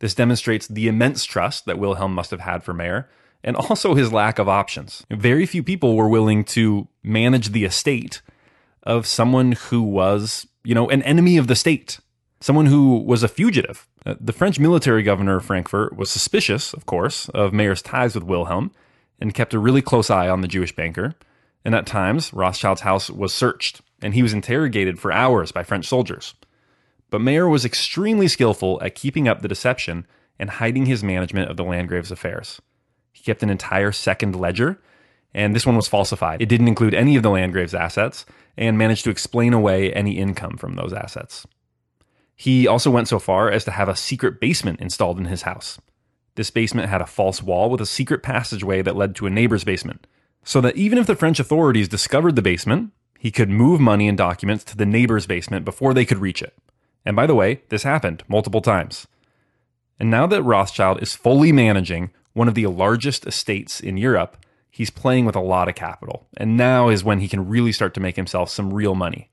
This 0.00 0.14
demonstrates 0.14 0.66
the 0.66 0.88
immense 0.88 1.24
trust 1.24 1.64
that 1.66 1.78
Wilhelm 1.78 2.12
must 2.12 2.30
have 2.32 2.40
had 2.40 2.64
for 2.64 2.74
Mayer 2.74 3.08
and 3.44 3.56
also 3.56 3.94
his 3.94 4.12
lack 4.12 4.38
of 4.38 4.48
options. 4.48 5.04
Very 5.10 5.46
few 5.46 5.62
people 5.62 5.96
were 5.96 6.08
willing 6.08 6.44
to 6.44 6.88
manage 7.02 7.50
the 7.50 7.64
estate 7.64 8.20
of 8.82 9.06
someone 9.06 9.52
who 9.52 9.82
was, 9.82 10.46
you 10.64 10.74
know, 10.74 10.88
an 10.90 11.02
enemy 11.02 11.36
of 11.36 11.46
the 11.46 11.56
state, 11.56 12.00
someone 12.40 12.66
who 12.66 12.98
was 12.98 13.22
a 13.22 13.28
fugitive. 13.28 13.88
Uh, 14.04 14.14
the 14.20 14.32
French 14.32 14.58
military 14.58 15.02
governor 15.02 15.36
of 15.36 15.44
Frankfurt 15.44 15.96
was 15.96 16.10
suspicious, 16.10 16.72
of 16.72 16.86
course, 16.86 17.28
of 17.30 17.52
Mayer's 17.52 17.82
ties 17.82 18.14
with 18.14 18.24
Wilhelm 18.24 18.72
and 19.22 19.32
kept 19.32 19.54
a 19.54 19.58
really 19.58 19.80
close 19.80 20.10
eye 20.10 20.28
on 20.28 20.40
the 20.40 20.48
Jewish 20.48 20.74
banker. 20.74 21.14
And 21.64 21.74
at 21.74 21.86
times, 21.86 22.32
Rothschild's 22.34 22.80
house 22.80 23.08
was 23.08 23.32
searched 23.32 23.80
and 24.02 24.14
he 24.14 24.22
was 24.22 24.32
interrogated 24.32 24.98
for 24.98 25.12
hours 25.12 25.52
by 25.52 25.62
French 25.62 25.86
soldiers. 25.86 26.34
But 27.08 27.20
Mayer 27.20 27.48
was 27.48 27.64
extremely 27.64 28.26
skillful 28.26 28.82
at 28.82 28.96
keeping 28.96 29.28
up 29.28 29.40
the 29.40 29.48
deception 29.48 30.06
and 30.38 30.50
hiding 30.50 30.86
his 30.86 31.04
management 31.04 31.50
of 31.50 31.56
the 31.56 31.64
Landgrave's 31.64 32.10
affairs. 32.10 32.60
He 33.12 33.22
kept 33.22 33.44
an 33.44 33.50
entire 33.50 33.92
second 33.92 34.34
ledger, 34.34 34.80
and 35.32 35.54
this 35.54 35.64
one 35.64 35.76
was 35.76 35.86
falsified. 35.86 36.42
It 36.42 36.48
didn't 36.48 36.68
include 36.68 36.94
any 36.94 37.14
of 37.14 37.22
the 37.22 37.30
Landgrave's 37.30 37.74
assets 37.74 38.26
and 38.56 38.76
managed 38.76 39.04
to 39.04 39.10
explain 39.10 39.52
away 39.52 39.92
any 39.92 40.18
income 40.18 40.56
from 40.56 40.74
those 40.74 40.92
assets. 40.92 41.46
He 42.34 42.66
also 42.66 42.90
went 42.90 43.06
so 43.06 43.20
far 43.20 43.50
as 43.50 43.64
to 43.66 43.70
have 43.70 43.88
a 43.88 43.94
secret 43.94 44.40
basement 44.40 44.80
installed 44.80 45.18
in 45.18 45.26
his 45.26 45.42
house. 45.42 45.78
This 46.34 46.50
basement 46.50 46.88
had 46.88 47.00
a 47.00 47.06
false 47.06 47.42
wall 47.42 47.68
with 47.68 47.80
a 47.80 47.86
secret 47.86 48.22
passageway 48.22 48.82
that 48.82 48.96
led 48.96 49.14
to 49.16 49.26
a 49.26 49.30
neighbor's 49.30 49.64
basement, 49.64 50.06
so 50.44 50.60
that 50.60 50.76
even 50.76 50.98
if 50.98 51.06
the 51.06 51.16
French 51.16 51.38
authorities 51.38 51.88
discovered 51.88 52.36
the 52.36 52.42
basement, 52.42 52.92
he 53.18 53.30
could 53.30 53.50
move 53.50 53.80
money 53.80 54.08
and 54.08 54.18
documents 54.18 54.64
to 54.64 54.76
the 54.76 54.86
neighbor's 54.86 55.26
basement 55.26 55.64
before 55.64 55.94
they 55.94 56.04
could 56.04 56.18
reach 56.18 56.42
it. 56.42 56.56
And 57.04 57.14
by 57.14 57.26
the 57.26 57.34
way, 57.34 57.62
this 57.68 57.82
happened 57.82 58.24
multiple 58.28 58.60
times. 58.60 59.06
And 60.00 60.10
now 60.10 60.26
that 60.26 60.42
Rothschild 60.42 61.02
is 61.02 61.14
fully 61.14 61.52
managing 61.52 62.10
one 62.32 62.48
of 62.48 62.54
the 62.54 62.66
largest 62.66 63.26
estates 63.26 63.80
in 63.80 63.96
Europe, 63.96 64.36
he's 64.70 64.90
playing 64.90 65.26
with 65.26 65.36
a 65.36 65.40
lot 65.40 65.68
of 65.68 65.74
capital. 65.74 66.26
And 66.36 66.56
now 66.56 66.88
is 66.88 67.04
when 67.04 67.20
he 67.20 67.28
can 67.28 67.48
really 67.48 67.72
start 67.72 67.94
to 67.94 68.00
make 68.00 68.16
himself 68.16 68.48
some 68.50 68.72
real 68.72 68.94
money. 68.94 69.30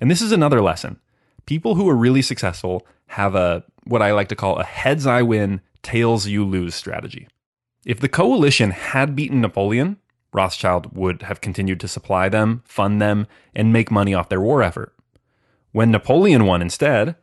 And 0.00 0.10
this 0.10 0.22
is 0.22 0.32
another 0.32 0.62
lesson. 0.62 1.00
People 1.46 1.74
who 1.74 1.88
are 1.88 1.96
really 1.96 2.22
successful 2.22 2.86
have 3.08 3.34
a 3.34 3.64
what 3.84 4.02
I 4.02 4.12
like 4.12 4.28
to 4.28 4.36
call 4.36 4.56
a 4.56 4.64
heads 4.64 5.06
I 5.06 5.22
win, 5.22 5.60
tails 5.86 6.26
you 6.26 6.44
lose 6.44 6.74
strategy. 6.74 7.28
If 7.84 8.00
the 8.00 8.08
coalition 8.08 8.72
had 8.72 9.14
beaten 9.14 9.40
Napoleon, 9.40 9.98
Rothschild 10.32 10.96
would 10.96 11.22
have 11.22 11.40
continued 11.40 11.78
to 11.78 11.88
supply 11.88 12.28
them, 12.28 12.64
fund 12.66 13.00
them, 13.00 13.28
and 13.54 13.72
make 13.72 13.92
money 13.92 14.12
off 14.12 14.28
their 14.28 14.40
war 14.40 14.64
effort. 14.64 14.92
When 15.70 15.92
Napoleon 15.92 16.44
won 16.44 16.60
instead, 16.60 17.14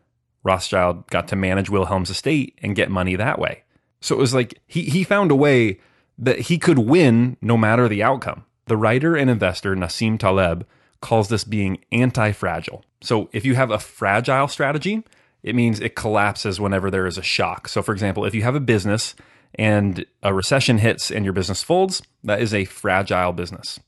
Rothschild 0.44 1.08
got 1.08 1.28
to 1.28 1.36
manage 1.36 1.70
Wilhelm's 1.70 2.10
estate 2.10 2.58
and 2.64 2.74
get 2.74 2.90
money 2.90 3.18
that 3.18 3.38
way. 3.38 3.64
So 4.00 4.16
it 4.16 4.20
was 4.20 4.34
like 4.34 4.62
he, 4.66 4.84
he 4.84 5.04
found 5.04 5.30
a 5.30 5.36
way 5.36 5.80
that 6.18 6.40
he 6.40 6.58
could 6.58 6.80
win 6.80 7.36
no 7.42 7.58
matter 7.58 7.90
the 7.90 8.02
outcome. 8.02 8.46
The 8.68 8.78
writer 8.78 9.18
and 9.18 9.30
investor 9.30 9.76
Nassim 9.76 10.18
Taleb 10.18 10.66
calls 11.02 11.28
this 11.28 11.44
being 11.44 11.84
anti 11.92 12.32
fragile. 12.32 12.86
So 13.02 13.30
if 13.34 13.44
you 13.44 13.56
have 13.56 13.72
a 13.72 13.80
fragile 13.80 14.48
strategy, 14.48 15.04
it 15.44 15.56
means 15.56 15.80
it 15.80 15.96
collapses 15.96 16.60
whenever 16.60 16.90
there 16.90 17.06
is 17.06 17.18
a 17.18 17.24
shock. 17.24 17.68
So, 17.68 17.82
for 17.82 17.92
example, 17.92 18.26
if 18.26 18.34
you 18.34 18.44
have 18.44 18.56
a 18.56 18.62
business 18.62 19.14
and 19.56 20.06
a 20.24 20.34
recession 20.34 20.80
hits 20.80 21.12
and 21.12 21.26
your 21.26 21.34
business 21.34 21.62
folds, 21.62 22.02
that 22.24 22.42
is 22.42 22.54
a 22.54 22.66
fragile 22.66 23.34
business. 23.34 23.80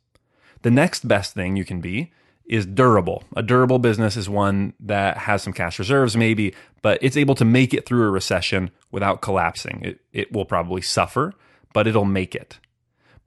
The 0.62 0.72
next 0.72 1.08
best 1.08 1.34
thing 1.34 1.56
you 1.56 1.66
can 1.66 1.80
be 1.80 2.12
is 2.45 2.66
durable. 2.66 3.24
A 3.36 3.41
durable 3.41 3.80
business 3.80 4.16
is 4.16 4.30
one 4.30 4.74
that 4.80 5.18
has 5.18 5.41
some 5.41 5.53
cash 5.53 5.80
reserves, 5.80 6.16
maybe, 6.16 6.53
but 6.82 6.99
it's 7.01 7.18
able 7.18 7.36
to 7.36 7.45
make 7.45 7.74
it 7.74 7.86
through 7.86 8.06
a 8.06 8.12
recession 8.12 8.70
without 8.91 9.22
collapsing. 9.22 9.82
It, 9.84 9.99
it 10.14 10.32
will 10.32 10.45
probably 10.45 10.82
suffer, 10.82 11.34
but 11.74 11.88
it'll 11.88 12.06
make 12.06 12.36
it. 12.36 12.60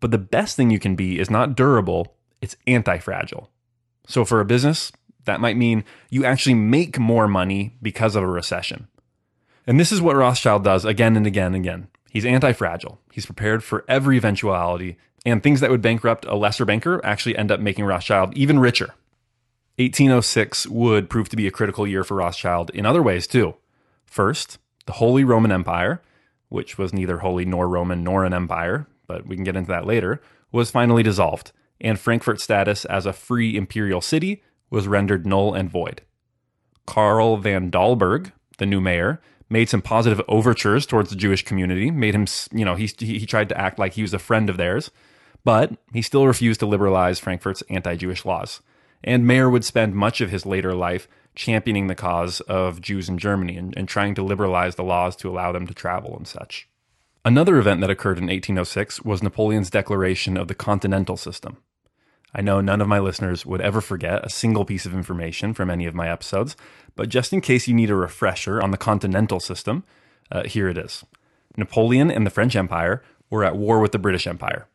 But 0.00 0.12
the 0.12 0.18
best 0.18 0.56
thing 0.56 0.70
you 0.70 0.78
can 0.78 0.94
be 0.94 1.18
is 1.18 1.30
not 1.30 1.56
durable, 1.56 2.14
it's 2.40 2.56
anti 2.66 2.98
fragile. 2.98 3.50
So 4.06 4.24
for 4.24 4.40
a 4.40 4.44
business, 4.44 4.92
that 5.28 5.40
might 5.40 5.56
mean 5.56 5.84
you 6.10 6.24
actually 6.24 6.54
make 6.54 6.98
more 6.98 7.28
money 7.28 7.76
because 7.80 8.16
of 8.16 8.24
a 8.24 8.26
recession. 8.26 8.88
And 9.66 9.78
this 9.78 9.92
is 9.92 10.02
what 10.02 10.16
Rothschild 10.16 10.64
does 10.64 10.84
again 10.84 11.16
and 11.16 11.26
again 11.26 11.54
and 11.54 11.56
again. 11.56 11.88
He's 12.10 12.26
anti 12.26 12.52
fragile, 12.52 13.00
he's 13.12 13.26
prepared 13.26 13.62
for 13.62 13.84
every 13.86 14.16
eventuality, 14.16 14.98
and 15.24 15.42
things 15.42 15.60
that 15.60 15.70
would 15.70 15.82
bankrupt 15.82 16.24
a 16.24 16.34
lesser 16.34 16.64
banker 16.64 17.00
actually 17.04 17.36
end 17.36 17.52
up 17.52 17.60
making 17.60 17.84
Rothschild 17.84 18.36
even 18.36 18.58
richer 18.58 18.94
1806 19.78 20.66
would 20.66 21.08
prove 21.08 21.28
to 21.28 21.36
be 21.36 21.46
a 21.46 21.52
critical 21.52 21.86
year 21.86 22.02
for 22.02 22.16
Rothschild 22.16 22.70
in 22.70 22.84
other 22.84 23.02
ways, 23.02 23.28
too. 23.28 23.54
First, 24.06 24.58
the 24.86 24.94
Holy 24.94 25.22
Roman 25.22 25.52
Empire, 25.52 26.02
which 26.48 26.76
was 26.76 26.92
neither 26.92 27.18
holy 27.18 27.44
nor 27.44 27.68
Roman 27.68 28.02
nor 28.02 28.24
an 28.24 28.34
empire, 28.34 28.88
but 29.06 29.26
we 29.28 29.36
can 29.36 29.44
get 29.44 29.54
into 29.54 29.70
that 29.70 29.86
later, 29.86 30.20
was 30.50 30.72
finally 30.72 31.04
dissolved, 31.04 31.52
and 31.80 32.00
Frankfurt's 32.00 32.42
status 32.42 32.84
as 32.86 33.06
a 33.06 33.12
free 33.12 33.56
imperial 33.56 34.00
city 34.00 34.42
was 34.70 34.88
rendered 34.88 35.26
null 35.26 35.54
and 35.54 35.70
void. 35.70 36.02
Karl 36.86 37.36
von 37.36 37.70
Dalberg, 37.70 38.32
the 38.58 38.66
new 38.66 38.80
mayor, 38.80 39.20
made 39.50 39.68
some 39.68 39.82
positive 39.82 40.20
overtures 40.28 40.86
towards 40.86 41.10
the 41.10 41.16
Jewish 41.16 41.44
community, 41.44 41.90
made 41.90 42.14
him, 42.14 42.26
you 42.52 42.64
know, 42.64 42.74
he, 42.74 42.86
he 42.98 43.26
tried 43.26 43.48
to 43.48 43.58
act 43.58 43.78
like 43.78 43.94
he 43.94 44.02
was 44.02 44.14
a 44.14 44.18
friend 44.18 44.50
of 44.50 44.56
theirs, 44.56 44.90
but 45.44 45.72
he 45.92 46.02
still 46.02 46.26
refused 46.26 46.60
to 46.60 46.66
liberalize 46.66 47.18
Frankfurt's 47.18 47.62
anti 47.70 47.96
Jewish 47.96 48.24
laws. 48.24 48.60
And 49.02 49.26
Mayer 49.26 49.48
would 49.48 49.64
spend 49.64 49.94
much 49.94 50.20
of 50.20 50.30
his 50.30 50.44
later 50.44 50.74
life 50.74 51.08
championing 51.34 51.86
the 51.86 51.94
cause 51.94 52.40
of 52.42 52.80
Jews 52.80 53.08
in 53.08 53.16
Germany 53.16 53.56
and, 53.56 53.76
and 53.76 53.88
trying 53.88 54.14
to 54.16 54.24
liberalize 54.24 54.74
the 54.74 54.82
laws 54.82 55.14
to 55.16 55.30
allow 55.30 55.52
them 55.52 55.66
to 55.66 55.74
travel 55.74 56.16
and 56.16 56.26
such. 56.26 56.68
Another 57.24 57.58
event 57.58 57.80
that 57.80 57.90
occurred 57.90 58.18
in 58.18 58.24
1806 58.24 59.02
was 59.02 59.22
Napoleon's 59.22 59.70
declaration 59.70 60.36
of 60.36 60.48
the 60.48 60.54
Continental 60.54 61.16
System. 61.16 61.58
I 62.34 62.42
know 62.42 62.60
none 62.60 62.80
of 62.80 62.88
my 62.88 62.98
listeners 62.98 63.46
would 63.46 63.60
ever 63.60 63.80
forget 63.80 64.24
a 64.24 64.30
single 64.30 64.64
piece 64.64 64.84
of 64.84 64.94
information 64.94 65.54
from 65.54 65.70
any 65.70 65.86
of 65.86 65.94
my 65.94 66.10
episodes, 66.10 66.56
but 66.94 67.08
just 67.08 67.32
in 67.32 67.40
case 67.40 67.66
you 67.66 67.74
need 67.74 67.90
a 67.90 67.94
refresher 67.94 68.60
on 68.60 68.70
the 68.70 68.76
Continental 68.76 69.40
System, 69.40 69.84
uh, 70.30 70.44
here 70.44 70.68
it 70.68 70.76
is. 70.76 71.04
Napoleon 71.56 72.10
and 72.10 72.26
the 72.26 72.30
French 72.30 72.54
Empire 72.54 73.02
were 73.30 73.44
at 73.44 73.56
war 73.56 73.80
with 73.80 73.92
the 73.92 73.98
British 73.98 74.26
Empire. 74.26 74.66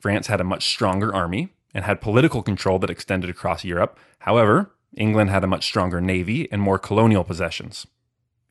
France 0.00 0.26
had 0.26 0.40
a 0.40 0.44
much 0.44 0.68
stronger 0.68 1.14
army 1.14 1.50
and 1.74 1.84
had 1.84 2.00
political 2.00 2.42
control 2.42 2.78
that 2.78 2.90
extended 2.90 3.30
across 3.30 3.64
Europe. 3.64 3.98
However, 4.20 4.72
England 4.96 5.30
had 5.30 5.44
a 5.44 5.48
much 5.48 5.64
stronger 5.64 6.00
navy 6.00 6.50
and 6.50 6.60
more 6.60 6.78
colonial 6.78 7.22
possessions. 7.22 7.86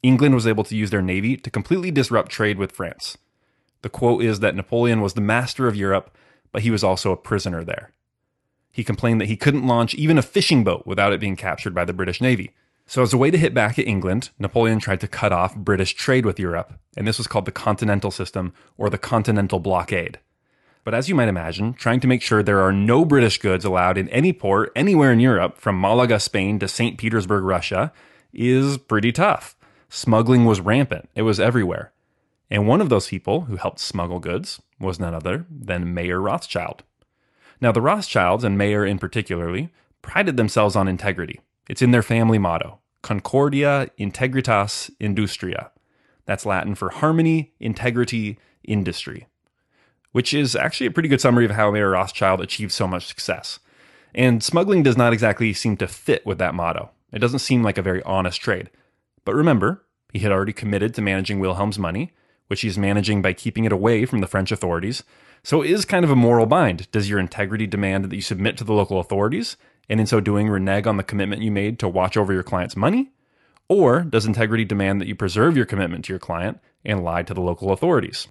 England 0.02 0.34
was 0.34 0.48
able 0.48 0.64
to 0.64 0.76
use 0.76 0.92
their 0.92 1.02
navy 1.02 1.36
to 1.36 1.52
completely 1.52 1.92
disrupt 1.92 2.32
trade 2.32 2.58
with 2.58 2.72
France. 2.72 3.18
The 3.82 3.90
quote 3.90 4.24
is 4.24 4.40
that 4.40 4.56
Napoleon 4.56 5.02
was 5.02 5.14
the 5.14 5.22
master 5.22 5.68
of 5.68 5.76
Europe, 5.76 6.16
but 6.52 6.62
he 6.62 6.72
was 6.72 6.84
also 6.84 7.12
a 7.12 7.18
prisoner 7.18 7.64
there. 7.64 7.92
He 8.72 8.84
complained 8.84 9.20
that 9.22 9.28
he 9.28 9.38
couldn't 9.38 9.67
launch 9.67 9.95
even 9.95 10.17
a 10.17 10.24
fishing 10.24 10.63
boat 10.63 10.86
without 10.86 11.13
it 11.13 11.20
being 11.20 11.36
captured 11.36 11.74
by 11.74 11.86
the 11.86 11.93
British 11.93 12.22
Navy. 12.22 12.51
So, 12.86 13.03
as 13.03 13.13
a 13.13 13.17
way 13.17 13.30
to 13.30 13.38
hit 13.38 13.53
back 13.53 13.78
at 13.78 13.88
England, 13.88 14.32
Napoleon 14.39 14.80
tried 14.80 15.01
to 15.01 15.07
cut 15.07 15.32
off 15.32 15.55
British 15.55 15.93
trade 15.93 16.26
with 16.26 16.39
Europe, 16.39 16.74
and 16.97 17.07
this 17.07 17.20
was 17.20 17.28
called 17.28 17.45
the 17.45 17.51
Continental 17.51 18.09
System 18.09 18.51
or 18.78 18.89
the 18.89 18.97
Continental 18.97 19.59
Blockade. 19.59 20.20
But 20.84 20.95
as 20.95 21.07
you 21.07 21.13
might 21.13 21.28
imagine, 21.28 21.74
trying 21.74 21.99
to 21.99 22.07
make 22.07 22.24
sure 22.24 22.41
there 22.41 22.61
are 22.61 22.74
no 22.74 23.05
British 23.05 23.38
goods 23.38 23.63
allowed 23.63 23.99
in 23.99 24.09
any 24.09 24.34
port 24.34 24.72
anywhere 24.76 25.11
in 25.11 25.20
Europe, 25.20 25.57
from 25.57 25.80
Malaga, 25.80 26.20
Spain 26.20 26.57
to 26.57 26.67
St. 26.67 26.97
Petersburg, 26.97 27.43
Russia, 27.43 27.93
is 28.34 28.80
pretty 28.80 29.11
tough. 29.11 29.55
Smuggling 29.89 30.45
was 30.45 30.61
rampant, 30.61 31.09
it 31.13 31.22
was 31.22 31.39
everywhere. 31.39 31.91
And 32.49 32.67
one 32.67 32.82
of 32.82 32.89
those 32.89 33.07
people 33.07 33.41
who 33.41 33.57
helped 33.57 33.80
smuggle 33.80 34.20
goods 34.20 34.61
was 34.80 34.99
none 34.99 35.13
other 35.13 35.45
than 35.49 35.93
Mayer 35.93 36.20
Rothschild. 36.20 36.84
Now, 37.62 37.72
the 37.72 37.82
Rothschilds, 37.82 38.43
and 38.43 38.57
Mayer 38.57 38.86
in 38.86 38.99
particularly, 38.99 39.70
prided 40.01 40.38
themselves 40.38 40.76
on 40.76 40.88
integrity. 40.88 41.41
It's 41.68 41.82
in 41.82 41.91
their 41.91 42.03
family 42.03 42.38
motto 42.38 42.80
Concordia 43.01 43.89
Integritas 43.99 44.89
Industria. 44.99 45.72
That's 46.26 46.45
Latin 46.45 46.76
for 46.76 46.89
harmony, 46.89 47.53
integrity, 47.60 48.38
industry 48.64 49.28
which 50.12 50.34
is 50.34 50.55
actually 50.55 50.88
a 50.88 50.91
pretty 50.91 51.10
good 51.10 51.22
summary 51.22 51.45
of 51.45 51.51
how 51.51 51.72
Mayer 51.72 51.91
Rothschild 51.91 52.41
achieved 52.41 52.72
so 52.72 52.88
much 52.88 53.05
success. 53.05 53.60
And 54.16 54.43
smuggling 54.43 54.84
does 54.84 54.97
not 54.97 55.14
exactly 55.14 55.53
seem 55.53 55.78
to 55.78 55.88
fit 55.88 56.26
with 56.26 56.39
that 56.39 56.55
motto. 56.55 56.89
It 57.12 57.20
doesn't 57.20 57.39
seem 57.39 57.64
like 57.64 57.78
a 57.78 57.84
very 57.84 58.01
honest 58.03 58.41
trade. 58.41 58.70
But 59.24 59.36
remember, 59.36 59.86
he 60.12 60.20
had 60.20 60.32
already 60.32 60.53
committed 60.53 60.93
to 60.95 61.01
managing 61.01 61.39
Wilhelm's 61.39 61.78
money, 61.78 62.14
which 62.47 62.62
he's 62.62 62.78
managing 62.78 63.22
by 63.22 63.34
keeping 63.34 63.66
it 63.66 63.72
away 63.72 64.05
from 64.05 64.22
the 64.22 64.28
French 64.28 64.51
authorities. 64.51 65.03
So 65.44 65.62
it 65.62 65.72
is 65.72 65.86
kind 65.86 66.04
of 66.04 66.12
a 66.12 66.16
moral 66.16 66.46
bind. 66.46 66.92
Does 66.92 67.10
your 67.10 67.20
integrity 67.20 67.68
demand 67.68 68.06
that 68.06 68.16
you 68.16 68.22
submit 68.22 68.58
to 68.58 68.64
the 68.64 68.74
local 68.74 69.00
authorities, 69.00 69.58
and 69.90 70.00
in 70.00 70.06
so 70.06 70.20
doing 70.20 70.50
renege 70.50 70.86
on 70.86 70.98
the 70.98 71.04
commitment 71.04 71.42
you 71.42 71.52
made 71.52 71.80
to 71.80 71.88
watch 71.88 72.18
over 72.18 72.34
your 72.34 72.44
client's 72.44 72.76
money? 72.76 73.12
Or 73.68 74.02
does 74.02 74.26
integrity 74.26 74.66
demand 74.66 75.00
that 75.00 75.08
you 75.08 75.16
preserve 75.16 75.56
your 75.56 75.66
commitment 75.66 76.06
to 76.06 76.14
your 76.14 76.20
client 76.20 76.60
and 76.84 77.04
lie 77.04 77.24
to 77.24 77.34
the 77.34 77.42
local 77.42 77.72
authorities? 77.72 78.28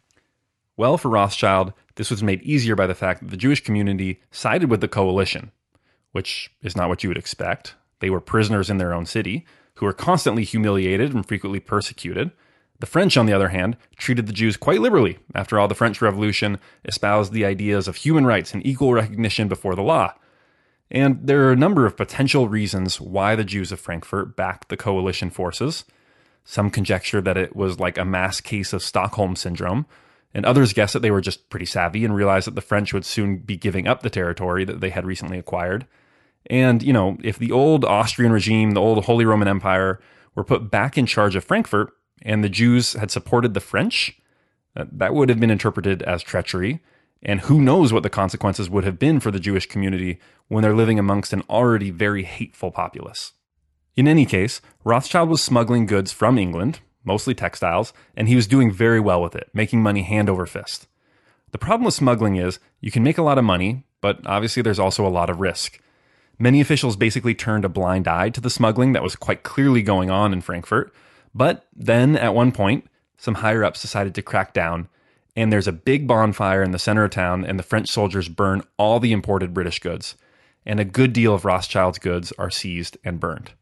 Well, 0.76 0.98
for 0.98 1.08
Rothschild, 1.08 1.72
this 1.96 2.10
was 2.10 2.22
made 2.22 2.42
easier 2.42 2.76
by 2.76 2.86
the 2.86 2.94
fact 2.94 3.20
that 3.20 3.30
the 3.30 3.36
Jewish 3.36 3.62
community 3.62 4.20
sided 4.30 4.70
with 4.70 4.80
the 4.80 4.88
coalition, 4.88 5.50
which 6.12 6.50
is 6.62 6.76
not 6.76 6.88
what 6.88 7.02
you 7.02 7.10
would 7.10 7.18
expect. 7.18 7.74
They 8.00 8.10
were 8.10 8.20
prisoners 8.20 8.70
in 8.70 8.78
their 8.78 8.94
own 8.94 9.06
city, 9.06 9.44
who 9.74 9.86
were 9.86 9.92
constantly 9.92 10.44
humiliated 10.44 11.12
and 11.12 11.26
frequently 11.26 11.60
persecuted. 11.60 12.30
The 12.80 12.86
French, 12.86 13.16
on 13.16 13.26
the 13.26 13.32
other 13.32 13.48
hand, 13.48 13.76
treated 13.96 14.26
the 14.26 14.32
Jews 14.32 14.56
quite 14.56 14.80
liberally. 14.80 15.18
After 15.34 15.58
all, 15.58 15.66
the 15.66 15.74
French 15.74 16.00
Revolution 16.00 16.58
espoused 16.84 17.32
the 17.32 17.44
ideas 17.44 17.88
of 17.88 17.96
human 17.96 18.24
rights 18.24 18.54
and 18.54 18.64
equal 18.64 18.92
recognition 18.92 19.48
before 19.48 19.74
the 19.74 19.82
law. 19.82 20.14
And 20.90 21.18
there 21.26 21.46
are 21.46 21.52
a 21.52 21.56
number 21.56 21.86
of 21.86 21.96
potential 21.96 22.48
reasons 22.48 23.00
why 23.00 23.34
the 23.34 23.44
Jews 23.44 23.72
of 23.72 23.80
Frankfurt 23.80 24.36
backed 24.36 24.68
the 24.68 24.76
coalition 24.76 25.28
forces. 25.28 25.84
Some 26.44 26.70
conjecture 26.70 27.20
that 27.20 27.36
it 27.36 27.54
was 27.54 27.80
like 27.80 27.98
a 27.98 28.04
mass 28.04 28.40
case 28.40 28.72
of 28.72 28.82
Stockholm 28.82 29.36
syndrome, 29.36 29.84
and 30.32 30.46
others 30.46 30.72
guess 30.72 30.92
that 30.92 31.00
they 31.00 31.10
were 31.10 31.20
just 31.20 31.50
pretty 31.50 31.66
savvy 31.66 32.04
and 32.04 32.14
realized 32.14 32.46
that 32.46 32.54
the 32.54 32.60
French 32.60 32.94
would 32.94 33.04
soon 33.04 33.38
be 33.38 33.56
giving 33.56 33.88
up 33.88 34.02
the 34.02 34.10
territory 34.10 34.64
that 34.64 34.80
they 34.80 34.90
had 34.90 35.04
recently 35.04 35.38
acquired. 35.38 35.86
And, 36.46 36.82
you 36.82 36.92
know, 36.92 37.18
if 37.22 37.38
the 37.38 37.52
old 37.52 37.84
Austrian 37.84 38.32
regime, 38.32 38.70
the 38.70 38.80
old 38.80 39.04
Holy 39.04 39.24
Roman 39.24 39.48
Empire, 39.48 40.00
were 40.34 40.44
put 40.44 40.70
back 40.70 40.96
in 40.96 41.04
charge 41.04 41.34
of 41.34 41.44
Frankfurt 41.44 41.92
and 42.22 42.42
the 42.42 42.48
Jews 42.48 42.94
had 42.94 43.10
supported 43.10 43.54
the 43.54 43.60
French, 43.60 44.18
uh, 44.76 44.84
that 44.92 45.14
would 45.14 45.28
have 45.28 45.40
been 45.40 45.50
interpreted 45.50 46.02
as 46.02 46.22
treachery. 46.22 46.80
And 47.22 47.40
who 47.40 47.60
knows 47.60 47.92
what 47.92 48.04
the 48.04 48.10
consequences 48.10 48.70
would 48.70 48.84
have 48.84 48.98
been 48.98 49.18
for 49.18 49.30
the 49.30 49.40
Jewish 49.40 49.66
community 49.66 50.20
when 50.46 50.62
they're 50.62 50.74
living 50.74 50.98
amongst 50.98 51.32
an 51.32 51.42
already 51.50 51.90
very 51.90 52.22
hateful 52.22 52.70
populace. 52.70 53.32
In 53.96 54.06
any 54.06 54.24
case, 54.24 54.60
Rothschild 54.84 55.28
was 55.28 55.42
smuggling 55.42 55.86
goods 55.86 56.12
from 56.12 56.38
England, 56.38 56.78
mostly 57.04 57.34
textiles, 57.34 57.92
and 58.16 58.28
he 58.28 58.36
was 58.36 58.46
doing 58.46 58.70
very 58.70 59.00
well 59.00 59.20
with 59.20 59.34
it, 59.34 59.50
making 59.52 59.82
money 59.82 60.02
hand 60.02 60.30
over 60.30 60.46
fist. 60.46 60.86
The 61.50 61.58
problem 61.58 61.84
with 61.84 61.94
smuggling 61.94 62.36
is 62.36 62.60
you 62.80 62.92
can 62.92 63.02
make 63.02 63.18
a 63.18 63.22
lot 63.22 63.38
of 63.38 63.44
money, 63.44 63.84
but 64.00 64.20
obviously 64.26 64.62
there's 64.62 64.78
also 64.78 65.04
a 65.04 65.08
lot 65.08 65.30
of 65.30 65.40
risk. 65.40 65.80
Many 66.38 66.60
officials 66.60 66.94
basically 66.94 67.34
turned 67.34 67.64
a 67.64 67.68
blind 67.68 68.06
eye 68.06 68.30
to 68.30 68.40
the 68.40 68.50
smuggling 68.50 68.92
that 68.92 69.02
was 69.02 69.16
quite 69.16 69.42
clearly 69.42 69.82
going 69.82 70.10
on 70.10 70.32
in 70.32 70.40
Frankfurt. 70.40 70.94
But 71.34 71.66
then, 71.74 72.16
at 72.16 72.34
one 72.34 72.52
point, 72.52 72.86
some 73.16 73.36
higher 73.36 73.64
ups 73.64 73.82
decided 73.82 74.14
to 74.14 74.22
crack 74.22 74.52
down, 74.52 74.88
and 75.36 75.52
there's 75.52 75.68
a 75.68 75.72
big 75.72 76.06
bonfire 76.06 76.62
in 76.62 76.70
the 76.70 76.78
center 76.78 77.04
of 77.04 77.10
town, 77.10 77.44
and 77.44 77.58
the 77.58 77.64
French 77.64 77.88
soldiers 77.88 78.28
burn 78.28 78.62
all 78.76 79.00
the 79.00 79.12
imported 79.12 79.54
British 79.54 79.78
goods. 79.78 80.16
And 80.66 80.80
a 80.80 80.84
good 80.84 81.12
deal 81.12 81.34
of 81.34 81.44
Rothschild's 81.44 81.98
goods 81.98 82.32
are 82.38 82.50
seized 82.50 82.98
and 83.04 83.20
burned. 83.20 83.52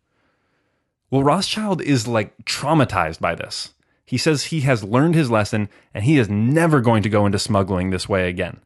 Well, 1.11 1.23
Rothschild 1.23 1.81
is 1.83 2.09
like 2.09 2.45
traumatized 2.45 3.21
by 3.21 3.35
this. 3.35 3.75
He 4.05 4.19
says 4.19 4.45
he 4.45 4.61
has 4.63 4.85
learned 4.85 5.15
his 5.15 5.31
lesson 5.31 5.69
and 5.93 6.05
he 6.05 6.19
is 6.19 6.29
never 6.29 6.81
going 6.81 7.03
to 7.03 7.09
go 7.09 7.27
into 7.27 7.39
smuggling 7.39 7.91
this 7.91 8.09
way 8.09 8.29
again. 8.29 8.61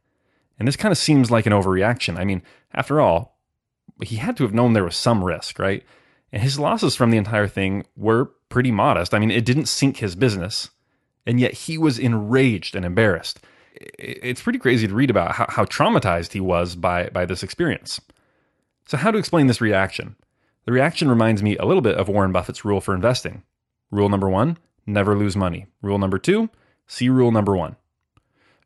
And 0.58 0.68
this 0.68 0.76
kind 0.76 0.92
of 0.92 0.98
seems 0.98 1.30
like 1.30 1.46
an 1.46 1.52
overreaction. 1.52 2.18
I 2.18 2.24
mean, 2.24 2.42
after 2.74 3.00
all, 3.00 3.38
he 4.02 4.16
had 4.16 4.36
to 4.36 4.42
have 4.42 4.54
known 4.54 4.72
there 4.72 4.84
was 4.84 4.96
some 4.96 5.24
risk, 5.24 5.58
right? 5.58 5.82
And 6.32 6.42
his 6.42 6.58
losses 6.58 6.94
from 6.94 7.10
the 7.10 7.18
entire 7.18 7.48
thing 7.48 7.84
were 7.96 8.26
pretty 8.48 8.70
modest. 8.70 9.14
I 9.14 9.18
mean, 9.18 9.30
it 9.30 9.44
didn't 9.44 9.66
sink 9.66 9.98
his 9.98 10.14
business. 10.14 10.70
And 11.26 11.40
yet 11.40 11.52
he 11.52 11.76
was 11.76 11.98
enraged 11.98 12.74
and 12.74 12.84
embarrassed. 12.84 13.40
It's 13.74 14.42
pretty 14.42 14.58
crazy 14.58 14.88
to 14.88 14.94
read 14.94 15.10
about 15.10 15.32
how, 15.32 15.46
how 15.48 15.64
traumatized 15.64 16.32
he 16.32 16.40
was 16.40 16.76
by, 16.76 17.08
by 17.08 17.24
this 17.24 17.42
experience. 17.42 18.00
So, 18.86 18.96
how 18.96 19.10
to 19.10 19.18
explain 19.18 19.46
this 19.46 19.60
reaction? 19.60 20.16
The 20.64 20.72
reaction 20.72 21.08
reminds 21.08 21.42
me 21.42 21.56
a 21.56 21.64
little 21.64 21.80
bit 21.80 21.96
of 21.96 22.08
Warren 22.08 22.32
Buffett's 22.32 22.64
rule 22.64 22.80
for 22.80 22.94
investing. 22.94 23.42
Rule 23.90 24.08
number 24.08 24.28
one 24.28 24.58
never 24.86 25.16
lose 25.16 25.36
money. 25.36 25.66
Rule 25.82 25.98
number 25.98 26.18
two 26.18 26.50
see 26.90 27.08
rule 27.08 27.30
number 27.30 27.56
one. 27.56 27.76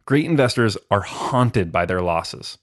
Great 0.06 0.24
investors 0.24 0.76
are 0.90 1.02
haunted 1.02 1.70
by 1.70 1.84
their 1.84 2.00
losses. 2.00 2.58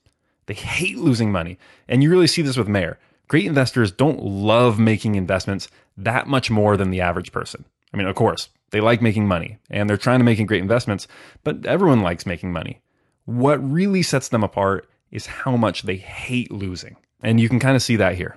They 0.48 0.56
hate 0.56 0.98
losing 0.98 1.32
money. 1.32 1.58
And 1.88 2.02
you 2.02 2.10
really 2.10 2.28
see 2.28 2.42
this 2.42 2.58
with 2.58 2.68
Mayer. 2.68 2.98
Great 3.32 3.46
investors 3.46 3.94
don't 3.94 4.22
love 4.22 4.78
making 4.78 5.16
investments 5.16 5.70
that 5.96 6.28
much 6.28 6.52
more 6.52 6.76
than 6.76 6.90
the 6.90 7.00
average 7.00 7.32
person. 7.32 7.64
I 7.94 7.96
mean, 7.96 8.08
of 8.08 8.14
course, 8.14 8.50
they 8.72 8.82
like 8.82 9.02
making 9.02 9.26
money 9.26 9.58
and 9.70 9.90
they're 9.90 9.96
trying 9.96 10.20
to 10.20 10.26
make 10.26 10.46
great 10.46 10.62
investments, 10.62 11.08
but 11.46 11.66
everyone 11.66 12.02
likes 12.02 12.26
making 12.26 12.52
money. 12.52 12.82
What 13.24 13.56
really 13.64 14.02
sets 14.02 14.28
them 14.28 14.44
apart 14.44 14.90
is 15.12 15.28
how 15.28 15.56
much 15.56 15.84
they 15.84 15.96
hate 15.96 16.52
losing. 16.52 16.98
And 17.22 17.40
you 17.40 17.48
can 17.48 17.62
kind 17.62 17.78
of 17.78 17.82
see 17.82 17.96
that 17.96 18.16
here. 18.16 18.36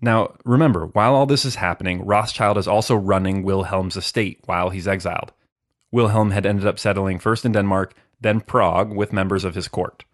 Now, 0.00 0.34
remember, 0.44 0.86
while 0.86 1.14
all 1.14 1.26
this 1.26 1.44
is 1.44 1.54
happening, 1.54 2.04
Rothschild 2.04 2.58
is 2.58 2.66
also 2.66 2.96
running 2.96 3.44
Wilhelm's 3.44 3.96
estate 3.96 4.40
while 4.46 4.70
he's 4.70 4.88
exiled. 4.88 5.32
Wilhelm 5.92 6.32
had 6.32 6.46
ended 6.46 6.66
up 6.66 6.80
settling 6.80 7.20
first 7.20 7.44
in 7.44 7.52
Denmark, 7.52 7.94
then 8.20 8.40
Prague 8.40 8.92
with 8.92 9.12
members 9.12 9.44
of 9.44 9.54
his 9.54 9.68
court. 9.68 10.04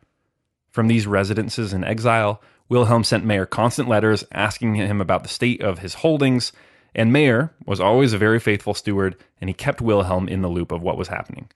From 0.71 0.87
these 0.87 1.07
residences 1.07 1.73
in 1.73 1.83
exile, 1.83 2.43
Wilhelm 2.69 3.05
sent 3.05 3.25
Mayer 3.25 3.47
constant 3.47 3.89
letters 3.89 4.25
asking 4.33 4.75
him 4.75 5.01
about 5.01 5.23
the 5.23 5.29
state 5.29 5.63
of 5.63 5.79
his 5.79 5.95
holdings, 5.95 6.53
and 6.95 7.13
Mayer 7.13 7.55
was 7.65 7.81
always 7.81 8.13
a 8.13 8.19
very 8.19 8.41
faithful 8.41 8.75
steward, 8.75 9.17
and 9.41 9.49
he 9.49 9.55
kept 9.55 9.81
Wilhelm 9.81 10.29
in 10.29 10.43
the 10.43 10.49
loop 10.49 10.73
of 10.73 10.83
what 10.83 10.99
was 10.99 11.09
happening. 11.09 11.49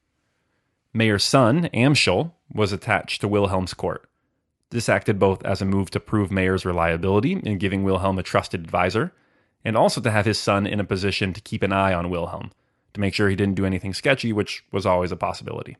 Mayer's 0.93 1.25
son, 1.25 1.69
Amschel, 1.75 2.33
was 2.53 2.73
attached 2.73 3.21
to 3.21 3.29
Wilhelm's 3.29 3.75
court. 3.75 4.09
This 4.71 4.89
acted 4.89 5.19
both 5.19 5.45
as 5.45 5.61
a 5.61 5.65
move 5.65 5.91
to 5.91 6.01
prove 6.01 6.31
Mayer's 6.31 6.65
reliability 6.65 7.33
in 7.33 7.59
giving 7.59 7.83
Wilhelm 7.83 8.19
a 8.19 8.23
trusted 8.23 8.61
advisor, 8.61 9.13
and 9.65 9.77
also 9.77 10.01
to 10.01 10.11
have 10.11 10.27
his 10.27 10.39
son 10.39 10.67
in 10.67 10.79
a 10.79 10.85
position 10.85 11.33
to 11.33 11.41
keep 11.41 11.63
an 11.63 11.73
eye 11.73 11.93
on 11.93 12.11
Wilhelm, 12.11 12.53
to 12.95 13.01
make 13.01 13.15
sure 13.15 13.29
he 13.29 13.37
didn't 13.37 13.57
do 13.57 13.67
anything 13.67 13.95
sketchy, 13.95 14.33
which 14.33 14.65
was 14.71 14.87
always 14.87 15.13
a 15.13 15.17
possibility. 15.17 15.77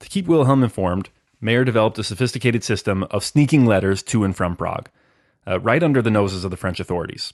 To 0.00 0.08
keep 0.08 0.26
Wilhelm 0.26 0.62
informed, 0.62 1.08
Mayer 1.40 1.64
developed 1.64 1.98
a 1.98 2.04
sophisticated 2.04 2.64
system 2.64 3.04
of 3.04 3.24
sneaking 3.24 3.64
letters 3.64 4.02
to 4.04 4.24
and 4.24 4.36
from 4.36 4.56
Prague, 4.56 4.88
uh, 5.46 5.60
right 5.60 5.82
under 5.82 6.02
the 6.02 6.10
noses 6.10 6.44
of 6.44 6.50
the 6.50 6.56
French 6.56 6.80
authorities. 6.80 7.32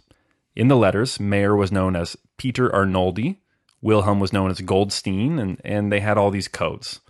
In 0.55 0.68
the 0.68 0.76
letters, 0.76 1.18
Mayer 1.18 1.57
was 1.57 1.72
known 1.72 1.96
as 1.96 2.16
Peter 2.36 2.68
Arnoldi, 2.70 3.38
Wilhelm 3.80 4.18
was 4.18 4.32
known 4.32 4.50
as 4.50 4.62
Goldstein, 4.62 5.38
and, 5.38 5.61
and 5.62 5.92
they 5.92 6.00
had 6.00 6.16
all 6.16 6.30
these 6.30 6.48
codes. 6.48 7.00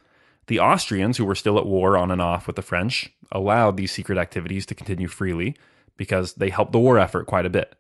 The 0.49 0.59
Austrians, 0.59 1.17
who 1.17 1.25
were 1.25 1.37
still 1.37 1.57
at 1.57 1.67
war 1.67 1.97
on 1.97 2.11
and 2.11 2.21
off 2.21 2.47
with 2.47 2.57
the 2.57 2.63
French, 2.63 3.13
allowed 3.31 3.77
these 3.77 3.93
secret 3.93 4.19
activities 4.19 4.67
to 4.67 4.75
continue 4.75 5.07
freely 5.07 5.57
because 5.97 6.35
they 6.35 6.51
helped 6.51 6.73
the 6.73 6.81
war 6.81 6.99
effort 6.99 7.27
quite 7.27 7.47
a 7.47 7.51
bit. 7.51 7.77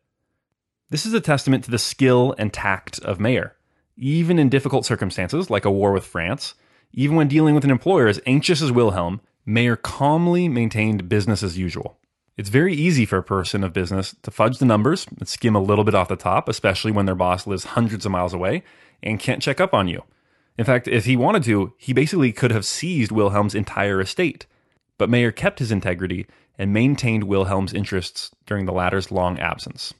This 0.90 1.04
is 1.04 1.12
a 1.12 1.20
testament 1.20 1.64
to 1.64 1.72
the 1.72 1.78
skill 1.78 2.34
and 2.38 2.52
tact 2.52 3.00
of 3.00 3.18
Mayer. 3.18 3.56
Even 3.96 4.38
in 4.38 4.48
difficult 4.48 4.86
circumstances, 4.86 5.50
like 5.50 5.64
a 5.64 5.70
war 5.70 5.92
with 5.92 6.06
France, 6.06 6.54
even 6.95 7.16
when 7.16 7.28
dealing 7.28 7.55
with 7.55 7.64
an 7.64 7.70
employer 7.70 8.07
as 8.07 8.20
anxious 8.26 8.62
as 8.62 8.72
Wilhelm, 8.72 9.20
Mayer 9.45 9.76
calmly 9.76 10.49
maintained 10.49 11.09
business 11.09 11.42
as 11.42 11.59
usual. 11.59 11.99
It's 12.36 12.49
very 12.49 12.74
easy 12.74 13.05
for 13.05 13.18
a 13.18 13.22
person 13.22 13.62
of 13.62 13.72
business 13.72 14.14
to 14.22 14.30
fudge 14.30 14.59
the 14.59 14.64
numbers 14.64 15.07
and 15.18 15.28
skim 15.28 15.55
a 15.55 15.62
little 15.62 15.84
bit 15.84 15.95
off 15.95 16.09
the 16.09 16.16
top, 16.16 16.49
especially 16.49 16.90
when 16.90 17.07
their 17.07 17.14
boss 17.14 17.47
lives 17.47 17.64
hundreds 17.64 18.07
of 18.07 18.12
miles 18.12 18.34
away 18.34 18.64
and 19.03 19.20
can't 19.20 19.42
check 19.42 19.61
up 19.61 19.74
on 19.74 19.86
you. 19.86 20.03
In 20.57 20.64
fact, 20.64 20.88
if 20.88 21.05
he 21.05 21.16
wanted 21.16 21.45
to, 21.45 21.72
he 21.76 21.92
basically 21.92 22.32
could 22.32 22.51
have 22.51 22.64
seized 22.64 23.12
Wilhelm's 23.12 23.55
entire 23.55 24.01
estate. 24.01 24.47
But 24.99 25.11
Mayer 25.11 25.32
kept 25.32 25.59
his 25.59 25.72
integrity 25.72 26.26
and 26.59 26.72
maintained 26.72 27.24
Wilhelm's 27.24 27.74
interests 27.74 28.30
during 28.47 28.66
the 28.66 28.72
latter's 28.72 29.11
long 29.11 29.38
absence. 29.38 29.92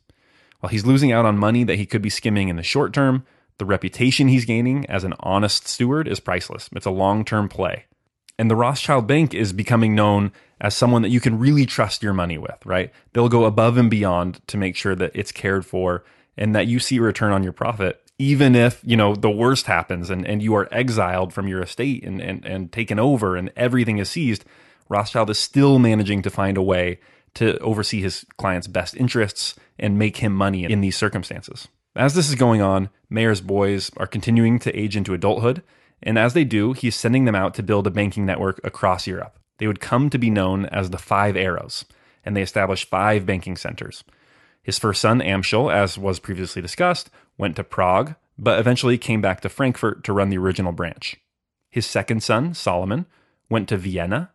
While 0.61 0.71
he's 0.71 0.87
losing 0.87 1.13
out 1.13 1.27
on 1.27 1.37
money 1.37 1.65
that 1.65 1.77
he 1.77 1.87
could 1.87 2.03
be 2.03 2.11
skimming 2.11 2.49
in 2.49 2.57
the 2.57 2.63
short 2.63 2.93
term, 2.93 3.27
the 3.59 3.65
reputation 3.65 4.29
he's 4.29 4.45
gaining 4.45 4.87
as 4.87 5.05
an 5.05 5.15
honest 5.21 5.69
steward 5.69 6.09
is 6.09 6.21
priceless. 6.21 6.69
It's 6.73 6.87
a 6.87 6.91
long 6.91 7.25
term 7.25 7.49
play. 7.49 7.85
And 8.39 8.51
the 8.51 8.57
Rothschild 8.57 9.07
Bank 9.07 9.33
is 9.33 9.53
becoming 9.53 9.95
known 9.95 10.33
as 10.61 10.75
someone 10.75 11.03
that 11.03 11.11
you 11.11 11.21
can 11.21 11.39
really 11.39 11.67
trust 11.67 12.03
your 12.03 12.13
money 12.13 12.39
with, 12.39 12.65
right? 12.65 12.93
They'll 13.13 13.29
go 13.29 13.45
above 13.45 13.77
and 13.77 13.89
beyond 13.89 14.41
to 14.49 14.57
make 14.57 14.77
sure 14.77 14.95
that 14.97 15.13
it's 15.15 15.31
cared 15.31 15.65
for 15.65 16.05
and 16.37 16.55
that 16.55 16.67
you 16.67 16.81
see 16.81 16.97
a 16.97 17.03
return 17.03 17.33
on 17.33 17.45
your 17.45 17.53
profit, 17.53 18.01
even 18.19 18.57
if, 18.57 18.81
you 18.85 18.97
know, 18.97 19.15
the 19.15 19.31
worst 19.31 19.67
happens 19.67 20.11
and, 20.11 20.27
and 20.27 20.43
you 20.43 20.55
are 20.57 20.69
exiled 20.73 21.33
from 21.33 21.47
your 21.47 21.63
estate 21.63 22.05
and, 22.05 22.21
and, 22.21 22.45
and 22.45 22.73
taken 22.73 22.99
over 22.99 23.37
and 23.37 23.53
everything 23.57 23.99
is 23.99 24.11
seized. 24.11 24.45
Rothschild 24.89 25.31
is 25.31 25.39
still 25.39 25.79
managing 25.79 26.23
to 26.23 26.31
find 26.31 26.57
a 26.57 26.63
way 26.63 26.99
to 27.35 27.59
oversee 27.59 28.01
his 28.01 28.25
client's 28.37 28.67
best 28.67 28.97
interests 28.97 29.55
and 29.79 29.99
make 29.99 30.19
him 30.19 30.33
money 30.33 30.65
in 30.65 30.81
these 30.81 30.97
circumstances. 30.97 31.69
As 31.97 32.15
this 32.15 32.29
is 32.29 32.35
going 32.35 32.61
on, 32.61 32.91
Mayer's 33.09 33.41
boys 33.41 33.91
are 33.97 34.07
continuing 34.09 34.59
to 34.61 34.77
age 34.77 34.97
into 34.97 35.15
adulthood, 35.15 35.63
and 36.03 36.19
as 36.19 36.35
they 36.35 36.43
do, 36.43 36.73
he's 36.73 36.97
sending 36.97 37.25
them 37.25 37.37
out 37.37 37.55
to 37.55 37.63
build 37.63 37.87
a 37.87 37.91
banking 37.91 38.27
network 38.27 38.61
across 38.65 39.07
Europe. 39.07 39.39
They 39.59 39.69
would 39.69 39.79
come 39.79 40.11
to 40.11 40.19
be 40.19 40.29
known 40.29 40.67
as 40.67 40.91
the 40.91 40.99
Five 40.99 41.37
Arrows, 41.37 41.85
and 42.25 42.37
they 42.37 42.43
established 42.43 42.89
five 42.89 43.25
banking 43.25 43.57
centers. 43.57 44.03
His 44.61 44.79
first 44.79 45.01
son, 45.01 45.21
Amschel, 45.21 45.73
as 45.73 45.97
was 45.97 46.19
previously 46.19 46.61
discussed, 46.61 47.11
went 47.39 47.55
to 47.57 47.65
Prague, 47.65 48.17
but 48.37 48.59
eventually 48.59 48.99
came 48.99 49.21
back 49.21 49.41
to 49.43 49.49
Frankfurt 49.49 50.03
to 50.05 50.13
run 50.13 50.31
the 50.31 50.39
original 50.39 50.73
branch. 50.73 51.17
His 51.71 51.87
second 51.87 52.25
son, 52.25 52.55
Solomon, 52.55 53.07
went 53.49 53.69
to 53.69 53.77
Vienna. 53.77 54.33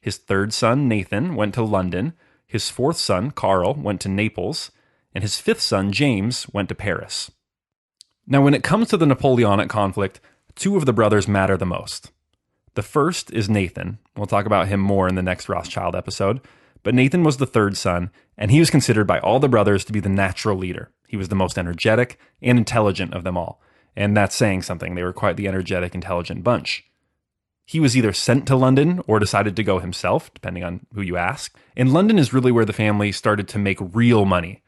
His 0.00 0.16
third 0.16 0.54
son, 0.54 0.88
Nathan, 0.88 1.34
went 1.34 1.52
to 1.54 1.62
London. 1.62 2.14
His 2.46 2.70
fourth 2.70 2.96
son, 2.96 3.32
Karl, 3.32 3.74
went 3.74 4.00
to 4.00 4.08
Naples 4.08 4.70
and 5.14 5.22
his 5.22 5.38
fifth 5.38 5.60
son, 5.60 5.92
James, 5.92 6.46
went 6.52 6.68
to 6.68 6.74
Paris. 6.74 7.30
Now, 8.26 8.42
when 8.42 8.54
it 8.54 8.62
comes 8.62 8.88
to 8.88 8.96
the 8.96 9.06
Napoleonic 9.06 9.68
conflict, 9.68 10.20
two 10.54 10.76
of 10.76 10.86
the 10.86 10.92
brothers 10.92 11.26
matter 11.26 11.56
the 11.56 11.66
most. 11.66 12.10
The 12.74 12.82
first 12.82 13.30
is 13.32 13.50
Nathan. 13.50 13.98
We'll 14.16 14.26
talk 14.26 14.46
about 14.46 14.68
him 14.68 14.80
more 14.80 15.08
in 15.08 15.14
the 15.14 15.22
next 15.22 15.48
Rothschild 15.48 15.94
episode. 15.94 16.40
But 16.82 16.94
Nathan 16.94 17.22
was 17.22 17.36
the 17.36 17.46
third 17.46 17.76
son, 17.76 18.10
and 18.36 18.50
he 18.50 18.58
was 18.58 18.70
considered 18.70 19.06
by 19.06 19.20
all 19.20 19.38
the 19.38 19.48
brothers 19.48 19.84
to 19.84 19.92
be 19.92 20.00
the 20.00 20.08
natural 20.08 20.56
leader. 20.56 20.90
He 21.06 21.16
was 21.16 21.28
the 21.28 21.34
most 21.34 21.58
energetic 21.58 22.18
and 22.40 22.58
intelligent 22.58 23.14
of 23.14 23.24
them 23.24 23.36
all. 23.36 23.60
And 23.94 24.16
that's 24.16 24.34
saying 24.34 24.62
something. 24.62 24.94
They 24.94 25.02
were 25.02 25.12
quite 25.12 25.36
the 25.36 25.46
energetic, 25.46 25.94
intelligent 25.94 26.42
bunch. 26.42 26.84
He 27.66 27.78
was 27.78 27.96
either 27.96 28.12
sent 28.12 28.46
to 28.46 28.56
London 28.56 29.00
or 29.06 29.18
decided 29.18 29.54
to 29.56 29.62
go 29.62 29.78
himself, 29.78 30.32
depending 30.34 30.64
on 30.64 30.86
who 30.94 31.02
you 31.02 31.16
ask. 31.16 31.56
And 31.76 31.92
London 31.92 32.18
is 32.18 32.32
really 32.32 32.50
where 32.50 32.64
the 32.64 32.72
family 32.72 33.12
started 33.12 33.48
to 33.48 33.58
make 33.58 33.78
real 33.80 34.24
money. 34.24 34.62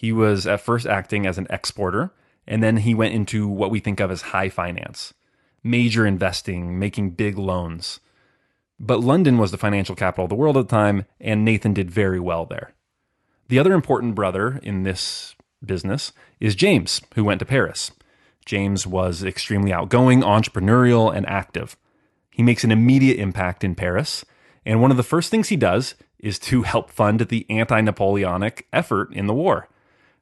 He 0.00 0.12
was 0.12 0.46
at 0.46 0.62
first 0.62 0.86
acting 0.86 1.26
as 1.26 1.36
an 1.36 1.46
exporter, 1.50 2.10
and 2.46 2.62
then 2.62 2.78
he 2.78 2.94
went 2.94 3.12
into 3.12 3.46
what 3.46 3.70
we 3.70 3.80
think 3.80 4.00
of 4.00 4.10
as 4.10 4.22
high 4.22 4.48
finance, 4.48 5.12
major 5.62 6.06
investing, 6.06 6.78
making 6.78 7.10
big 7.10 7.36
loans. 7.36 8.00
But 8.78 9.00
London 9.00 9.36
was 9.36 9.50
the 9.50 9.58
financial 9.58 9.94
capital 9.94 10.24
of 10.24 10.30
the 10.30 10.36
world 10.36 10.56
at 10.56 10.68
the 10.68 10.74
time, 10.74 11.04
and 11.20 11.44
Nathan 11.44 11.74
did 11.74 11.90
very 11.90 12.18
well 12.18 12.46
there. 12.46 12.72
The 13.48 13.58
other 13.58 13.74
important 13.74 14.14
brother 14.14 14.58
in 14.62 14.84
this 14.84 15.36
business 15.62 16.14
is 16.40 16.54
James, 16.54 17.02
who 17.14 17.22
went 17.22 17.40
to 17.40 17.44
Paris. 17.44 17.90
James 18.46 18.86
was 18.86 19.22
extremely 19.22 19.70
outgoing, 19.70 20.22
entrepreneurial, 20.22 21.14
and 21.14 21.28
active. 21.28 21.76
He 22.30 22.42
makes 22.42 22.64
an 22.64 22.72
immediate 22.72 23.18
impact 23.18 23.64
in 23.64 23.74
Paris, 23.74 24.24
and 24.64 24.80
one 24.80 24.90
of 24.90 24.96
the 24.96 25.02
first 25.02 25.30
things 25.30 25.50
he 25.50 25.56
does 25.56 25.94
is 26.18 26.38
to 26.38 26.62
help 26.62 26.90
fund 26.90 27.20
the 27.20 27.44
anti 27.50 27.82
Napoleonic 27.82 28.66
effort 28.72 29.12
in 29.12 29.26
the 29.26 29.34
war. 29.34 29.68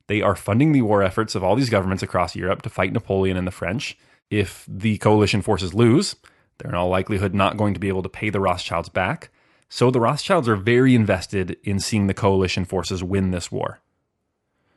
They 0.09 0.21
are 0.23 0.35
funding 0.35 0.73
the 0.73 0.83
war 0.83 1.03
efforts 1.03 1.35
of 1.35 1.45
all 1.45 1.55
these 1.55 1.71
governments 1.71 2.03
across 2.03 2.35
Europe 2.35 2.63
to 2.63 2.71
fight 2.71 2.93
Napoleon 2.93 3.37
and 3.37 3.47
the 3.47 3.53
French. 3.53 3.97
If 4.31 4.65
the 4.67 4.99
coalition 4.99 5.43
forces 5.43 5.75
lose, 5.75 6.17
they're 6.59 6.71
in 6.71 6.77
all 6.77 6.89
likelihood 6.89 7.35
not 7.35 7.57
going 7.57 7.75
to 7.75 7.81
be 7.81 7.89
able 7.89 8.03
to 8.03 8.09
pay 8.09 8.31
the 8.31 8.41
Rothschilds 8.41 8.89
back. 8.89 9.31
So 9.69 9.91
the 9.91 10.01
Rothschilds 10.01 10.49
are 10.49 10.57
very 10.57 10.95
invested 10.95 11.57
in 11.63 11.79
seeing 11.79 12.07
the 12.07 12.15
coalition 12.15 12.65
forces 12.65 13.05
win 13.05 13.31
this 13.31 13.53
war. 13.53 13.81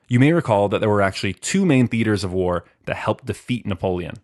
You 0.07 0.19
may 0.19 0.33
recall 0.33 0.67
that 0.67 0.79
there 0.79 0.89
were 0.89 1.01
actually 1.01 1.33
two 1.33 1.65
main 1.65 1.87
theaters 1.87 2.25
of 2.25 2.33
war 2.33 2.65
that 2.85 2.97
helped 2.97 3.25
defeat 3.25 3.65
Napoleon. 3.65 4.15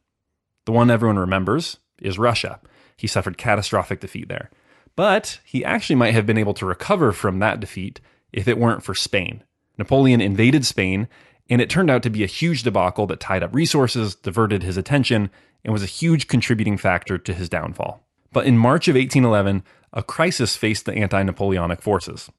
The 0.65 0.73
one 0.73 0.91
everyone 0.91 1.17
remembers 1.17 1.77
is 2.01 2.19
Russia. 2.19 2.59
He 2.97 3.07
suffered 3.07 3.37
catastrophic 3.37 4.01
defeat 4.01 4.27
there. 4.27 4.49
But 4.97 5.39
he 5.45 5.63
actually 5.63 5.95
might 5.95 6.13
have 6.13 6.25
been 6.25 6.37
able 6.37 6.55
to 6.55 6.65
recover 6.65 7.13
from 7.13 7.39
that 7.39 7.61
defeat 7.61 8.01
if 8.33 8.49
it 8.49 8.57
weren't 8.57 8.83
for 8.83 8.93
Spain. 8.93 9.43
Napoleon 9.77 10.21
invaded 10.21 10.65
Spain, 10.65 11.07
and 11.49 11.61
it 11.61 11.69
turned 11.69 11.89
out 11.89 12.03
to 12.03 12.09
be 12.09 12.23
a 12.23 12.27
huge 12.27 12.63
debacle 12.63 13.07
that 13.07 13.19
tied 13.19 13.43
up 13.43 13.53
resources, 13.53 14.15
diverted 14.15 14.63
his 14.63 14.77
attention, 14.77 15.29
and 15.63 15.73
was 15.73 15.83
a 15.83 15.87
huge 15.87 16.27
contributing 16.27 16.77
factor 16.77 17.17
to 17.17 17.33
his 17.33 17.49
downfall. 17.49 18.03
But 18.31 18.45
in 18.45 18.57
March 18.57 18.87
of 18.87 18.95
1811, 18.95 19.63
a 19.93 20.03
crisis 20.03 20.55
faced 20.55 20.85
the 20.85 20.93
anti 20.93 21.23
Napoleonic 21.23 21.81
forces. 21.81 22.29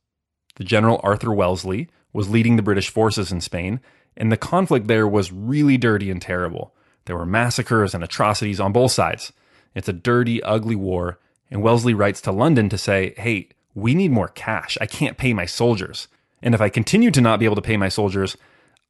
The 0.57 0.64
general 0.64 1.01
Arthur 1.03 1.32
Wellesley 1.32 1.89
was 2.12 2.28
leading 2.28 2.57
the 2.57 2.62
British 2.62 2.91
forces 2.91 3.32
in 3.32 3.41
Spain, 3.41 3.80
and 4.16 4.32
the 4.32 4.36
conflict 4.36 4.86
there 4.86 5.07
was 5.07 5.32
really 5.32 5.76
dirty 5.76 6.11
and 6.11 6.20
terrible. 6.20 6.74
There 7.05 7.16
were 7.16 7.26
massacres 7.26 7.95
and 7.95 8.05
atrocities 8.05 8.61
on 8.61 8.72
both 8.72 8.93
sides. 8.93 9.32
It's 9.74 9.89
a 9.89 9.93
dirty, 9.93 10.43
ugly 10.43 10.76
war, 10.76 11.18
and 11.51 11.62
Wellesley 11.62 11.95
writes 11.95 12.20
to 12.22 12.32
London 12.32 12.68
to 12.68 12.78
say, 12.78 13.14
hey, 13.16 13.49
we 13.74 13.95
need 13.95 14.11
more 14.11 14.28
cash. 14.28 14.76
I 14.80 14.86
can't 14.86 15.16
pay 15.16 15.32
my 15.32 15.47
soldiers. 15.47 16.09
And 16.43 16.55
if 16.55 16.61
I 16.61 16.68
continue 16.68 17.11
to 17.11 17.20
not 17.20 17.39
be 17.39 17.45
able 17.45 17.57
to 17.57 17.62
pay 17.62 17.76
my 17.76 17.89
soldiers, 17.89 18.36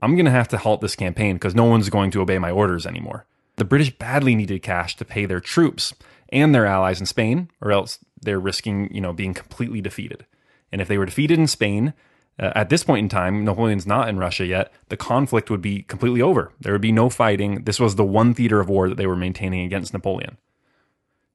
I'm 0.01 0.15
going 0.15 0.27
to 0.27 0.31
have 0.31 0.49
to 0.49 0.59
halt 0.59 0.81
this 0.81 0.97
campaign 0.97 1.37
because 1.37 1.55
no 1.55 1.65
one's 1.65 1.91
going 1.91 2.11
to 2.13 2.21
obey 2.21 2.39
my 2.39 2.51
orders 2.51 2.87
anymore. 2.87 3.27
The 3.57 3.65
British 3.65 3.97
badly 3.97 4.35
needed 4.35 4.63
cash 4.63 4.97
to 4.97 5.05
pay 5.05 5.27
their 5.27 5.41
troops 5.41 5.93
and 6.31 6.55
their 6.55 6.67
allies 6.67 7.01
in 7.01 7.07
Spain, 7.07 7.51
or 7.61 7.73
else 7.73 7.99
they're 8.21 8.39
risking, 8.39 8.93
you 8.95 9.01
know, 9.01 9.13
being 9.13 9.35
completely 9.35 9.81
defeated. 9.81 10.27
And 10.71 10.81
if 10.81 10.89
they 10.89 10.99
were 10.99 11.07
defeated 11.07 11.39
in 11.39 11.47
Spain, 11.47 11.95
uh, 12.39 12.53
at 12.55 12.69
this 12.69 12.85
point 12.85 13.05
in 13.05 13.09
time, 13.09 13.45
Napoleon's 13.45 13.87
not 13.87 14.09
in 14.09 14.19
Russia 14.19 14.47
yet, 14.47 14.73
the 14.89 14.97
conflict 14.97 15.51
would 15.51 15.63
be 15.63 15.83
completely 15.83 16.23
over. 16.23 16.53
There 16.61 16.73
would 16.73 16.83
be 16.83 16.93
no 16.93 17.11
fighting. 17.11 17.65
This 17.65 17.81
was 17.81 17.97
the 17.97 18.05
one 18.05 18.35
theater 18.35 18.61
of 18.61 18.69
war 18.69 18.89
that 18.89 18.97
they 18.97 19.07
were 19.07 19.17
maintaining 19.17 19.65
against 19.65 19.93
Napoleon. 19.93 20.37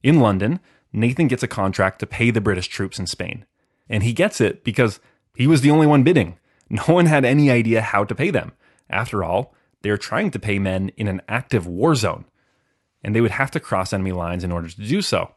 In 0.01 0.19
London, 0.19 0.59
Nathan 0.93 1.27
gets 1.27 1.43
a 1.43 1.47
contract 1.47 1.99
to 1.99 2.05
pay 2.05 2.31
the 2.31 2.41
British 2.41 2.67
troops 2.67 2.99
in 2.99 3.07
Spain. 3.07 3.45
And 3.89 4.03
he 4.03 4.13
gets 4.13 4.39
it 4.39 4.63
because 4.63 4.99
he 5.35 5.47
was 5.47 5.61
the 5.61 5.71
only 5.71 5.87
one 5.87 6.03
bidding. 6.03 6.37
No 6.69 6.85
one 6.87 7.05
had 7.05 7.23
any 7.23 7.51
idea 7.51 7.81
how 7.81 8.03
to 8.03 8.15
pay 8.15 8.31
them. 8.31 8.53
After 8.89 9.23
all, 9.23 9.53
they 9.83 9.91
were 9.91 9.97
trying 9.97 10.31
to 10.31 10.39
pay 10.39 10.57
men 10.57 10.89
in 10.97 11.07
an 11.07 11.21
active 11.27 11.67
war 11.67 11.93
zone, 11.93 12.25
and 13.03 13.13
they 13.13 13.21
would 13.21 13.31
have 13.31 13.51
to 13.51 13.59
cross 13.59 13.93
enemy 13.93 14.11
lines 14.11 14.43
in 14.43 14.51
order 14.51 14.69
to 14.69 14.81
do 14.81 15.01
so. 15.03 15.35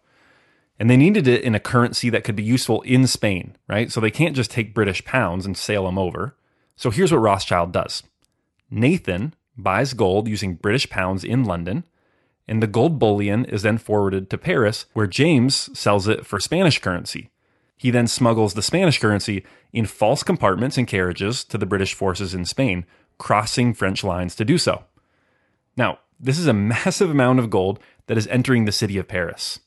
And 0.79 0.89
they 0.89 0.97
needed 0.97 1.29
it 1.29 1.43
in 1.43 1.55
a 1.55 1.61
currency 1.61 2.09
that 2.11 2.25
could 2.25 2.37
be 2.37 2.43
useful 2.43 2.81
in 2.83 3.07
Spain, 3.07 3.57
right? 3.69 3.93
So 3.93 4.01
they 4.01 4.11
can't 4.11 4.37
just 4.37 4.51
take 4.51 4.73
British 4.73 5.05
pounds 5.05 5.45
and 5.45 5.59
sail 5.59 5.85
them 5.85 5.99
over. 5.99 6.37
So 6.77 6.91
here's 6.91 7.13
what 7.13 7.19
Rothschild 7.19 7.73
does 7.73 8.03
Nathan 8.71 9.35
buys 9.59 9.95
gold 9.95 10.29
using 10.29 10.55
British 10.55 10.89
pounds 10.89 11.25
in 11.25 11.45
London, 11.45 11.85
and 12.49 12.63
the 12.63 12.67
gold 12.67 12.99
bullion 12.99 13.45
is 13.47 13.63
then 13.63 13.79
forwarded 13.79 14.31
to 14.31 14.39
Paris, 14.39 14.87
where 14.93 15.07
James 15.07 15.77
sells 15.79 16.09
it 16.09 16.25
for 16.25 16.39
Spanish 16.39 16.79
currency. 16.79 17.31
He 17.77 17.91
then 17.91 18.07
smuggles 18.07 18.55
the 18.55 18.63
Spanish 18.63 18.99
currency 18.99 19.45
in 19.73 19.87
false 19.87 20.23
compartments 20.23 20.79
and 20.79 20.87
carriages 20.87 21.45
to 21.45 21.59
the 21.59 21.67
British 21.67 21.95
forces 21.95 22.35
in 22.35 22.45
Spain, 22.45 22.87
crossing 23.19 23.75
French 23.75 24.03
lines 24.03 24.35
to 24.37 24.45
do 24.45 24.59
so. 24.59 24.85
Now, 25.77 25.99
this 26.19 26.39
is 26.39 26.47
a 26.47 26.53
massive 26.55 27.11
amount 27.11 27.39
of 27.39 27.51
gold 27.51 27.79
that 28.07 28.19
is 28.19 28.27
entering 28.29 28.65
the 28.65 28.73
city 28.73 28.99
of 28.99 29.09
Paris. 29.09 29.61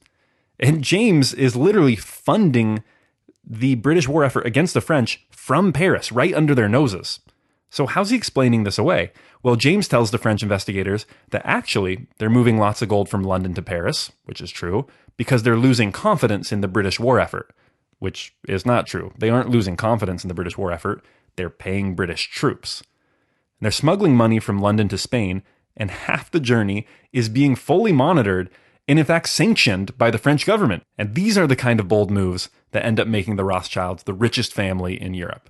And 0.59 0.83
James 0.83 1.33
is 1.33 1.55
literally 1.55 1.95
funding 1.95 2.83
the 3.45 3.75
British 3.75 4.07
war 4.07 4.23
effort 4.23 4.45
against 4.45 4.73
the 4.73 4.81
French 4.81 5.25
from 5.29 5.71
Paris, 5.71 6.11
right 6.11 6.33
under 6.33 6.53
their 6.53 6.69
noses. 6.69 7.19
So, 7.71 7.85
how's 7.85 8.09
he 8.09 8.17
explaining 8.17 8.63
this 8.63 8.77
away? 8.77 9.11
Well, 9.43 9.55
James 9.55 9.87
tells 9.87 10.11
the 10.11 10.17
French 10.17 10.41
investigators 10.43 11.05
that 11.29 11.43
actually 11.45 12.07
they're 12.17 12.29
moving 12.29 12.57
lots 12.57 12.81
of 12.81 12.89
gold 12.89 13.09
from 13.09 13.23
London 13.23 13.53
to 13.53 13.61
Paris, 13.61 14.11
which 14.25 14.41
is 14.41 14.51
true, 14.51 14.87
because 15.17 15.43
they're 15.43 15.55
losing 15.55 15.91
confidence 15.91 16.51
in 16.51 16.61
the 16.61 16.67
British 16.67 16.99
war 16.99 17.19
effort, 17.19 17.53
which 17.99 18.33
is 18.47 18.65
not 18.65 18.87
true. 18.87 19.13
They 19.17 19.29
aren't 19.29 19.49
losing 19.49 19.77
confidence 19.77 20.23
in 20.23 20.27
the 20.27 20.33
British 20.33 20.57
war 20.57 20.71
effort, 20.71 21.03
they're 21.35 21.49
paying 21.49 21.95
British 21.95 22.29
troops. 22.29 22.81
And 23.59 23.65
they're 23.65 23.71
smuggling 23.71 24.15
money 24.15 24.39
from 24.39 24.59
London 24.59 24.87
to 24.89 24.97
Spain, 24.97 25.43
and 25.77 25.91
half 25.91 26.31
the 26.31 26.39
journey 26.39 26.87
is 27.13 27.29
being 27.29 27.55
fully 27.55 27.91
monitored 27.91 28.49
and, 28.87 28.97
in 28.97 29.05
fact, 29.05 29.29
sanctioned 29.29 29.95
by 29.97 30.09
the 30.09 30.17
French 30.17 30.45
government. 30.45 30.83
And 30.97 31.13
these 31.13 31.37
are 31.37 31.45
the 31.45 31.55
kind 31.55 31.79
of 31.79 31.87
bold 31.87 32.09
moves 32.09 32.49
that 32.71 32.83
end 32.83 32.99
up 32.99 33.07
making 33.07 33.35
the 33.35 33.43
Rothschilds 33.43 34.03
the 34.03 34.13
richest 34.13 34.53
family 34.53 34.99
in 34.99 35.13
Europe. 35.13 35.49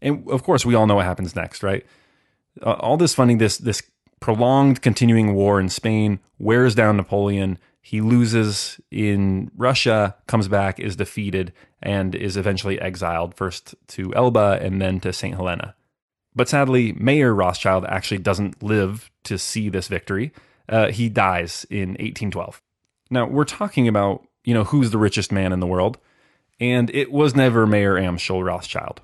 And 0.00 0.28
of 0.30 0.42
course, 0.42 0.64
we 0.64 0.74
all 0.74 0.86
know 0.86 0.96
what 0.96 1.04
happens 1.04 1.34
next, 1.34 1.62
right? 1.62 1.84
Uh, 2.64 2.72
all 2.74 2.96
this 2.96 3.14
funding, 3.14 3.38
this 3.38 3.58
this 3.58 3.82
prolonged 4.20 4.80
continuing 4.82 5.34
war 5.34 5.58
in 5.60 5.68
Spain 5.68 6.20
wears 6.38 6.74
down 6.74 6.96
Napoleon. 6.96 7.58
He 7.82 8.00
loses 8.00 8.80
in 8.90 9.50
Russia, 9.56 10.14
comes 10.28 10.46
back, 10.46 10.78
is 10.78 10.96
defeated, 10.96 11.52
and 11.82 12.14
is 12.14 12.36
eventually 12.36 12.80
exiled 12.80 13.34
first 13.34 13.74
to 13.88 14.14
Elba 14.14 14.60
and 14.62 14.80
then 14.80 15.00
to 15.00 15.12
St. 15.12 15.34
Helena. 15.34 15.74
But 16.34 16.48
sadly, 16.48 16.92
Mayer 16.92 17.34
Rothschild 17.34 17.84
actually 17.86 18.18
doesn't 18.18 18.62
live 18.62 19.10
to 19.24 19.36
see 19.36 19.68
this 19.68 19.88
victory. 19.88 20.32
Uh, 20.68 20.90
he 20.90 21.08
dies 21.08 21.66
in 21.68 21.90
1812. 21.90 22.62
Now, 23.10 23.26
we're 23.26 23.44
talking 23.44 23.88
about, 23.88 24.26
you 24.44 24.54
know, 24.54 24.64
who's 24.64 24.92
the 24.92 24.98
richest 24.98 25.32
man 25.32 25.52
in 25.52 25.60
the 25.60 25.66
world, 25.66 25.98
and 26.60 26.88
it 26.90 27.10
was 27.10 27.34
never 27.34 27.66
Mayer 27.66 27.96
Amschel 27.96 28.44
Rothschild. 28.44 29.00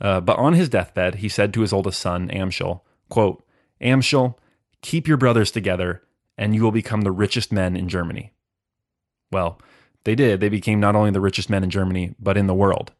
Uh, 0.00 0.20
but 0.20 0.36
on 0.38 0.54
his 0.54 0.68
deathbed, 0.68 1.16
he 1.16 1.28
said 1.28 1.54
to 1.54 1.60
his 1.60 1.72
oldest 1.72 2.00
son, 2.00 2.28
Amschel, 2.28 2.80
quote, 3.08 3.44
Amschel, 3.80 4.34
keep 4.82 5.06
your 5.06 5.16
brothers 5.16 5.50
together, 5.50 6.02
and 6.40 6.54
you 6.54 6.62
will 6.62 6.72
become 6.72 7.02
the 7.02 7.12
richest 7.12 7.52
men 7.52 7.76
in 7.76 7.86
Germany. 7.86 8.32
Well, 9.30 9.60
they 10.04 10.14
did. 10.14 10.40
They 10.40 10.48
became 10.48 10.80
not 10.80 10.96
only 10.96 11.10
the 11.10 11.20
richest 11.20 11.50
men 11.50 11.62
in 11.62 11.68
Germany, 11.68 12.14
but 12.18 12.38
in 12.38 12.46
the 12.46 12.54
world. 12.54 12.92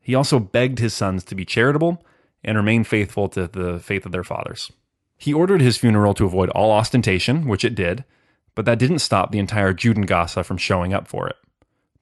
He 0.00 0.14
also 0.14 0.40
begged 0.40 0.78
his 0.78 0.94
sons 0.94 1.22
to 1.24 1.34
be 1.34 1.44
charitable 1.44 2.02
and 2.42 2.56
remain 2.56 2.82
faithful 2.84 3.28
to 3.28 3.46
the 3.46 3.78
faith 3.78 4.06
of 4.06 4.12
their 4.12 4.24
fathers. 4.24 4.72
He 5.18 5.34
ordered 5.34 5.60
his 5.60 5.76
funeral 5.76 6.14
to 6.14 6.24
avoid 6.24 6.48
all 6.48 6.70
ostentation, 6.70 7.46
which 7.46 7.66
it 7.66 7.74
did, 7.74 8.06
but 8.54 8.64
that 8.64 8.78
didn't 8.78 9.00
stop 9.00 9.30
the 9.30 9.38
entire 9.38 9.74
Judengasse 9.74 10.42
from 10.42 10.56
showing 10.56 10.94
up 10.94 11.06
for 11.06 11.28
it. 11.28 11.36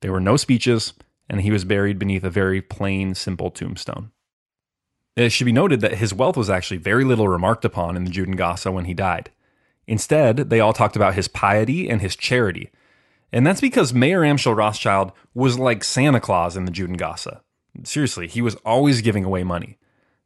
There 0.01 0.13
were 0.13 0.21
no 0.21 0.37
speeches, 0.37 0.93
and 1.29 1.41
he 1.41 1.51
was 1.51 1.65
buried 1.65 1.99
beneath 1.99 2.23
a 2.23 2.31
very 2.31 2.63
plain, 2.63 3.17
simple 3.17 3.51
tombstone. 3.51 4.13
It 5.17 5.31
should 5.31 5.45
be 5.45 5.53
noted 5.53 5.81
that 5.81 5.99
his 5.99 6.15
wealth 6.15 6.37
was 6.37 6.49
actually 6.49 6.77
very 6.77 7.03
little 7.03 7.27
remarked 7.27 7.65
upon 7.65 7.97
in 7.97 8.05
the 8.05 8.13
Judengasse 8.13 8.73
when 8.73 8.85
he 8.85 8.95
died. 8.95 9.31
Instead, 9.89 10.51
they 10.51 10.61
all 10.61 10.75
talked 10.75 10.97
about 10.97 11.15
his 11.15 11.29
piety 11.29 11.89
and 11.89 12.03
his 12.03 12.15
charity. 12.15 12.71
And 13.33 13.47
that's 13.47 13.61
because 13.61 13.95
Mayer 13.95 14.21
Amschel 14.21 14.55
Rothschild 14.55 15.13
was 15.35 15.59
like 15.59 15.83
Santa 15.83 16.21
Claus 16.21 16.59
in 16.59 16.67
the 16.67 16.71
Judengasse. 16.71 17.41
Seriously, 17.85 18.29
he 18.29 18.43
was 18.43 18.55
always 18.57 19.01
giving 19.01 19.25
away 19.25 19.45
money. 19.45 19.79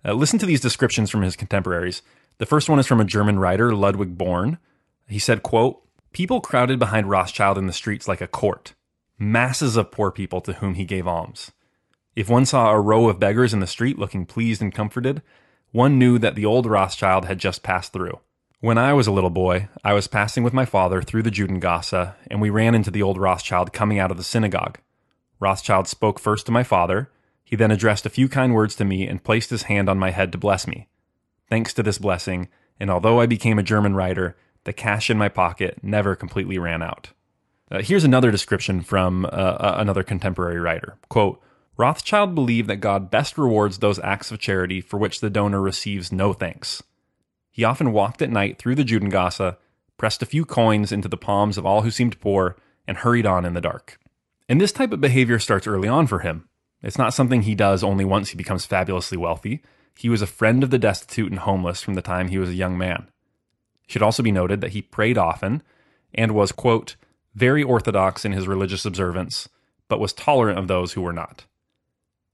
Uh, 0.05 0.15
listen 0.15 0.39
to 0.41 0.47
these 0.47 0.61
descriptions 0.61 1.11
from 1.11 1.23
his 1.23 1.37
contemporaries. 1.37 2.03
The 2.39 2.47
first 2.47 2.69
one 2.69 2.81
is 2.81 2.89
from 2.89 3.01
a 3.01 3.05
German 3.05 3.39
writer, 3.39 3.73
Ludwig 3.73 4.19
Born. 4.19 4.59
He 5.07 5.21
said, 5.21 5.45
quote, 5.45 5.81
People 6.13 6.41
crowded 6.41 6.81
behind 6.81 7.09
Rothschild 7.09 7.57
in 7.57 7.69
the 7.69 7.73
streets 7.73 8.09
like 8.09 8.21
a 8.21 8.27
court, 8.27 8.75
masses 9.17 9.77
of 9.77 9.93
poor 9.93 10.11
people 10.11 10.41
to 10.41 10.55
whom 10.55 10.75
he 10.75 10.85
gave 10.85 11.07
alms. 11.07 11.53
If 12.17 12.29
one 12.29 12.47
saw 12.47 12.71
a 12.71 12.81
row 12.81 13.09
of 13.09 13.21
beggars 13.21 13.55
in 13.55 13.61
the 13.61 13.67
street 13.69 13.99
looking 13.99 14.27
pleased 14.27 14.61
and 14.61 14.75
comforted, 14.75 15.23
one 15.71 15.99
knew 15.99 16.19
that 16.19 16.35
the 16.35 16.45
old 16.45 16.67
Rothschild 16.67 17.27
had 17.27 17.39
just 17.39 17.63
passed 17.63 17.93
through. 17.93 18.19
When 18.63 18.79
I 18.79 18.93
was 18.93 19.09
a 19.09 19.13
little 19.13 19.29
boy, 19.29 19.69
I 19.83 19.93
was 19.93 20.07
passing 20.07 20.45
with 20.45 20.53
my 20.53 20.65
father 20.65 21.03
through 21.03 21.25
the 21.25 21.33
Judengasse, 21.33 22.15
and 22.31 22.41
we 22.41 22.49
ran 22.49 22.77
into 22.77 22.93
the 22.93 23.03
old 23.03 23.19
Rothschild 23.19 23.73
coming 23.73 23.99
out 23.99 24.13
of 24.13 24.17
the 24.17 24.23
synagogue. 24.23 24.79
Rothschild 25.41 25.89
spoke 25.89 26.21
first 26.21 26.47
to 26.47 26.53
my 26.53 26.63
father. 26.63 27.11
He 27.43 27.57
then 27.57 27.73
addressed 27.73 28.07
a 28.07 28.09
few 28.09 28.29
kind 28.29 28.55
words 28.55 28.77
to 28.77 28.85
me 28.85 29.09
and 29.09 29.25
placed 29.25 29.51
his 29.51 29.65
hand 29.65 29.89
on 29.89 29.99
my 29.99 30.13
head 30.13 30.31
to 30.31 30.39
bless 30.39 30.69
me. 30.69 30.87
Thanks 31.51 31.75
to 31.75 31.83
this 31.83 31.99
blessing, 31.99 32.47
and 32.79 32.89
although 32.89 33.21
I 33.21 33.27
became 33.27 33.59
a 33.59 33.65
German 33.65 33.97
writer, 33.97 34.37
the 34.63 34.73
cash 34.73 35.11
in 35.11 35.19
my 35.19 35.29
pocket 35.29 35.81
never 35.83 36.15
completely 36.15 36.57
ran 36.57 36.85
out. 36.85 37.11
Uh, 37.69 37.83
here's 37.83 38.05
another 38.05 38.31
description 38.31 38.81
from 38.81 39.25
uh, 39.25 39.75
another 39.77 40.05
contemporary 40.05 40.61
writer. 40.61 40.99
Quote, 41.09 41.43
Rothschild 41.77 42.37
believed 42.37 42.69
that 42.69 42.77
God 42.77 43.11
best 43.11 43.37
rewards 43.37 43.79
those 43.79 43.99
acts 43.99 44.31
of 44.31 44.39
charity 44.39 44.81
for 44.81 44.99
which 44.99 45.19
the 45.19 45.31
donor 45.31 45.61
receives 45.61 46.13
no 46.13 46.33
thanks. 46.33 46.81
He 47.53 47.65
often 47.65 47.93
walked 47.93 48.23
at 48.23 48.31
night 48.31 48.59
through 48.59 48.75
the 48.75 48.85
Judengasse, 48.85 49.57
pressed 49.99 50.23
a 50.23 50.27
few 50.27 50.45
coins 50.45 50.91
into 50.91 51.07
the 51.07 51.19
palms 51.19 51.59
of 51.59 51.67
all 51.67 51.83
who 51.83 51.91
seemed 51.91 52.19
poor, 52.19 52.57
and 52.89 52.97
hurried 52.97 53.27
on 53.27 53.45
in 53.45 53.53
the 53.53 53.61
dark. 53.61 54.01
And 54.49 54.61
this 54.61 54.73
type 54.73 54.91
of 54.91 55.01
behavior 55.01 55.39
starts 55.39 55.67
early 55.67 55.87
on 55.87 56.07
for 56.07 56.21
him. 56.21 56.49
It's 56.83 56.99
not 56.99 57.15
something 57.15 57.43
he 57.43 57.55
does 57.55 57.85
only 57.85 58.05
once 58.05 58.31
he 58.31 58.37
becomes 58.37 58.67
fabulously 58.67 59.19
wealthy. 59.19 59.63
He 59.97 60.09
was 60.09 60.23
a 60.23 60.27
friend 60.27 60.65
of 60.65 60.71
the 60.71 60.79
destitute 60.79 61.31
and 61.31 61.39
homeless 61.39 61.83
from 61.83 61.95
the 61.95 62.03
time 62.03 62.29
he 62.29 62.39
was 62.39 62.49
a 62.49 62.55
young 62.55 62.77
man. 62.77 63.09
It 63.85 63.93
should 63.93 64.03
also 64.03 64.23
be 64.23 64.33
noted 64.33 64.61
that 64.61 64.73
he 64.73 64.83
prayed 64.83 65.19
often 65.19 65.63
and 66.15 66.33
was, 66.33 66.53
quote, 66.53 66.97
very 67.35 67.63
orthodox 67.63 68.25
in 68.25 68.33
his 68.33 68.49
religious 68.49 68.85
observance, 68.85 69.49
but 69.89 70.01
was 70.01 70.13
tolerant 70.13 70.59
of 70.59 70.69
those 70.69 70.95
who 70.95 71.03
were 71.03 71.13
not. 71.13 71.45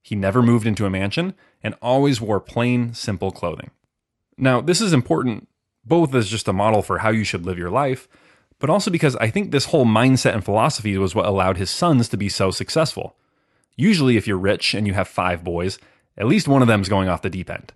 He 0.00 0.14
never 0.14 0.42
moved 0.42 0.66
into 0.66 0.86
a 0.86 0.90
mansion 0.90 1.34
and 1.62 1.74
always 1.82 2.20
wore 2.20 2.40
plain, 2.40 2.94
simple 2.94 3.30
clothing. 3.30 3.70
Now, 4.38 4.60
this 4.60 4.80
is 4.80 4.92
important 4.92 5.48
both 5.84 6.14
as 6.14 6.28
just 6.28 6.48
a 6.48 6.52
model 6.52 6.82
for 6.82 6.98
how 6.98 7.10
you 7.10 7.24
should 7.24 7.46
live 7.46 7.58
your 7.58 7.70
life, 7.70 8.08
but 8.58 8.70
also 8.70 8.90
because 8.90 9.16
I 9.16 9.30
think 9.30 9.50
this 9.50 9.66
whole 9.66 9.86
mindset 9.86 10.34
and 10.34 10.44
philosophy 10.44 10.96
was 10.98 11.14
what 11.14 11.26
allowed 11.26 11.56
his 11.56 11.70
sons 11.70 12.08
to 12.10 12.16
be 12.16 12.28
so 12.28 12.50
successful. 12.50 13.16
Usually, 13.76 14.16
if 14.16 14.26
you're 14.26 14.38
rich 14.38 14.74
and 14.74 14.86
you 14.86 14.94
have 14.94 15.08
five 15.08 15.44
boys, 15.44 15.78
at 16.16 16.26
least 16.26 16.48
one 16.48 16.62
of 16.62 16.68
them's 16.68 16.88
going 16.88 17.08
off 17.08 17.22
the 17.22 17.30
deep 17.30 17.48
end. 17.48 17.72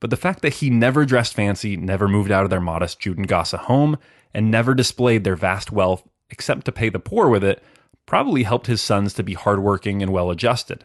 But 0.00 0.10
the 0.10 0.16
fact 0.16 0.42
that 0.42 0.54
he 0.54 0.70
never 0.70 1.04
dressed 1.04 1.34
fancy, 1.34 1.76
never 1.76 2.08
moved 2.08 2.30
out 2.30 2.44
of 2.44 2.50
their 2.50 2.60
modest 2.60 3.00
Judengasse 3.00 3.56
home, 3.58 3.98
and 4.34 4.50
never 4.50 4.74
displayed 4.74 5.24
their 5.24 5.36
vast 5.36 5.72
wealth 5.72 6.06
except 6.30 6.64
to 6.66 6.72
pay 6.72 6.88
the 6.88 6.98
poor 6.98 7.28
with 7.28 7.42
it 7.42 7.62
probably 8.04 8.42
helped 8.42 8.66
his 8.66 8.80
sons 8.80 9.14
to 9.14 9.22
be 9.22 9.34
hardworking 9.34 10.02
and 10.02 10.12
well 10.12 10.30
adjusted. 10.30 10.84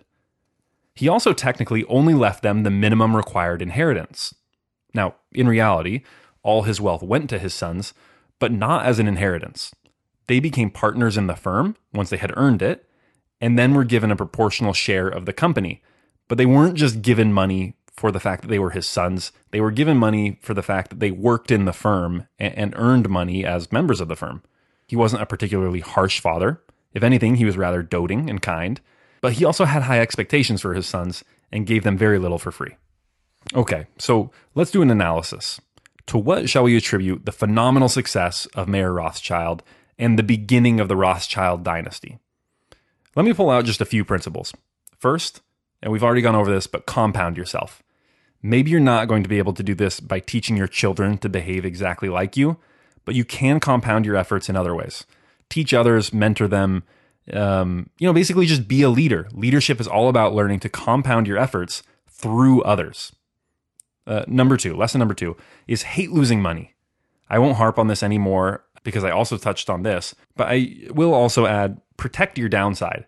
He 0.95 1.07
also 1.07 1.34
technically 1.34 1.86
only 1.86 2.14
left 2.14 2.43
them 2.43 2.64
the 2.64 2.70
minimum 2.70 3.16
required 3.16 3.61
inheritance. 3.61 4.36
Now, 4.93 5.15
in 5.31 5.47
reality, 5.47 6.01
all 6.43 6.63
his 6.63 6.81
wealth 6.81 7.03
went 7.03 7.29
to 7.29 7.39
his 7.39 7.53
sons, 7.53 7.93
but 8.39 8.51
not 8.51 8.85
as 8.85 8.99
an 8.99 9.07
inheritance. 9.07 9.73
They 10.27 10.39
became 10.39 10.69
partners 10.69 11.17
in 11.17 11.27
the 11.27 11.35
firm 11.35 11.75
once 11.93 12.09
they 12.09 12.17
had 12.17 12.33
earned 12.37 12.61
it, 12.61 12.87
and 13.41 13.57
then 13.57 13.73
were 13.73 13.83
given 13.83 14.11
a 14.11 14.15
proportional 14.15 14.73
share 14.73 15.07
of 15.07 15.25
the 15.25 15.33
company. 15.33 15.81
But 16.27 16.37
they 16.37 16.45
weren't 16.45 16.75
just 16.75 17.01
given 17.01 17.33
money 17.33 17.75
for 17.91 18.11
the 18.11 18.19
fact 18.19 18.41
that 18.41 18.47
they 18.47 18.59
were 18.59 18.71
his 18.71 18.87
sons, 18.87 19.31
they 19.51 19.61
were 19.61 19.71
given 19.71 19.97
money 19.97 20.39
for 20.41 20.53
the 20.53 20.63
fact 20.63 20.89
that 20.89 20.99
they 20.99 21.11
worked 21.11 21.51
in 21.51 21.65
the 21.65 21.73
firm 21.73 22.27
and, 22.39 22.73
earned 22.75 23.07
money 23.07 23.45
as 23.45 23.71
members 23.71 24.01
of 24.01 24.07
the 24.07 24.15
firm. 24.15 24.41
He 24.87 24.95
wasn't 24.95 25.21
a 25.21 25.27
particularly 25.27 25.81
harsh 25.81 26.19
father. 26.19 26.61
If 26.93 27.03
anything, 27.03 27.35
he 27.35 27.45
was 27.45 27.55
rather 27.57 27.83
doting 27.83 28.29
and 28.29 28.41
kind 28.41 28.81
but 29.23 29.33
he 29.33 29.45
also 29.45 29.63
had 29.63 29.83
high 29.83 30.01
expectations 30.01 30.59
for 30.59 30.73
his 30.73 30.85
sons 30.85 31.23
and 31.49 31.65
gave 31.65 31.83
them 31.83 31.97
very 31.97 32.19
little 32.19 32.37
for 32.37 32.51
free. 32.51 32.75
Okay, 33.55 33.87
so 33.97 34.31
let's 34.55 34.71
do 34.71 34.81
an 34.81 34.89
analysis. 34.89 35.59
To 36.07 36.17
what 36.17 36.49
shall 36.49 36.63
we 36.63 36.75
attribute 36.75 37.25
the 37.25 37.31
phenomenal 37.31 37.89
success 37.89 38.45
of 38.55 38.67
Mayer 38.67 38.91
Rothschild 38.91 39.63
and 39.97 40.17
the 40.17 40.23
beginning 40.23 40.79
of 40.79 40.87
the 40.87 40.95
Rothschild 40.95 41.63
dynasty? 41.63 42.19
Let 43.15 43.25
me 43.25 43.33
pull 43.33 43.49
out 43.49 43.65
just 43.65 43.81
a 43.81 43.85
few 43.85 44.03
principles. 44.03 44.53
First, 44.97 45.41
and 45.81 45.91
we've 45.91 46.03
already 46.03 46.21
gone 46.21 46.35
over 46.35 46.51
this, 46.51 46.67
but 46.67 46.85
compound 46.85 47.37
yourself. 47.37 47.83
Maybe 48.41 48.71
you're 48.71 48.79
not 48.79 49.07
going 49.07 49.23
to 49.23 49.29
be 49.29 49.37
able 49.37 49.53
to 49.53 49.63
do 49.63 49.75
this 49.75 49.99
by 49.99 50.19
teaching 50.19 50.57
your 50.57 50.67
children 50.67 51.17
to 51.19 51.29
behave 51.29 51.63
exactly 51.63 52.09
like 52.09 52.35
you, 52.35 52.57
but 53.05 53.15
you 53.15 53.23
can 53.23 53.59
compound 53.59 54.05
your 54.05 54.15
efforts 54.15 54.49
in 54.49 54.55
other 54.55 54.75
ways. 54.75 55.05
Teach 55.49 55.73
others, 55.73 56.11
mentor 56.13 56.47
them, 56.47 56.83
Um, 57.31 57.89
you 57.99 58.07
know, 58.07 58.13
basically 58.13 58.45
just 58.45 58.67
be 58.67 58.81
a 58.81 58.89
leader. 58.89 59.29
Leadership 59.31 59.79
is 59.79 59.87
all 59.87 60.09
about 60.09 60.35
learning 60.35 60.59
to 60.61 60.69
compound 60.69 61.27
your 61.27 61.37
efforts 61.37 61.83
through 62.09 62.61
others. 62.63 63.13
Uh, 64.06 64.24
number 64.28 64.58
two, 64.58 64.76
lesson 64.76 64.99
number 64.99 65.14
two 65.14 65.38
is 65.68 65.84
hate 65.84 66.12
losing 66.12 66.41
money. 66.41 66.74
I 67.30 67.39
won't 67.39 67.58
harp 67.58 67.80
on 67.80 67.88
this 67.88 68.04
anymore 68.04 68.66
because 68.84 69.04
I 69.04 69.12
also 69.12 69.38
touched 69.38 69.70
on 69.70 69.84
this, 69.84 70.14
but 70.36 70.47
I 70.49 70.89
will 70.89 71.14
also 71.14 71.45
add 71.45 71.82
protect 71.97 72.38
your 72.38 72.49
downside. 72.49 73.06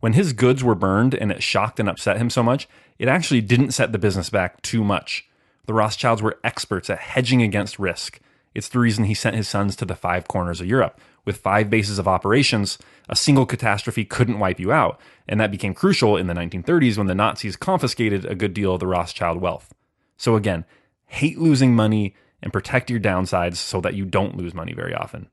When 0.00 0.12
his 0.12 0.32
goods 0.32 0.62
were 0.62 0.74
burned 0.74 1.14
and 1.14 1.30
it 1.30 1.42
shocked 1.42 1.80
and 1.80 1.88
upset 1.88 2.18
him 2.18 2.30
so 2.30 2.42
much, 2.42 2.68
it 2.98 3.08
actually 3.08 3.40
didn't 3.40 3.72
set 3.72 3.92
the 3.92 3.98
business 3.98 4.30
back 4.30 4.62
too 4.62 4.84
much. 4.84 5.28
The 5.66 5.74
Rothschilds 5.74 6.22
were 6.22 6.38
experts 6.42 6.88
at 6.88 6.98
hedging 6.98 7.42
against 7.42 7.78
risk. 7.78 8.20
It's 8.54 8.68
the 8.68 8.78
reason 8.78 9.04
he 9.04 9.14
sent 9.14 9.36
his 9.36 9.48
sons 9.48 9.76
to 9.76 9.84
the 9.84 9.94
five 9.94 10.26
corners 10.26 10.60
of 10.60 10.66
Europe. 10.66 11.00
With 11.24 11.36
five 11.36 11.68
bases 11.68 11.98
of 11.98 12.08
operations, 12.08 12.78
a 13.08 13.14
single 13.14 13.44
catastrophe 13.44 14.04
couldn't 14.04 14.38
wipe 14.38 14.58
you 14.58 14.72
out, 14.72 14.98
and 15.28 15.38
that 15.40 15.50
became 15.50 15.74
crucial 15.74 16.16
in 16.16 16.26
the 16.26 16.34
1930s 16.34 16.96
when 16.96 17.06
the 17.06 17.14
Nazis 17.14 17.56
confiscated 17.56 18.24
a 18.24 18.34
good 18.34 18.54
deal 18.54 18.74
of 18.74 18.80
the 18.80 18.86
Rothschild 18.86 19.40
wealth. 19.40 19.74
So 20.18 20.36
again, 20.36 20.66
hate 21.06 21.38
losing 21.38 21.74
money 21.74 22.14
and 22.42 22.52
protect 22.52 22.90
your 22.90 23.00
downsides 23.00 23.56
so 23.56 23.80
that 23.80 23.94
you 23.94 24.04
don't 24.04 24.36
lose 24.36 24.54
money 24.54 24.74
very 24.74 24.94
often. 24.94 25.30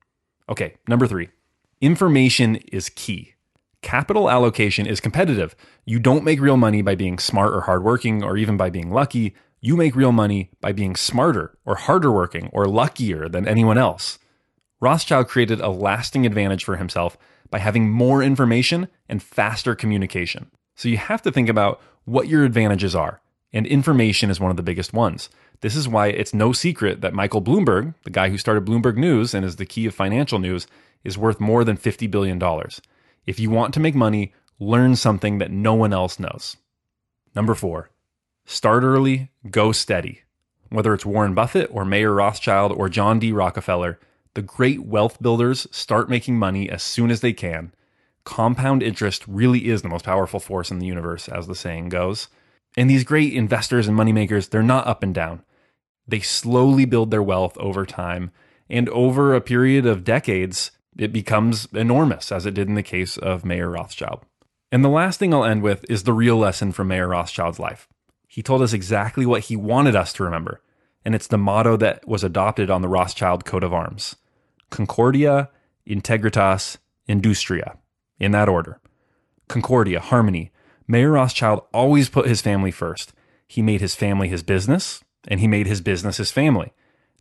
Okay, 0.47 0.75
number 0.88 1.07
three, 1.07 1.29
information 1.81 2.55
is 2.71 2.89
key. 2.89 3.33
Capital 3.81 4.29
allocation 4.29 4.88
is 4.88 4.99
competitive. 4.99 5.55
You 5.86 5.99
don't 5.99 6.23
make 6.23 6.39
real 6.39 6.57
money 6.57 6.81
by 6.81 6.95
being 6.95 7.19
smart 7.19 7.53
or 7.53 7.61
hardworking 7.61 8.23
or 8.23 8.38
even 8.38 8.57
by 8.57 8.69
being 8.69 8.91
lucky. 8.91 9.36
You 9.61 9.75
make 9.75 9.95
real 9.95 10.11
money 10.11 10.49
by 10.61 10.71
being 10.71 10.95
smarter 10.95 11.57
or 11.65 11.75
harder 11.75 12.11
working 12.11 12.49
or 12.53 12.65
luckier 12.65 13.29
than 13.29 13.47
anyone 13.47 13.77
else. 13.77 14.17
Rothschild 14.81 15.27
created 15.27 15.61
a 15.61 15.69
lasting 15.69 16.25
advantage 16.25 16.63
for 16.63 16.77
himself 16.77 17.17
by 17.49 17.59
having 17.59 17.89
more 17.89 18.21
information 18.21 18.88
and 19.07 19.21
faster 19.21 19.75
communication. 19.75 20.51
So 20.75 20.89
you 20.89 20.97
have 20.97 21.21
to 21.23 21.31
think 21.31 21.49
about 21.49 21.81
what 22.05 22.27
your 22.27 22.43
advantages 22.43 22.95
are, 22.95 23.21
and 23.55 23.65
information 23.65 24.29
is 24.29 24.39
one 24.39 24.51
of 24.51 24.57
the 24.57 24.63
biggest 24.63 24.91
ones. 24.93 25.29
This 25.61 25.77
is 25.77 25.87
why 25.87 26.07
it's 26.07 26.33
no 26.33 26.51
secret 26.51 26.99
that 26.99 27.13
Michael 27.13 27.41
Bloomberg, 27.41 27.93
the 28.03 28.09
guy 28.09 28.29
who 28.29 28.37
started 28.37 28.65
Bloomberg 28.65 28.97
News 28.97 29.33
and 29.33 29.45
is 29.45 29.55
the 29.55 29.65
key 29.65 29.85
of 29.85 29.95
financial 29.95 30.39
news, 30.39 30.67
is 31.05 31.17
worth 31.17 31.39
more 31.39 31.63
than 31.63 31.77
$50 31.77 32.11
billion. 32.11 32.41
If 33.25 33.39
you 33.39 33.49
want 33.49 33.73
to 33.73 33.79
make 33.79 33.95
money, 33.95 34.33
learn 34.59 34.97
something 34.97 35.37
that 35.37 35.51
no 35.51 35.73
one 35.73 35.93
else 35.93 36.19
knows. 36.19 36.57
Number 37.33 37.55
four, 37.55 37.89
start 38.45 38.83
early, 38.83 39.31
go 39.49 39.71
steady. 39.71 40.23
Whether 40.69 40.93
it's 40.93 41.05
Warren 41.05 41.33
Buffett 41.33 41.69
or 41.71 41.85
Mayer 41.85 42.13
Rothschild 42.13 42.73
or 42.73 42.89
John 42.89 43.19
D. 43.19 43.31
Rockefeller, 43.31 43.99
the 44.33 44.41
great 44.41 44.81
wealth 44.81 45.21
builders 45.21 45.65
start 45.71 46.09
making 46.09 46.37
money 46.37 46.69
as 46.69 46.83
soon 46.83 47.09
as 47.09 47.21
they 47.21 47.31
can. 47.31 47.73
Compound 48.25 48.83
interest 48.83 49.23
really 49.27 49.69
is 49.69 49.81
the 49.81 49.87
most 49.87 50.03
powerful 50.03 50.41
force 50.41 50.71
in 50.71 50.79
the 50.79 50.85
universe, 50.85 51.29
as 51.29 51.47
the 51.47 51.55
saying 51.55 51.87
goes. 51.87 52.27
And 52.78 52.89
these 52.89 53.03
great 53.03 53.34
investors 53.34 53.88
and 53.88 53.97
moneymakers, 53.97 54.49
they're 54.49 54.63
not 54.63 54.88
up 54.88 55.03
and 55.03 55.13
down. 55.13 55.43
They 56.07 56.19
slowly 56.19 56.86
build 56.86 57.11
their 57.11 57.23
wealth 57.23 57.57
over 57.57 57.86
time. 57.86 58.32
And 58.69 58.89
over 58.89 59.34
a 59.34 59.41
period 59.41 59.86
of 59.86 60.03
decades, 60.03 60.71
it 60.97 61.13
becomes 61.13 61.67
enormous, 61.73 62.32
as 62.32 62.45
it 62.45 62.53
did 62.53 62.67
in 62.67 62.76
the 62.76 62.84
case 62.84 63.17
of 63.17 63.45
Mayer 63.45 63.69
Rothschild. 63.69 64.23
And 64.71 64.84
the 64.84 64.89
last 64.89 65.19
thing 65.19 65.34
I'll 65.34 65.45
end 65.45 65.61
with 65.61 65.86
is 65.89 66.03
the 66.03 66.13
real 66.13 66.38
lesson 66.38 66.71
from 66.71 66.88
Mayer 66.88 67.07
Rothschild's 67.07 67.59
life. 67.59 67.88
He 68.28 68.41
told 68.41 68.61
us 68.61 68.73
exactly 68.73 69.26
what 69.26 69.43
he 69.43 69.55
wanted 69.55 69.95
us 69.95 70.11
to 70.13 70.23
remember, 70.23 70.61
and 71.05 71.15
it's 71.15 71.28
the 71.28 71.38
motto 71.38 71.78
that 71.78 72.05
was 72.07 72.23
adopted 72.23 72.69
on 72.69 72.82
the 72.82 72.89
Rothschild 72.89 73.45
coat 73.45 73.63
of 73.63 73.73
arms 73.73 74.15
Concordia, 74.69 75.49
Integritas, 75.88 76.78
Industria, 77.07 77.78
in 78.19 78.32
that 78.32 78.49
order. 78.49 78.82
Concordia, 79.47 79.99
harmony. 79.99 80.51
Mayer 80.88 81.11
Rothschild 81.11 81.61
always 81.73 82.09
put 82.09 82.27
his 82.27 82.41
family 82.41 82.71
first. 82.71 83.13
He 83.47 83.61
made 83.61 83.81
his 83.81 83.95
family 83.95 84.27
his 84.27 84.43
business, 84.43 85.03
and 85.27 85.39
he 85.39 85.47
made 85.47 85.67
his 85.67 85.81
business 85.81 86.17
his 86.17 86.31
family. 86.31 86.73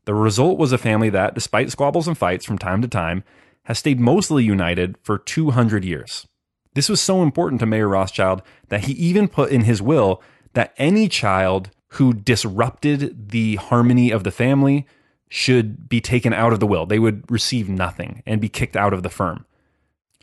The 0.05 0.15
result 0.15 0.59
was 0.59 0.73
a 0.73 0.79
family 0.79 1.09
that, 1.11 1.35
despite 1.35 1.71
squabbles 1.71 2.07
and 2.07 2.17
fights 2.17 2.45
from 2.45 2.59
time 2.59 2.83
to 2.83 2.89
time, 2.89 3.25
has 3.65 3.79
stayed 3.79 4.01
mostly 4.01 4.45
united 4.45 4.97
for 5.03 5.17
200 5.17 5.85
years. 5.85 6.27
This 6.75 6.89
was 6.89 7.01
so 7.01 7.23
important 7.23 7.61
to 7.61 7.67
Mayer 7.67 7.89
Rothschild 7.89 8.43
that 8.69 8.85
he 8.85 8.93
even 8.93 9.29
put 9.29 9.51
in 9.51 9.63
his 9.63 9.81
will 9.81 10.23
that 10.53 10.75
any 10.77 11.09
child 11.09 11.71
who 11.93 12.13
disrupted 12.13 13.31
the 13.31 13.57
harmony 13.57 14.11
of 14.11 14.25
the 14.25 14.31
family 14.31 14.87
should 15.29 15.89
be 15.89 16.01
taken 16.01 16.33
out 16.33 16.53
of 16.53 16.61
the 16.61 16.67
will. 16.67 16.85
They 16.85 16.99
would 16.99 17.31
receive 17.31 17.69
nothing 17.69 18.23
and 18.27 18.41
be 18.41 18.49
kicked 18.49 18.77
out 18.77 18.93
of 18.93 19.03
the 19.03 19.11
firm. 19.11 19.47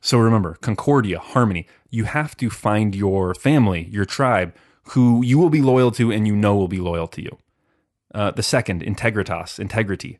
So 0.01 0.17
remember, 0.17 0.55
concordia, 0.55 1.19
harmony. 1.19 1.67
You 1.89 2.05
have 2.05 2.35
to 2.37 2.49
find 2.49 2.95
your 2.95 3.35
family, 3.35 3.87
your 3.91 4.05
tribe, 4.05 4.53
who 4.89 5.23
you 5.23 5.37
will 5.37 5.51
be 5.51 5.61
loyal 5.61 5.91
to 5.91 6.11
and 6.11 6.27
you 6.27 6.35
know 6.35 6.55
will 6.55 6.67
be 6.67 6.79
loyal 6.79 7.07
to 7.09 7.21
you. 7.21 7.37
Uh, 8.13 8.31
the 8.31 8.43
second, 8.43 8.81
integritas, 8.83 9.59
integrity. 9.59 10.19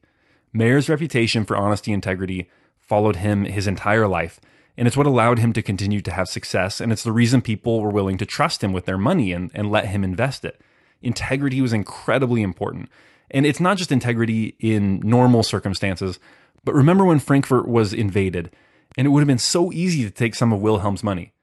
Mayer's 0.53 0.87
reputation 0.87 1.45
for 1.45 1.57
honesty 1.57 1.91
and 1.91 1.97
integrity 1.97 2.49
followed 2.77 3.17
him 3.17 3.45
his 3.45 3.67
entire 3.67 4.07
life, 4.07 4.39
and 4.77 4.87
it's 4.87 4.97
what 4.97 5.07
allowed 5.07 5.39
him 5.39 5.53
to 5.53 5.61
continue 5.61 6.01
to 6.01 6.11
have 6.11 6.29
success, 6.29 6.79
and 6.79 6.91
it's 6.91 7.03
the 7.03 7.11
reason 7.11 7.41
people 7.41 7.81
were 7.81 7.89
willing 7.89 8.17
to 8.17 8.25
trust 8.25 8.63
him 8.63 8.73
with 8.73 8.85
their 8.85 8.97
money 8.97 9.31
and, 9.31 9.51
and 9.53 9.71
let 9.71 9.87
him 9.87 10.03
invest 10.03 10.45
it. 10.45 10.61
Integrity 11.01 11.61
was 11.61 11.73
incredibly 11.73 12.41
important. 12.41 12.89
And 13.29 13.45
it's 13.45 13.59
not 13.61 13.77
just 13.77 13.91
integrity 13.91 14.55
in 14.59 14.99
normal 14.99 15.41
circumstances, 15.41 16.19
but 16.63 16.75
remember 16.75 17.05
when 17.05 17.19
Frankfurt 17.19 17.67
was 17.67 17.93
invaded, 17.93 18.51
and 18.97 19.07
it 19.07 19.09
would 19.09 19.21
have 19.21 19.27
been 19.27 19.37
so 19.37 19.71
easy 19.71 20.03
to 20.03 20.11
take 20.11 20.35
some 20.35 20.51
of 20.51 20.61
Wilhelm's 20.61 21.03
money. 21.03 21.33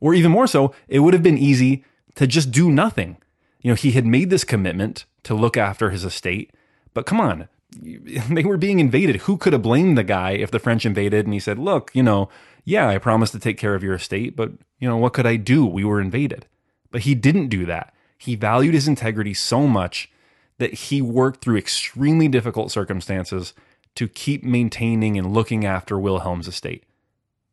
Or 0.00 0.14
even 0.14 0.30
more 0.30 0.46
so, 0.46 0.74
it 0.88 1.00
would 1.00 1.14
have 1.14 1.22
been 1.22 1.38
easy 1.38 1.84
to 2.16 2.26
just 2.26 2.50
do 2.50 2.70
nothing. 2.70 3.16
You 3.60 3.70
know, 3.70 3.74
he 3.74 3.92
had 3.92 4.06
made 4.06 4.30
this 4.30 4.44
commitment 4.44 5.06
to 5.24 5.34
look 5.34 5.56
after 5.56 5.90
his 5.90 6.04
estate, 6.04 6.52
but 6.94 7.06
come 7.06 7.20
on, 7.20 7.48
they 7.80 8.44
were 8.44 8.56
being 8.56 8.78
invaded. 8.78 9.16
Who 9.22 9.36
could 9.36 9.52
have 9.52 9.62
blamed 9.62 9.96
the 9.96 10.04
guy 10.04 10.32
if 10.32 10.50
the 10.50 10.58
French 10.58 10.86
invaded 10.86 11.24
and 11.24 11.34
he 11.34 11.40
said, 11.40 11.58
Look, 11.58 11.90
you 11.94 12.02
know, 12.02 12.28
yeah, 12.64 12.88
I 12.88 12.98
promised 12.98 13.32
to 13.32 13.38
take 13.38 13.58
care 13.58 13.74
of 13.74 13.82
your 13.82 13.94
estate, 13.94 14.36
but, 14.36 14.52
you 14.78 14.88
know, 14.88 14.96
what 14.96 15.12
could 15.12 15.26
I 15.26 15.36
do? 15.36 15.64
We 15.64 15.84
were 15.84 16.00
invaded. 16.00 16.46
But 16.90 17.02
he 17.02 17.14
didn't 17.14 17.48
do 17.48 17.64
that. 17.66 17.94
He 18.18 18.34
valued 18.34 18.74
his 18.74 18.88
integrity 18.88 19.34
so 19.34 19.66
much 19.66 20.10
that 20.58 20.74
he 20.74 21.02
worked 21.02 21.42
through 21.42 21.58
extremely 21.58 22.28
difficult 22.28 22.72
circumstances 22.72 23.52
to 23.94 24.08
keep 24.08 24.42
maintaining 24.42 25.18
and 25.18 25.32
looking 25.32 25.64
after 25.64 25.98
Wilhelm's 25.98 26.48
estate. 26.48 26.84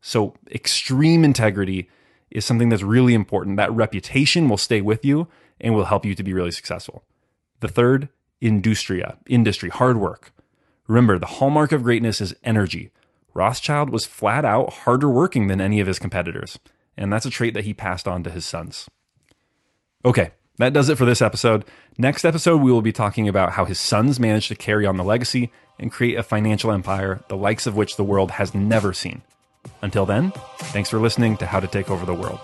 So, 0.05 0.35
extreme 0.51 1.23
integrity 1.23 1.89
is 2.29 2.43
something 2.43 2.67
that's 2.67 2.83
really 2.83 3.13
important. 3.13 3.55
That 3.55 3.71
reputation 3.71 4.49
will 4.49 4.57
stay 4.57 4.81
with 4.81 5.05
you 5.05 5.29
and 5.61 5.73
will 5.73 5.85
help 5.85 6.03
you 6.03 6.13
to 6.13 6.23
be 6.23 6.33
really 6.33 6.51
successful. 6.51 7.05
The 7.61 7.69
third, 7.69 8.09
industria, 8.41 9.17
industry, 9.27 9.69
hard 9.69 9.95
work. 9.95 10.33
Remember, 10.87 11.17
the 11.17 11.25
hallmark 11.25 11.71
of 11.71 11.83
greatness 11.83 12.19
is 12.19 12.35
energy. 12.43 12.91
Rothschild 13.33 13.91
was 13.91 14.05
flat 14.05 14.43
out 14.43 14.73
harder 14.73 15.09
working 15.09 15.47
than 15.47 15.61
any 15.61 15.79
of 15.79 15.87
his 15.87 15.99
competitors, 15.99 16.59
and 16.97 17.11
that's 17.11 17.25
a 17.25 17.29
trait 17.29 17.53
that 17.53 17.63
he 17.63 17.73
passed 17.73 18.05
on 18.05 18.23
to 18.23 18.29
his 18.29 18.45
sons. 18.45 18.89
Okay, 20.03 20.31
that 20.57 20.73
does 20.73 20.89
it 20.89 20.97
for 20.97 21.05
this 21.05 21.21
episode. 21.21 21.63
Next 21.97 22.25
episode, 22.25 22.57
we 22.57 22.73
will 22.73 22.81
be 22.81 22.91
talking 22.91 23.29
about 23.29 23.53
how 23.53 23.63
his 23.63 23.79
sons 23.79 24.19
managed 24.19 24.49
to 24.49 24.55
carry 24.55 24.85
on 24.85 24.97
the 24.97 25.03
legacy 25.05 25.49
and 25.79 25.93
create 25.93 26.17
a 26.17 26.23
financial 26.23 26.73
empire, 26.73 27.23
the 27.29 27.37
likes 27.37 27.65
of 27.65 27.77
which 27.77 27.95
the 27.95 28.03
world 28.03 28.31
has 28.31 28.53
never 28.53 28.91
seen. 28.91 29.21
Until 29.81 30.05
then, 30.05 30.31
thanks 30.71 30.89
for 30.89 30.99
listening 30.99 31.37
to 31.37 31.45
How 31.45 31.59
to 31.59 31.67
Take 31.67 31.89
Over 31.89 32.05
the 32.05 32.13
World. 32.13 32.39